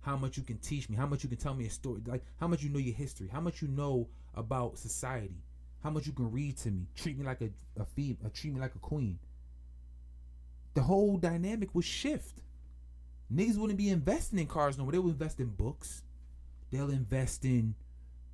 How 0.00 0.16
much 0.16 0.36
you 0.36 0.42
can 0.42 0.58
teach 0.58 0.88
me, 0.90 0.96
how 0.96 1.06
much 1.06 1.22
you 1.22 1.28
can 1.28 1.38
tell 1.38 1.54
me 1.54 1.66
a 1.66 1.70
story, 1.70 2.02
like 2.06 2.24
how 2.38 2.48
much 2.48 2.62
you 2.62 2.68
know 2.68 2.80
your 2.80 2.94
history, 2.94 3.28
how 3.28 3.40
much 3.40 3.62
you 3.62 3.68
know 3.68 4.08
about 4.34 4.78
society, 4.78 5.42
how 5.82 5.90
much 5.90 6.06
you 6.06 6.12
can 6.12 6.30
read 6.30 6.56
to 6.58 6.70
me, 6.70 6.86
treat 6.94 7.16
me 7.16 7.24
like 7.24 7.40
a 7.40 7.50
a 7.80 7.84
fee, 7.84 8.18
uh, 8.24 8.28
treat 8.34 8.52
me 8.52 8.60
like 8.60 8.74
a 8.74 8.80
queen. 8.80 9.18
The 10.74 10.82
whole 10.82 11.16
dynamic 11.16 11.74
would 11.74 11.84
shift. 11.84 12.42
Niggas 13.34 13.56
wouldn't 13.56 13.78
be 13.78 13.88
investing 13.88 14.38
in 14.38 14.46
cars 14.46 14.76
no 14.76 14.84
more. 14.84 14.92
They 14.92 14.98
would 14.98 15.12
invest 15.12 15.40
in 15.40 15.48
books. 15.48 16.02
They'll 16.70 16.90
invest 16.90 17.44
in 17.44 17.74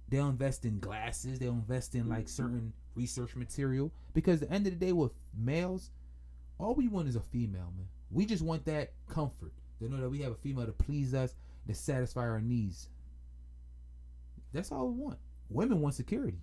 they'll 0.09 0.29
invest 0.29 0.65
in 0.65 0.81
glasses. 0.81 1.39
They'll 1.39 1.53
invest 1.53 1.95
in 1.95 2.09
like 2.09 2.29
certain 2.29 2.73
research 2.95 3.37
material. 3.37 3.93
Because 4.15 4.43
at 4.43 4.49
the 4.49 4.55
end 4.55 4.67
of 4.67 4.79
the 4.79 4.87
day, 4.87 4.93
with 4.93 5.13
males, 5.37 5.91
all 6.59 6.75
we 6.75 6.89
want 6.89 7.09
is 7.09 7.17
a 7.17 7.21
female, 7.21 7.73
man. 7.77 7.89
We 8.11 8.27
just 8.27 8.43
want 8.43 8.65
that 8.65 8.93
comfort. 9.09 9.53
To 9.79 9.89
know 9.89 10.01
that 10.01 10.11
we 10.11 10.21
have 10.23 10.33
a 10.33 10.37
female 10.37 10.67
to 10.67 10.73
please 10.73 11.15
us, 11.15 11.35
to 11.69 11.75
satisfy 11.75 12.23
our 12.23 12.41
needs. 12.41 12.89
That's 14.53 14.73
all 14.73 14.89
we 14.89 15.01
want. 15.01 15.19
Women 15.51 15.81
want 15.81 15.95
security. 15.95 16.39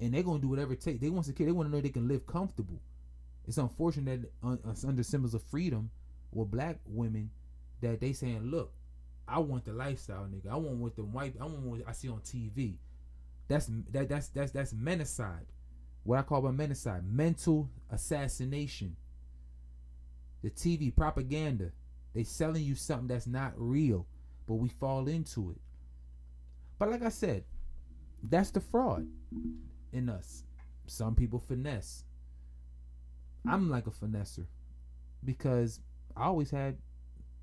And 0.00 0.12
they're 0.12 0.22
gonna 0.22 0.40
do 0.40 0.48
whatever 0.48 0.74
it 0.74 0.80
takes. 0.80 1.00
They 1.00 1.08
want 1.08 1.26
security. 1.26 1.52
They 1.52 1.56
want 1.56 1.70
to 1.70 1.74
know 1.74 1.80
they 1.80 1.88
can 1.88 2.08
live 2.08 2.26
comfortable. 2.26 2.80
It's 3.46 3.58
unfortunate 3.58 4.30
that 4.42 4.48
uh, 4.48 4.86
under 4.86 5.02
symbols 5.02 5.34
of 5.34 5.42
freedom 5.42 5.90
with 6.32 6.50
black 6.50 6.78
women 6.86 7.30
that 7.80 8.00
they 8.00 8.12
saying, 8.12 8.42
look, 8.42 8.72
I 9.26 9.38
want 9.38 9.64
the 9.64 9.72
lifestyle, 9.72 10.26
nigga. 10.26 10.50
I 10.50 10.56
want 10.56 10.76
what 10.76 10.96
the 10.96 11.04
white. 11.04 11.34
I 11.40 11.44
want 11.44 11.60
what 11.60 11.80
I 11.86 11.92
see 11.92 12.08
on 12.08 12.20
TV. 12.20 12.74
That's 13.48 13.70
that. 13.92 14.08
That's 14.08 14.28
that's 14.28 14.52
that's 14.52 14.72
menticide. 14.72 15.46
What 16.02 16.18
I 16.18 16.22
call 16.22 16.42
by 16.42 16.50
menticide, 16.50 17.04
mental 17.08 17.70
assassination. 17.90 18.96
The 20.42 20.50
TV 20.50 20.94
propaganda. 20.94 21.70
They 22.12 22.24
selling 22.24 22.64
you 22.64 22.74
something 22.74 23.06
that's 23.06 23.28
not 23.28 23.52
real, 23.56 24.06
but 24.48 24.54
we 24.54 24.68
fall 24.68 25.06
into 25.06 25.52
it. 25.52 25.60
But 26.76 26.90
like 26.90 27.04
I 27.04 27.08
said, 27.08 27.44
that's 28.22 28.50
the 28.50 28.60
fraud 28.60 29.06
in 29.92 30.08
us. 30.08 30.42
Some 30.86 31.14
people 31.14 31.38
finesse. 31.38 32.04
I'm 33.46 33.70
like 33.70 33.86
a 33.86 33.90
finesser 33.90 34.46
because 35.24 35.80
I 36.16 36.24
always 36.24 36.50
had 36.50 36.76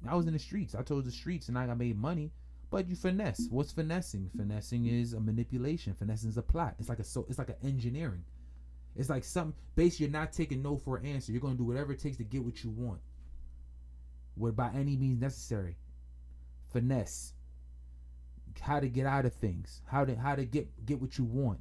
I 0.08 0.16
was 0.16 0.28
in 0.28 0.34
the 0.34 0.40
streets. 0.40 0.76
I 0.76 0.84
told 0.84 1.06
the 1.06 1.12
streets 1.12 1.48
and 1.48 1.58
I 1.58 1.74
made 1.74 1.98
money. 1.98 2.32
But 2.70 2.90
you 2.90 2.96
finesse. 2.96 3.48
What's 3.50 3.72
finessing? 3.72 4.30
Finessing 4.36 4.86
is 4.88 5.14
a 5.14 5.20
manipulation. 5.20 5.94
Finessing 5.94 6.30
is 6.30 6.38
a 6.38 6.42
plot. 6.42 6.76
It's 6.80 6.90
like 6.90 7.00
a 7.00 7.04
so 7.04 7.26
it's 7.30 7.40
like 7.40 7.50
an 7.50 7.56
engineering. 7.64 8.24
It's 8.96 9.10
like 9.10 9.24
some 9.24 9.54
base 9.76 10.00
you're 10.00 10.10
not 10.10 10.34
taking 10.34 10.62
no 10.62 10.78
for 10.78 10.98
an 10.98 11.06
answer. 11.06 11.32
You're 11.32 11.42
gonna 11.42 11.56
do 11.56 11.64
whatever 11.64 11.94
it 11.94 12.00
takes 12.00 12.18
to 12.18 12.24
get 12.24 12.44
what 12.44 12.64
you 12.64 12.70
want. 12.70 13.00
What 14.36 14.56
by 14.56 14.72
any 14.74 14.98
means 14.98 15.22
necessary. 15.22 15.78
Finesse. 16.74 17.34
How 18.60 18.80
to 18.80 18.90
get 18.90 19.06
out 19.06 19.26
of 19.26 19.34
things. 19.34 19.82
How 19.86 20.04
to 20.04 20.16
how 20.16 20.36
to 20.36 20.44
get 20.44 20.86
get 20.86 21.00
what 21.00 21.18
you 21.18 21.24
want. 21.24 21.60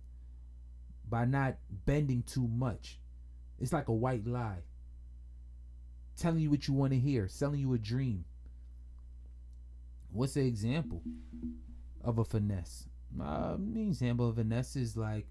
By 1.09 1.25
not 1.25 1.57
bending 1.85 2.25
too 2.25 2.49
much. 2.49 2.99
It's 3.61 3.73
like 3.73 3.89
a 3.89 3.93
white 3.93 4.27
lie 4.27 4.63
telling 6.17 6.41
you 6.41 6.51
what 6.51 6.67
you 6.67 6.75
want 6.75 6.93
to 6.93 6.99
hear, 6.99 7.29
selling 7.29 7.61
you 7.61 7.73
a 7.75 7.79
dream. 7.79 8.25
What's 10.11 10.35
the 10.35 10.47
example 10.47 11.03
of 12.03 12.19
a 12.19 12.25
finesse? 12.25 12.87
Uh, 13.21 13.55
an 13.57 13.77
example 13.89 14.29
of 14.29 14.37
finesse 14.37 14.77
is 14.77 14.97
like, 14.97 15.27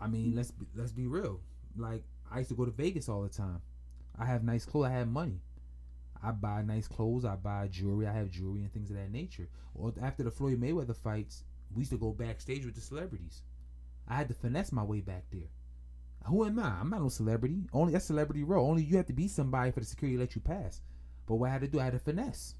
I 0.00 0.06
mean, 0.06 0.34
let's 0.34 0.50
be, 0.50 0.66
let's 0.74 0.92
be 0.92 1.06
real. 1.06 1.40
Like 1.76 2.04
I 2.30 2.38
used 2.38 2.50
to 2.50 2.56
go 2.56 2.64
to 2.64 2.70
Vegas 2.70 3.08
all 3.08 3.22
the 3.22 3.28
time. 3.28 3.60
I 4.18 4.24
have 4.26 4.42
nice 4.42 4.64
clothes. 4.64 4.86
I 4.86 4.90
have 4.90 5.08
money. 5.08 5.40
I 6.22 6.30
buy 6.30 6.62
nice 6.62 6.88
clothes. 6.88 7.24
I 7.24 7.36
buy 7.36 7.68
jewelry. 7.68 8.06
I 8.06 8.12
have 8.12 8.30
jewelry 8.30 8.62
and 8.62 8.72
things 8.72 8.90
of 8.90 8.96
that 8.96 9.10
nature. 9.10 9.48
Or 9.74 9.92
after 10.02 10.22
the 10.22 10.30
Floyd 10.30 10.60
Mayweather 10.60 10.96
fights, 10.96 11.44
we 11.74 11.80
used 11.80 11.92
to 11.92 11.98
go 11.98 12.10
backstage 12.12 12.64
with 12.64 12.74
the 12.74 12.80
celebrities. 12.80 13.42
I 14.08 14.14
had 14.14 14.28
to 14.28 14.34
finesse 14.34 14.72
my 14.72 14.82
way 14.82 15.00
back 15.00 15.24
there. 15.30 15.48
Who 16.26 16.44
am 16.44 16.58
I? 16.58 16.78
I'm 16.80 16.90
not 16.90 17.02
no 17.02 17.08
celebrity. 17.08 17.64
Only 17.72 17.94
a 17.94 18.00
celebrity 18.00 18.44
role. 18.44 18.70
Only 18.70 18.82
you 18.82 18.96
have 18.96 19.06
to 19.06 19.12
be 19.12 19.28
somebody 19.28 19.70
for 19.70 19.80
the 19.80 19.86
security 19.86 20.16
to 20.16 20.20
let 20.20 20.34
you 20.34 20.40
pass. 20.40 20.80
But 21.26 21.36
what 21.36 21.50
I 21.50 21.52
had 21.52 21.62
to 21.62 21.68
do, 21.68 21.80
I 21.80 21.84
had 21.84 21.92
to 21.92 21.98
finesse. 21.98 22.54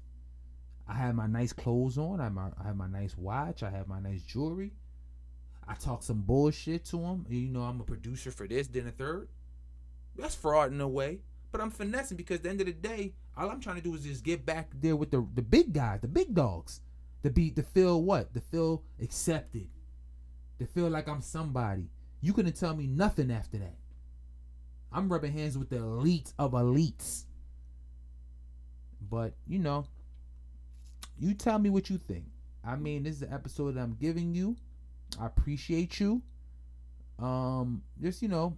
I 0.87 0.95
had 0.95 1.15
my 1.15 1.27
nice 1.27 1.53
clothes 1.53 1.97
on. 1.97 2.19
I 2.19 2.25
have 2.25 2.33
my, 2.33 2.49
I 2.61 2.67
have 2.67 2.75
my 2.75 2.87
nice 2.87 3.17
watch. 3.17 3.63
I 3.63 3.69
had 3.69 3.87
my 3.87 3.99
nice 3.99 4.21
jewelry. 4.21 4.73
I 5.67 5.75
talk 5.75 6.03
some 6.03 6.21
bullshit 6.21 6.85
to 6.85 6.97
them. 6.97 7.25
You 7.29 7.47
know, 7.47 7.61
I'm 7.61 7.79
a 7.79 7.85
producer 7.85 8.31
for 8.31 8.47
this, 8.47 8.67
then 8.67 8.87
a 8.87 8.91
third. 8.91 9.29
That's 10.15 10.35
fraud 10.35 10.71
in 10.73 10.81
a 10.81 10.87
way. 10.87 11.19
But 11.51 11.61
I'm 11.61 11.71
finessing 11.71 12.17
because 12.17 12.37
at 12.37 12.43
the 12.43 12.49
end 12.49 12.61
of 12.61 12.67
the 12.67 12.73
day, 12.73 13.13
all 13.37 13.49
I'm 13.49 13.61
trying 13.61 13.77
to 13.77 13.81
do 13.81 13.93
is 13.95 14.03
just 14.03 14.23
get 14.23 14.45
back 14.45 14.71
there 14.81 14.95
with 14.95 15.11
the, 15.11 15.25
the 15.35 15.41
big 15.41 15.73
guys, 15.73 16.01
the 16.01 16.07
big 16.07 16.33
dogs. 16.33 16.81
To 17.23 17.29
be 17.29 17.51
to 17.51 17.63
feel 17.63 18.03
what? 18.03 18.33
To 18.33 18.41
feel 18.41 18.83
accepted. 19.01 19.69
To 20.59 20.65
feel 20.65 20.89
like 20.89 21.07
I'm 21.07 21.21
somebody. 21.21 21.87
You 22.23 22.31
couldn't 22.31 22.55
tell 22.55 22.73
me 22.73 22.87
nothing 22.87 23.29
after 23.29 23.57
that. 23.57 23.75
I'm 24.93 25.11
rubbing 25.11 25.33
hands 25.33 25.57
with 25.57 25.69
the 25.69 25.75
elite 25.75 26.31
of 26.39 26.53
elites. 26.53 27.25
But, 29.09 29.33
you 29.45 29.59
know, 29.59 29.85
you 31.19 31.33
tell 31.33 31.59
me 31.59 31.69
what 31.69 31.89
you 31.89 31.97
think. 31.97 32.23
I 32.63 32.77
mean, 32.77 33.03
this 33.03 33.15
is 33.15 33.19
the 33.19 33.33
episode 33.33 33.75
that 33.75 33.81
I'm 33.81 33.97
giving 33.99 34.33
you. 34.33 34.55
I 35.19 35.25
appreciate 35.25 35.99
you. 35.99 36.21
Um, 37.19 37.83
just 38.01 38.21
you 38.21 38.29
know, 38.29 38.55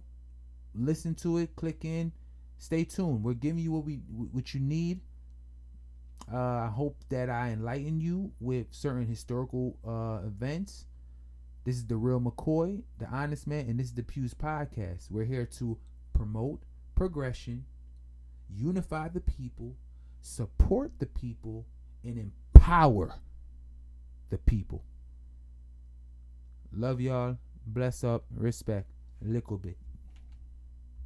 listen 0.72 1.16
to 1.16 1.38
it, 1.38 1.56
click 1.56 1.84
in, 1.84 2.12
stay 2.58 2.84
tuned. 2.84 3.24
We're 3.24 3.34
giving 3.34 3.64
you 3.64 3.72
what 3.72 3.84
we 3.84 3.96
what 3.96 4.54
you 4.54 4.60
need. 4.60 5.00
Uh, 6.32 6.36
I 6.36 6.70
hope 6.72 6.96
that 7.08 7.28
I 7.28 7.50
enlighten 7.50 8.00
you 8.00 8.30
with 8.38 8.68
certain 8.70 9.06
historical 9.06 9.76
uh, 9.84 10.24
events 10.24 10.86
this 11.66 11.74
is 11.74 11.86
the 11.86 11.96
real 11.96 12.20
McCoy, 12.20 12.84
the 13.00 13.06
honest 13.06 13.48
man, 13.48 13.66
and 13.68 13.80
this 13.80 13.88
is 13.88 13.94
the 13.94 14.04
Pews 14.04 14.34
Podcast. 14.34 15.10
We're 15.10 15.24
here 15.24 15.44
to 15.58 15.76
promote 16.14 16.62
progression, 16.94 17.64
unify 18.48 19.08
the 19.08 19.20
people, 19.20 19.74
support 20.20 20.92
the 21.00 21.06
people, 21.06 21.66
and 22.04 22.32
empower 22.54 23.16
the 24.30 24.38
people. 24.38 24.84
Love 26.72 27.00
y'all. 27.00 27.36
Bless 27.66 28.04
up. 28.04 28.26
Respect. 28.32 28.88
Little 29.20 29.58
bit. 29.58 29.76